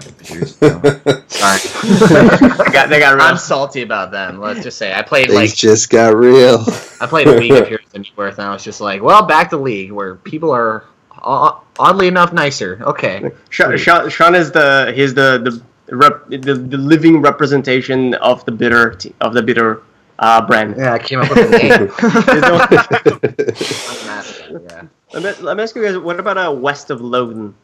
[2.58, 3.22] They got, they got real.
[3.22, 4.40] I'm salty about them.
[4.40, 6.64] Let's just say I played Things like just got real.
[7.00, 9.50] I played a week of Heroes and Newerth, and I was just like, well, back
[9.50, 12.78] to League where people are oddly enough nicer.
[12.82, 18.44] Okay, Sean, Sean, Sean is the he's the the, rep, the the living representation of
[18.46, 19.82] the bitter t- of the bitter
[20.18, 20.76] uh, brand.
[20.76, 21.90] yeah, I came up with the name.
[24.70, 24.82] yeah.
[25.12, 27.54] Let me, let me ask you guys, what about uh, West of Logan?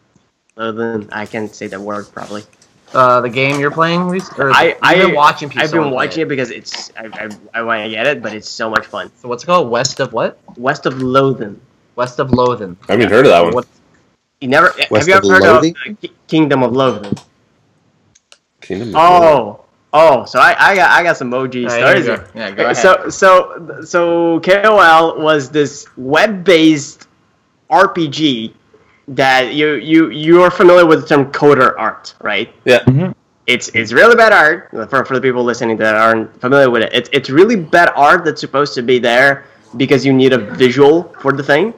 [0.57, 2.45] Logan, I can't say that word probably.
[2.95, 4.31] Uh, the game you're playing, Reese?
[4.39, 5.65] Or I you've I been watching people.
[5.65, 8.49] I've been watching it because it's I I, I want to get it, but it's
[8.49, 9.11] so much fun.
[9.17, 9.71] So what's it called?
[9.71, 10.39] West of what?
[10.57, 11.61] West of Loathing.
[11.97, 12.77] West of Loathing.
[12.89, 13.55] I haven't even heard of that one.
[13.55, 13.67] What?
[14.41, 15.77] You never West have you of ever heard Loathing?
[15.87, 17.15] of uh, Kingdom of Loathing?
[18.61, 22.17] Kingdom of Oh, oh, so I, I got I got some OG Alright, stories here
[22.17, 22.17] here.
[22.17, 22.31] go.
[22.35, 22.77] Yeah, go ahead.
[22.77, 27.09] So so so KOL was this web-based
[27.71, 28.55] RPG
[29.09, 32.53] that you you you are familiar with the term coder art, right?
[32.65, 32.81] Yeah.
[32.81, 33.13] Mm-hmm.
[33.47, 36.91] It's it's really bad art for, for the people listening that aren't familiar with it.
[36.93, 39.45] It's it's really bad art that's supposed to be there
[39.77, 41.75] because you need a visual for the thing,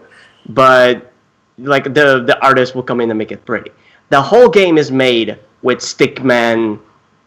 [0.51, 1.11] but
[1.59, 3.71] like the the artist will come in and make it pretty.
[4.11, 6.79] The whole game is made with Stickman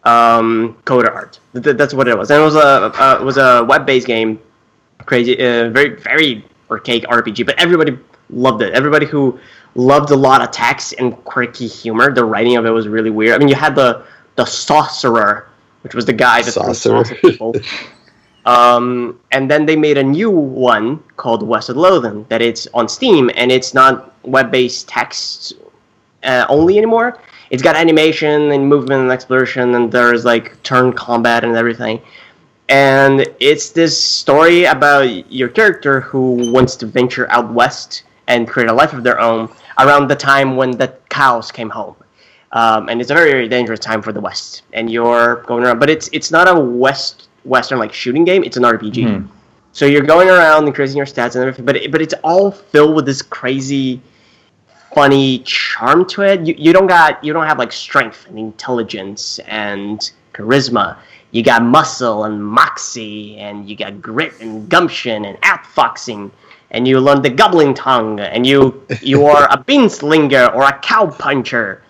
[0.08, 1.40] um, coder art.
[1.54, 4.08] Th- that's what it was, and it was a uh, it was a web based
[4.08, 4.40] game,
[5.06, 7.46] crazy, uh, very very archaic RPG.
[7.46, 7.98] But everybody
[8.30, 8.74] loved it.
[8.74, 9.40] Everybody who
[9.76, 12.14] loved a lot of text and quirky humor.
[12.14, 13.36] The writing of it was really weird.
[13.36, 14.06] I mean, you had the
[14.36, 15.50] the sorcerer,
[15.82, 17.04] which was the guy that Sorcerer.
[17.04, 17.56] people.
[18.48, 22.88] Um, and then they made a new one called West of Loathing that it's on
[22.88, 25.54] Steam and it's not web-based text
[26.24, 27.20] uh, only anymore.
[27.50, 32.02] It's got animation and movement and exploration and there's like turn combat and everything.
[32.70, 38.70] And it's this story about your character who wants to venture out west and create
[38.70, 39.50] a life of their own
[39.80, 41.96] around the time when the cows came home.
[42.52, 44.64] Um, and it's a very, very dangerous time for the West.
[44.74, 48.44] And you're going around, but it's it's not a West Western like shooting game.
[48.44, 49.28] It's an RPG.
[49.74, 52.52] So you're going around and increasing your stats and everything, but it, but it's all
[52.52, 54.02] filled with this crazy,
[54.94, 56.46] funny charm to it.
[56.46, 60.98] You, you don't got you don't have like strength and intelligence and charisma.
[61.32, 66.32] You got muscle and moxie, and you got grit and gumption and outfoxing,
[66.72, 71.08] and you learn the goblin tongue, and you you are a beanslinger or a cow
[71.08, 71.84] puncher,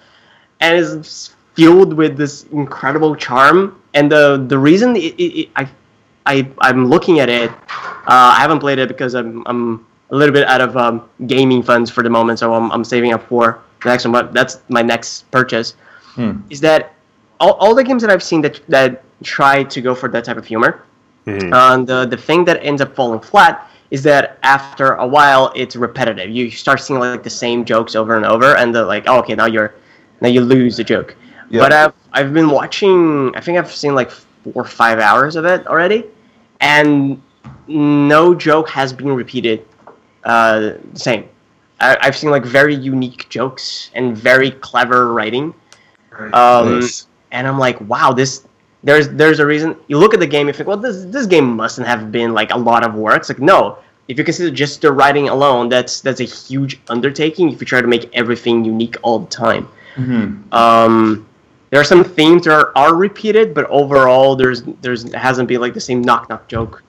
[0.59, 3.81] and it's filled with this incredible charm.
[3.93, 5.69] And the the reason it, it, it, I
[6.25, 10.33] I I'm looking at it, uh, I haven't played it because I'm I'm a little
[10.33, 13.59] bit out of um, gaming funds for the moment, so I'm I'm saving up for
[13.83, 14.11] the next one.
[14.13, 15.75] But that's my next purchase.
[16.49, 16.93] Is that
[17.39, 20.37] all, all the games that I've seen that that try to go for that type
[20.37, 20.83] of humor,
[21.27, 21.53] Mhm.
[21.53, 25.75] and the the thing that ends up falling flat is that after a while it's
[25.75, 26.29] repetitive.
[26.29, 29.35] You start seeing like the same jokes over and over, and the like, oh, okay,
[29.35, 29.73] now you're
[30.21, 31.15] now you lose the joke.
[31.49, 31.61] Yeah.
[31.61, 33.35] But I've I've been watching.
[33.35, 36.05] I think I've seen like four or five hours of it already,
[36.61, 37.21] and
[37.67, 39.65] no joke has been repeated
[40.27, 41.23] uh, same.
[41.79, 45.53] I, I've seen like very unique jokes and very clever writing.
[46.33, 47.07] Um, Nice.
[47.31, 48.45] and I'm like, wow, this
[48.83, 49.75] there's there's a reason.
[49.87, 52.51] You look at the game, you think, well, this this game mustn't have been like
[52.51, 53.17] a lot of work.
[53.17, 53.77] It's like no,
[54.07, 57.51] if you consider just the writing alone, that's that's a huge undertaking.
[57.51, 59.67] If you try to make everything unique all the time,
[59.97, 60.53] Mm-hmm.
[60.53, 61.27] um,
[61.69, 65.73] there are some themes that are, are repeated, but overall, there's there's hasn't been like
[65.73, 66.81] the same knock knock joke,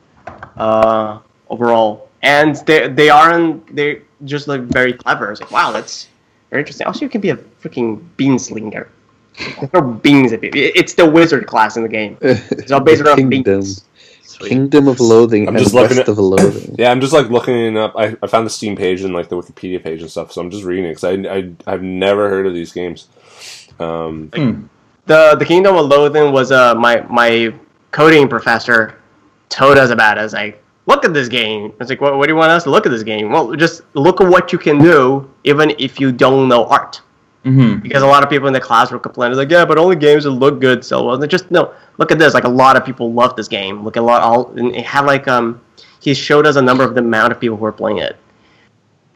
[0.56, 1.18] uh,
[1.50, 2.07] overall.
[2.22, 5.30] And they they aren't they just like very clever.
[5.32, 6.08] It's like wow, that's
[6.50, 6.86] very interesting.
[6.86, 8.88] Also, you can be a freaking beanslinger.
[9.70, 10.60] Throw beans at people.
[10.60, 12.18] It's the wizard class in the game.
[12.22, 13.42] It's all based around Kingdom.
[13.60, 13.84] beans.
[14.40, 16.76] Kingdom of Loathing I'm and just looking West at- of Loathing.
[16.78, 17.94] Yeah, I'm just like looking up.
[17.96, 20.50] I, I found the Steam page and like the Wikipedia page and stuff, so I'm
[20.50, 23.08] just reading it because I, I I've never heard of these games.
[23.80, 24.28] Um,
[25.06, 27.52] The the Kingdom of Loathing was uh my my
[27.90, 28.98] coding professor
[29.48, 30.24] told us about it.
[30.24, 31.72] It's like, look at this game.
[31.78, 33.30] It's like, what, what do you want us to look at this game?
[33.30, 37.02] Well, just look at what you can do, even if you don't know art.
[37.44, 37.80] Mm-hmm.
[37.80, 40.24] Because a lot of people in the class were complaining, like, yeah, but only games
[40.24, 41.14] that look good sell well.
[41.14, 42.34] And they just no, look at this.
[42.34, 43.84] Like a lot of people love this game.
[43.84, 44.22] Look at a lot.
[44.22, 45.60] All and it had like um,
[46.00, 48.16] he showed us a number of the amount of people who were playing it,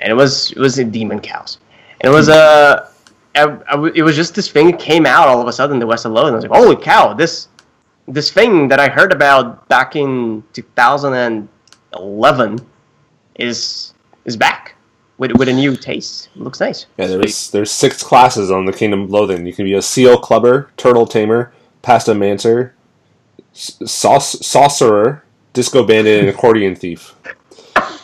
[0.01, 1.59] and it was it was in Demon Cows,
[2.01, 2.89] and it was Uh,
[3.35, 5.87] I, I w- it was just this thing came out all of a sudden, the
[5.87, 7.49] West of Low, and I was like, holy cow, this
[8.07, 10.45] this thing that I heard about back in
[11.93, 12.67] 2011
[13.37, 13.95] is
[14.25, 14.75] is back
[15.19, 16.29] with with a new taste.
[16.37, 16.87] looks nice.
[16.99, 19.47] Yeah, there's there's six classes on the Kingdom of Loathing.
[19.47, 21.53] You can be a seal clubber, turtle tamer,
[21.83, 22.73] pastamancer,
[23.55, 27.15] s- sauce, sorcerer, disco bandit, and accordion thief.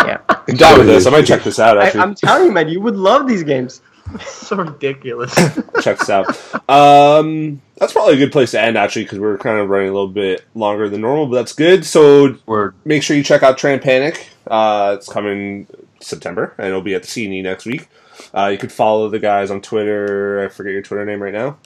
[0.05, 0.19] Yeah.
[0.29, 1.07] I'm down with this.
[1.07, 1.77] I might check this out.
[1.77, 3.83] I, Actually, I'm telling you, man, you would love these games.
[4.27, 5.35] so ridiculous.
[5.83, 6.29] check this out.
[6.69, 9.93] Um, that's probably a good place to end actually because we're kind of running a
[9.93, 11.85] little bit longer than normal, but that's good.
[11.85, 12.75] So Word.
[12.85, 14.29] make sure you check out Tram Panic.
[14.47, 15.67] Uh, it's coming
[16.01, 17.89] September, and it'll be at the CNE next week.
[18.35, 20.45] Uh, you could follow the guys on Twitter.
[20.45, 21.59] I forget your Twitter name right now.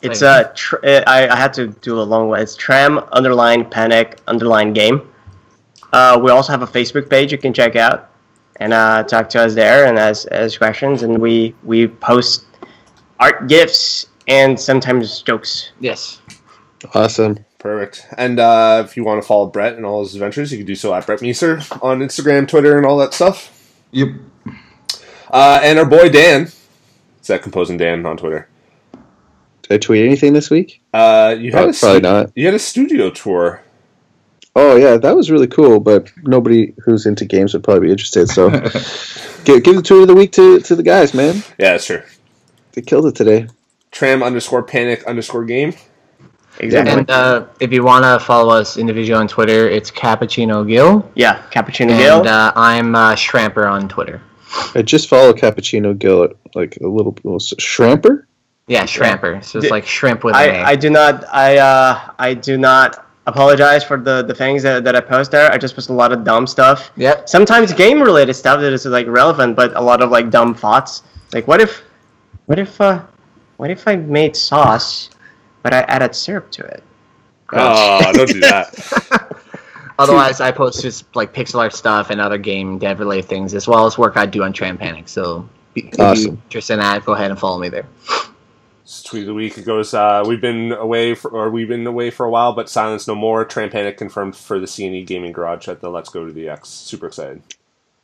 [0.00, 2.40] It's uh, tr- uh, I, I had to do a long one.
[2.40, 5.12] It's tram underline panic underline game.
[5.92, 8.07] Uh, we also have a Facebook page you can check out
[8.60, 11.02] and uh, talk to us there and ask, ask questions.
[11.02, 12.44] And we we post
[13.20, 15.72] art gifts and sometimes jokes.
[15.80, 16.20] yes.
[16.94, 17.44] Awesome.
[17.58, 18.06] Perfect.
[18.16, 20.76] And uh, if you want to follow Brett and all his adventures, you can do
[20.76, 23.74] so at Brett Meeser on Instagram, Twitter, and all that stuff.
[23.90, 24.10] Yep.
[25.30, 28.48] Uh, and our boy Dan, is that composing Dan on Twitter?
[29.62, 30.80] Did I tweet anything this week?
[30.94, 32.32] Uh, you had Probably, a probably stu- not.
[32.36, 33.62] You had a studio tour.
[34.60, 35.78] Oh yeah, that was really cool.
[35.78, 38.28] But nobody who's into games would probably be interested.
[38.28, 38.50] So
[39.44, 41.36] give, give the tour of the week to, to the guys, man.
[41.58, 42.02] Yeah, that's true.
[42.72, 43.46] They killed it today.
[43.92, 45.74] Tram underscore panic underscore game.
[46.60, 46.92] Exactly.
[46.92, 51.08] And uh, if you want to follow us individually on Twitter, it's Cappuccino Gill.
[51.14, 52.26] yeah, Cappuccino And Gale.
[52.28, 54.20] uh, I'm uh, Shramper on Twitter.
[54.74, 58.24] I just follow Cappuccino Gill at like a little, little shrimper.
[58.66, 59.40] Yeah, Shramper.
[59.42, 60.58] So it's Did- like shrimp with an A.
[60.58, 64.84] I, I do not I uh I do not apologize for the the things that,
[64.84, 65.52] that I post there.
[65.52, 66.90] I just post a lot of dumb stuff.
[66.96, 67.24] Yeah.
[67.26, 71.02] Sometimes game related stuff that is like relevant, but a lot of like dumb thoughts.
[71.32, 71.82] Like what if
[72.46, 73.02] what if uh
[73.58, 75.10] what if I made sauce
[75.62, 76.82] but I added syrup to it?
[77.52, 79.34] Oh, don't do that.
[79.98, 83.66] Otherwise, I post just like pixel art stuff and other game dev related things, as
[83.66, 85.08] well as work I do on Tram Panic.
[85.08, 87.86] So if you're interested in that, go ahead and follow me there.
[88.88, 89.92] This tweet of the week it goes.
[89.92, 93.14] Uh, we've been away for, or we've been away for a while, but silence no
[93.14, 93.44] more.
[93.44, 96.70] Tram Panic confirmed for the CNE Gaming Garage at the Let's Go to the Ex.
[96.70, 97.42] Super excited.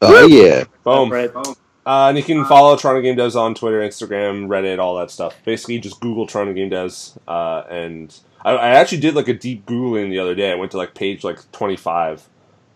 [0.03, 0.65] Oh yeah.
[0.83, 1.11] Boom.
[1.11, 1.35] Right.
[1.35, 1.47] Uh,
[1.87, 5.35] and you can follow Toronto Game Devs on Twitter, Instagram, Reddit, all that stuff.
[5.47, 7.17] Basically, just Google Toronto Game Devs.
[7.27, 10.53] Uh, and I, I actually did like a deep Googling the other day.
[10.53, 12.29] I went to like page like 25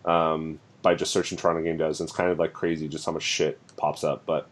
[0.05, 1.99] um, by just searching Toronto Game Devs.
[1.99, 4.25] And it's kind of like crazy just how much shit pops up.
[4.25, 4.49] But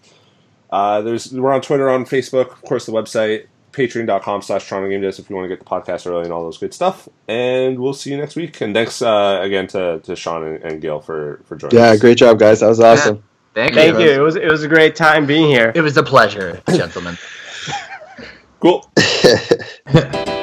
[0.69, 5.01] uh, there's we're on Twitter, on Facebook, of course, the website, patreon.com slash Toronto Game
[5.01, 7.07] Devs if you want to get the podcast early and all those good stuff.
[7.27, 8.59] And we'll see you next week.
[8.61, 11.99] And thanks uh, again to, to Sean and, and Gail for, for joining Yeah, us.
[11.99, 12.61] great job, guys.
[12.61, 13.23] That was awesome.
[13.53, 14.09] Thank, Thank you.
[14.09, 15.71] It was it was a great time being here.
[15.73, 17.17] It was a pleasure, gentlemen.
[18.59, 18.91] Cool.